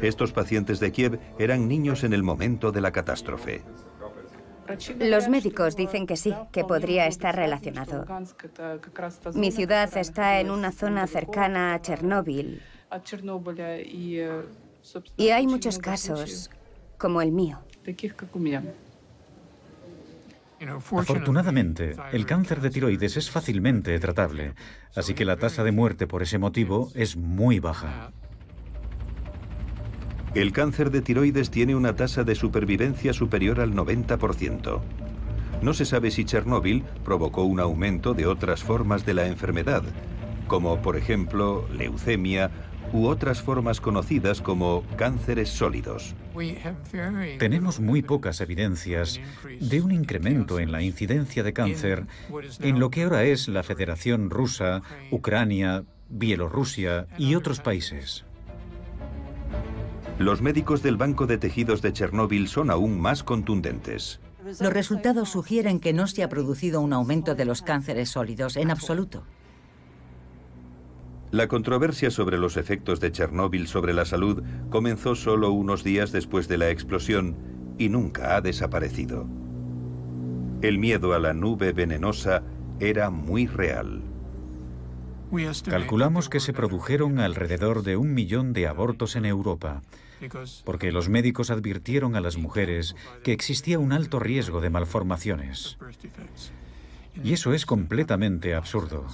Estos 0.00 0.32
pacientes 0.32 0.80
de 0.80 0.92
Kiev 0.92 1.18
eran 1.38 1.68
niños 1.68 2.04
en 2.04 2.12
el 2.12 2.22
momento 2.22 2.72
de 2.72 2.80
la 2.80 2.92
catástrofe. 2.92 3.62
Los 4.98 5.28
médicos 5.28 5.76
dicen 5.76 6.06
que 6.06 6.16
sí, 6.16 6.34
que 6.52 6.64
podría 6.64 7.06
estar 7.06 7.34
relacionado. 7.34 8.04
Mi 9.34 9.50
ciudad 9.50 9.96
está 9.96 10.40
en 10.40 10.50
una 10.50 10.72
zona 10.72 11.06
cercana 11.06 11.74
a 11.74 11.80
Chernóbil 11.80 12.60
y 15.16 15.30
hay 15.30 15.46
muchos 15.46 15.78
casos 15.78 16.50
como 16.98 17.22
el 17.22 17.32
mío. 17.32 17.58
Afortunadamente, 20.96 21.94
el 22.12 22.26
cáncer 22.26 22.60
de 22.60 22.70
tiroides 22.70 23.16
es 23.16 23.30
fácilmente 23.30 23.98
tratable, 24.00 24.54
así 24.94 25.14
que 25.14 25.24
la 25.24 25.36
tasa 25.36 25.62
de 25.62 25.72
muerte 25.72 26.06
por 26.06 26.22
ese 26.22 26.38
motivo 26.38 26.90
es 26.94 27.16
muy 27.16 27.60
baja. 27.60 28.12
El 30.34 30.52
cáncer 30.52 30.90
de 30.90 31.00
tiroides 31.00 31.50
tiene 31.50 31.74
una 31.74 31.96
tasa 31.96 32.22
de 32.22 32.34
supervivencia 32.34 33.12
superior 33.12 33.60
al 33.60 33.72
90%. 33.72 34.80
No 35.62 35.74
se 35.74 35.84
sabe 35.84 36.10
si 36.10 36.24
Chernóbil 36.24 36.84
provocó 37.02 37.44
un 37.44 37.60
aumento 37.60 38.14
de 38.14 38.26
otras 38.26 38.62
formas 38.62 39.06
de 39.06 39.14
la 39.14 39.26
enfermedad, 39.26 39.82
como 40.46 40.80
por 40.82 40.96
ejemplo 40.96 41.66
leucemia 41.72 42.50
u 42.92 43.06
otras 43.06 43.42
formas 43.42 43.80
conocidas 43.80 44.40
como 44.40 44.84
cánceres 44.96 45.48
sólidos. 45.48 46.14
Tenemos 47.38 47.80
muy 47.80 48.02
pocas 48.02 48.40
evidencias 48.40 49.20
de 49.60 49.80
un 49.80 49.92
incremento 49.92 50.58
en 50.60 50.72
la 50.72 50.82
incidencia 50.82 51.42
de 51.42 51.52
cáncer 51.52 52.06
en 52.60 52.78
lo 52.78 52.90
que 52.90 53.04
ahora 53.04 53.24
es 53.24 53.48
la 53.48 53.62
Federación 53.62 54.30
Rusa, 54.30 54.82
Ucrania, 55.10 55.84
Bielorrusia 56.08 57.06
y 57.18 57.34
otros 57.34 57.60
países. 57.60 58.24
Los 60.18 60.42
médicos 60.42 60.82
del 60.82 60.96
Banco 60.96 61.26
de 61.26 61.38
Tejidos 61.38 61.80
de 61.80 61.92
Chernóbil 61.92 62.48
son 62.48 62.70
aún 62.70 63.00
más 63.00 63.22
contundentes. 63.22 64.20
Los 64.44 64.72
resultados 64.72 65.28
sugieren 65.28 65.78
que 65.78 65.92
no 65.92 66.08
se 66.08 66.24
ha 66.24 66.28
producido 66.28 66.80
un 66.80 66.92
aumento 66.92 67.36
de 67.36 67.44
los 67.44 67.62
cánceres 67.62 68.10
sólidos 68.10 68.56
en 68.56 68.72
absoluto. 68.72 69.22
La 71.30 71.46
controversia 71.46 72.10
sobre 72.10 72.36
los 72.36 72.56
efectos 72.56 72.98
de 72.98 73.12
Chernóbil 73.12 73.68
sobre 73.68 73.92
la 73.92 74.04
salud 74.04 74.42
comenzó 74.70 75.14
solo 75.14 75.52
unos 75.52 75.84
días 75.84 76.10
después 76.10 76.48
de 76.48 76.58
la 76.58 76.70
explosión 76.70 77.36
y 77.78 77.88
nunca 77.88 78.34
ha 78.34 78.40
desaparecido. 78.40 79.26
El 80.62 80.78
miedo 80.78 81.12
a 81.12 81.20
la 81.20 81.32
nube 81.32 81.72
venenosa 81.72 82.42
era 82.80 83.10
muy 83.10 83.46
real. 83.46 84.02
Calculamos 85.68 86.28
que 86.28 86.40
se 86.40 86.54
produjeron 86.54 87.20
alrededor 87.20 87.82
de 87.82 87.96
un 87.96 88.14
millón 88.14 88.54
de 88.54 88.66
abortos 88.66 89.14
en 89.14 89.26
Europa, 89.26 89.82
porque 90.64 90.92
los 90.92 91.08
médicos 91.08 91.50
advirtieron 91.50 92.16
a 92.16 92.20
las 92.20 92.36
mujeres 92.36 92.96
que 93.22 93.32
existía 93.32 93.78
un 93.78 93.92
alto 93.92 94.18
riesgo 94.18 94.60
de 94.60 94.70
malformaciones. 94.70 95.78
Y 97.22 97.32
eso 97.32 97.52
es 97.52 97.66
completamente 97.66 98.54
absurdo. 98.54 99.06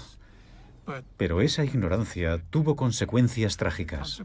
Pero 1.16 1.40
esa 1.40 1.64
ignorancia 1.64 2.42
tuvo 2.50 2.76
consecuencias 2.76 3.56
trágicas. 3.56 4.22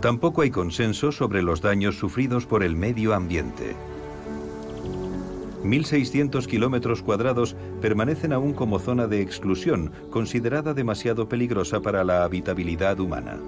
Tampoco 0.00 0.42
hay 0.42 0.50
consenso 0.50 1.12
sobre 1.12 1.42
los 1.42 1.60
daños 1.60 1.98
sufridos 1.98 2.46
por 2.46 2.62
el 2.62 2.74
medio 2.74 3.14
ambiente. 3.14 3.76
1.600 5.62 6.46
kilómetros 6.46 7.02
cuadrados 7.02 7.56
permanecen 7.80 8.32
aún 8.32 8.54
como 8.54 8.78
zona 8.78 9.06
de 9.06 9.20
exclusión, 9.20 9.92
considerada 10.10 10.74
demasiado 10.74 11.28
peligrosa 11.28 11.80
para 11.80 12.04
la 12.04 12.24
habitabilidad 12.24 12.98
humana. 12.98 13.38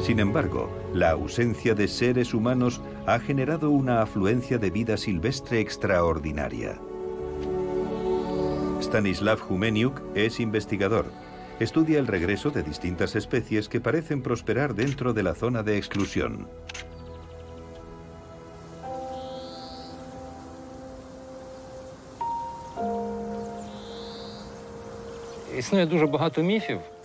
Sin 0.00 0.20
embargo, 0.20 0.68
la 0.92 1.12
ausencia 1.12 1.74
de 1.74 1.88
seres 1.88 2.34
humanos 2.34 2.82
ha 3.06 3.18
generado 3.18 3.70
una 3.70 4.02
afluencia 4.02 4.58
de 4.58 4.70
vida 4.70 4.98
silvestre 4.98 5.60
extraordinaria. 5.60 6.78
Stanislav 8.80 9.38
Humeniuk 9.48 10.02
es 10.14 10.40
investigador. 10.40 11.06
Estudia 11.58 11.98
el 11.98 12.06
regreso 12.06 12.50
de 12.50 12.62
distintas 12.62 13.16
especies 13.16 13.68
que 13.68 13.80
parecen 13.80 14.20
prosperar 14.20 14.74
dentro 14.74 15.14
de 15.14 15.22
la 15.22 15.34
zona 15.34 15.62
de 15.62 15.78
exclusión. 15.78 16.48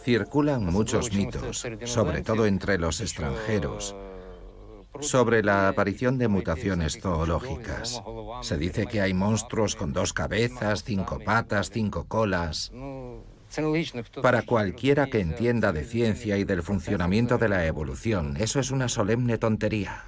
Circulan 0.03 0.65
muchos 0.65 1.13
mitos, 1.13 1.65
sobre 1.85 2.21
todo 2.21 2.45
entre 2.45 2.77
los 2.77 3.01
extranjeros, 3.01 3.95
sobre 5.01 5.43
la 5.43 5.67
aparición 5.67 6.17
de 6.17 6.27
mutaciones 6.27 6.99
zoológicas. 6.99 8.01
Se 8.41 8.57
dice 8.57 8.87
que 8.87 9.01
hay 9.01 9.13
monstruos 9.13 9.75
con 9.75 9.93
dos 9.93 10.13
cabezas, 10.13 10.83
cinco 10.83 11.19
patas, 11.23 11.69
cinco 11.69 12.05
colas. 12.07 12.71
Para 14.21 14.43
cualquiera 14.43 15.07
que 15.07 15.19
entienda 15.19 15.71
de 15.71 15.83
ciencia 15.83 16.37
y 16.37 16.43
del 16.43 16.61
funcionamiento 16.61 17.37
de 17.37 17.49
la 17.49 17.65
evolución, 17.65 18.35
eso 18.37 18.59
es 18.59 18.71
una 18.71 18.87
solemne 18.87 19.37
tontería. 19.37 20.03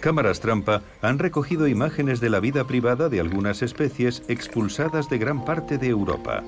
Cámaras 0.00 0.40
trampa 0.40 0.82
han 1.02 1.18
recogido 1.18 1.68
imágenes 1.68 2.20
de 2.20 2.30
la 2.30 2.40
vida 2.40 2.66
privada 2.66 3.08
de 3.10 3.20
algunas 3.20 3.62
especies 3.62 4.22
expulsadas 4.28 5.10
de 5.10 5.18
gran 5.18 5.44
parte 5.44 5.78
de 5.78 5.88
Europa. 5.88 6.42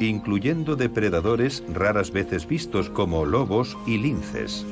incluyendo 0.00 0.76
depredadores 0.76 1.62
raras 1.68 2.10
veces 2.10 2.46
vistos 2.46 2.88
como 2.88 3.26
lobos 3.26 3.76
y 3.86 3.98
linces. 3.98 4.64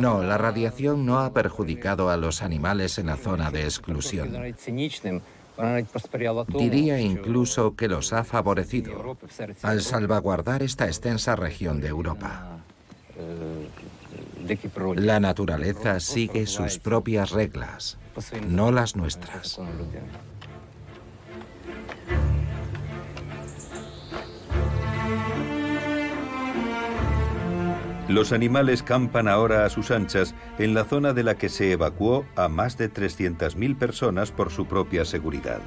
No, 0.00 0.22
la 0.22 0.38
radiación 0.38 1.06
no 1.06 1.20
ha 1.20 1.32
perjudicado 1.32 2.10
a 2.10 2.16
los 2.16 2.42
animales 2.42 2.98
en 2.98 3.06
la 3.06 3.16
zona 3.16 3.50
de 3.50 3.64
exclusión. 3.64 4.36
Diría 6.48 7.00
incluso 7.00 7.74
que 7.74 7.88
los 7.88 8.12
ha 8.12 8.24
favorecido 8.24 9.16
al 9.62 9.82
salvaguardar 9.82 10.62
esta 10.62 10.86
extensa 10.86 11.34
región 11.34 11.80
de 11.80 11.88
Europa. 11.88 12.58
La 14.94 15.20
naturaleza 15.20 16.00
sigue 16.00 16.46
sus 16.46 16.78
propias 16.78 17.30
reglas, 17.32 17.98
no 18.46 18.70
las 18.70 18.94
nuestras. 18.94 19.58
Los 28.08 28.32
animales 28.32 28.82
campan 28.82 29.28
ahora 29.28 29.66
a 29.66 29.68
sus 29.68 29.90
anchas 29.90 30.34
en 30.58 30.72
la 30.72 30.84
zona 30.84 31.12
de 31.12 31.22
la 31.22 31.34
que 31.34 31.50
se 31.50 31.72
evacuó 31.72 32.24
a 32.36 32.48
más 32.48 32.78
de 32.78 32.90
300.000 32.90 33.76
personas 33.76 34.32
por 34.32 34.50
su 34.50 34.64
propia 34.64 35.04
seguridad. 35.04 35.60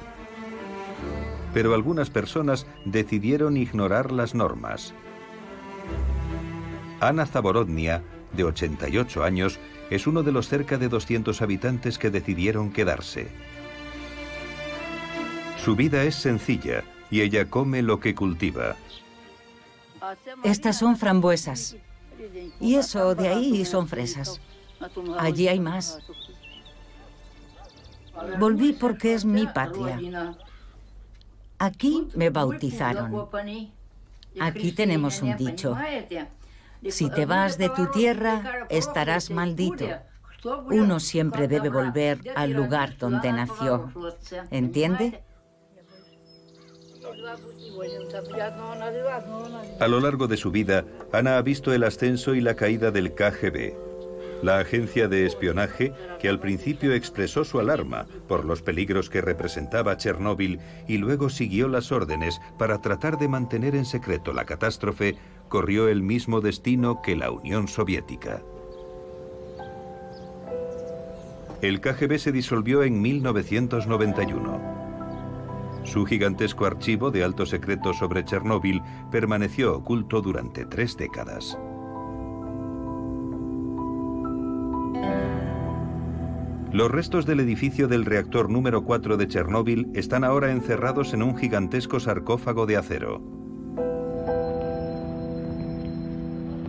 Pero 1.54 1.72
algunas 1.72 2.10
personas 2.10 2.66
decidieron 2.84 3.56
ignorar 3.56 4.10
las 4.10 4.34
normas. 4.34 4.92
Ana 7.00 7.26
Zaborodnia, 7.26 8.02
de 8.32 8.42
88 8.42 9.22
años, 9.22 9.60
es 9.90 10.08
uno 10.08 10.24
de 10.24 10.32
los 10.32 10.48
cerca 10.48 10.78
de 10.78 10.88
200 10.88 11.42
habitantes 11.42 11.96
que 11.96 12.10
decidieron 12.10 12.72
quedarse. 12.72 13.28
Su 15.58 15.76
vida 15.76 16.02
es 16.02 16.16
sencilla 16.16 16.82
y 17.08 17.20
ella 17.20 17.48
come 17.48 17.82
lo 17.82 18.00
que 18.00 18.16
cultiva. 18.16 18.74
Estas 20.42 20.78
son 20.78 20.96
frambuesas. 20.96 21.76
Y 22.60 22.74
eso 22.76 23.14
de 23.14 23.28
ahí 23.28 23.64
son 23.64 23.88
fresas. 23.88 24.40
Allí 25.18 25.48
hay 25.48 25.60
más. 25.60 25.98
Volví 28.38 28.72
porque 28.72 29.14
es 29.14 29.24
mi 29.24 29.46
patria. 29.46 30.34
Aquí 31.58 32.08
me 32.14 32.30
bautizaron. 32.30 33.28
Aquí 34.40 34.72
tenemos 34.72 35.22
un 35.22 35.36
dicho. 35.36 35.76
Si 36.88 37.08
te 37.10 37.26
vas 37.26 37.58
de 37.58 37.68
tu 37.68 37.86
tierra, 37.90 38.66
estarás 38.68 39.30
maldito. 39.30 39.86
Uno 40.66 40.98
siempre 40.98 41.46
debe 41.46 41.68
volver 41.68 42.20
al 42.34 42.50
lugar 42.50 42.98
donde 42.98 43.32
nació. 43.32 43.92
¿Entiende? 44.50 45.22
A 49.80 49.88
lo 49.88 50.00
largo 50.00 50.26
de 50.26 50.36
su 50.36 50.50
vida, 50.50 50.84
Ana 51.12 51.38
ha 51.38 51.42
visto 51.42 51.72
el 51.72 51.84
ascenso 51.84 52.34
y 52.34 52.40
la 52.40 52.56
caída 52.56 52.90
del 52.90 53.14
KGB, 53.14 53.74
la 54.42 54.58
agencia 54.58 55.08
de 55.08 55.24
espionaje 55.24 55.92
que 56.20 56.28
al 56.28 56.40
principio 56.40 56.92
expresó 56.92 57.44
su 57.44 57.60
alarma 57.60 58.06
por 58.28 58.44
los 58.44 58.62
peligros 58.62 59.08
que 59.08 59.20
representaba 59.20 59.96
Chernóbil 59.96 60.58
y 60.88 60.98
luego 60.98 61.30
siguió 61.30 61.68
las 61.68 61.92
órdenes 61.92 62.40
para 62.58 62.80
tratar 62.80 63.18
de 63.18 63.28
mantener 63.28 63.76
en 63.76 63.84
secreto 63.84 64.32
la 64.32 64.44
catástrofe, 64.44 65.16
corrió 65.48 65.88
el 65.88 66.02
mismo 66.02 66.40
destino 66.40 67.02
que 67.02 67.14
la 67.14 67.30
Unión 67.30 67.68
Soviética. 67.68 68.42
El 71.60 71.80
KGB 71.80 72.18
se 72.18 72.32
disolvió 72.32 72.82
en 72.82 73.00
1991. 73.00 74.81
Su 75.84 76.06
gigantesco 76.06 76.64
archivo 76.64 77.10
de 77.10 77.24
alto 77.24 77.44
secreto 77.44 77.92
sobre 77.92 78.24
Chernóbil 78.24 78.80
permaneció 79.10 79.76
oculto 79.76 80.22
durante 80.22 80.64
tres 80.64 80.96
décadas. 80.96 81.58
Los 86.72 86.90
restos 86.90 87.26
del 87.26 87.40
edificio 87.40 87.86
del 87.86 88.06
reactor 88.06 88.48
número 88.48 88.82
4 88.84 89.18
de 89.18 89.28
Chernóbil 89.28 89.90
están 89.92 90.24
ahora 90.24 90.52
encerrados 90.52 91.12
en 91.12 91.22
un 91.22 91.36
gigantesco 91.36 92.00
sarcófago 92.00 92.64
de 92.64 92.78
acero. 92.78 93.20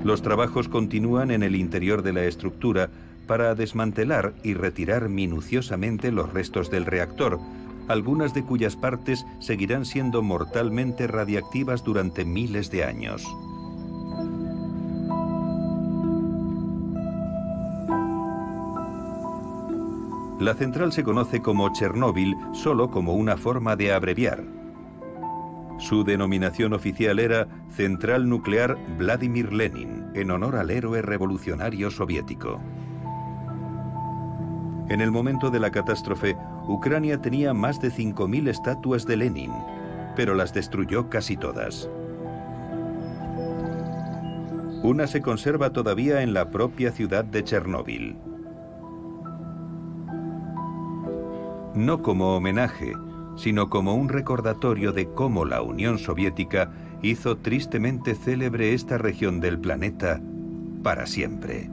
Los 0.03 0.21
trabajos 0.21 0.67
continúan 0.67 1.31
en 1.31 1.43
el 1.43 1.55
interior 1.55 2.01
de 2.01 2.11
la 2.11 2.25
estructura 2.25 2.89
para 3.27 3.55
desmantelar 3.55 4.33
y 4.43 4.55
retirar 4.55 5.07
minuciosamente 5.07 6.11
los 6.11 6.33
restos 6.33 6.69
del 6.69 6.85
reactor, 6.85 7.39
algunas 7.87 8.33
de 8.33 8.43
cuyas 8.43 8.75
partes 8.75 9.25
seguirán 9.39 9.85
siendo 9.85 10.21
mortalmente 10.21 11.07
radiactivas 11.07 11.83
durante 11.83 12.25
miles 12.25 12.71
de 12.71 12.83
años. 12.83 13.25
La 20.39 20.55
central 20.55 20.91
se 20.91 21.03
conoce 21.03 21.41
como 21.41 21.71
Chernóbil 21.71 22.35
solo 22.51 22.91
como 22.91 23.13
una 23.13 23.37
forma 23.37 23.77
de 23.77 23.93
abreviar. 23.93 24.43
Su 25.79 26.03
denominación 26.03 26.73
oficial 26.73 27.19
era 27.19 27.47
Central 27.69 28.27
Nuclear 28.27 28.77
Vladimir 28.97 29.53
Lenin, 29.53 30.07
en 30.13 30.31
honor 30.31 30.57
al 30.57 30.69
héroe 30.69 31.01
revolucionario 31.01 31.89
soviético. 31.91 32.59
En 34.89 35.01
el 35.01 35.11
momento 35.11 35.49
de 35.49 35.59
la 35.59 35.71
catástrofe, 35.71 36.35
Ucrania 36.67 37.21
tenía 37.21 37.53
más 37.53 37.79
de 37.81 37.89
5.000 37.89 38.49
estatuas 38.49 39.05
de 39.05 39.17
Lenin, 39.17 39.51
pero 40.15 40.35
las 40.35 40.53
destruyó 40.53 41.09
casi 41.09 41.37
todas. 41.37 41.89
Una 44.83 45.07
se 45.07 45.21
conserva 45.21 45.71
todavía 45.71 46.21
en 46.21 46.33
la 46.33 46.49
propia 46.51 46.91
ciudad 46.91 47.23
de 47.23 47.43
Chernóbil. 47.43 48.17
No 51.73 52.01
como 52.01 52.35
homenaje, 52.35 52.93
sino 53.37 53.69
como 53.69 53.95
un 53.95 54.09
recordatorio 54.09 54.91
de 54.91 55.09
cómo 55.09 55.45
la 55.45 55.61
Unión 55.61 55.97
Soviética 55.97 56.71
hizo 57.01 57.37
tristemente 57.37 58.13
célebre 58.13 58.73
esta 58.73 58.97
región 58.97 59.39
del 59.39 59.57
planeta 59.57 60.21
para 60.83 61.05
siempre. 61.05 61.72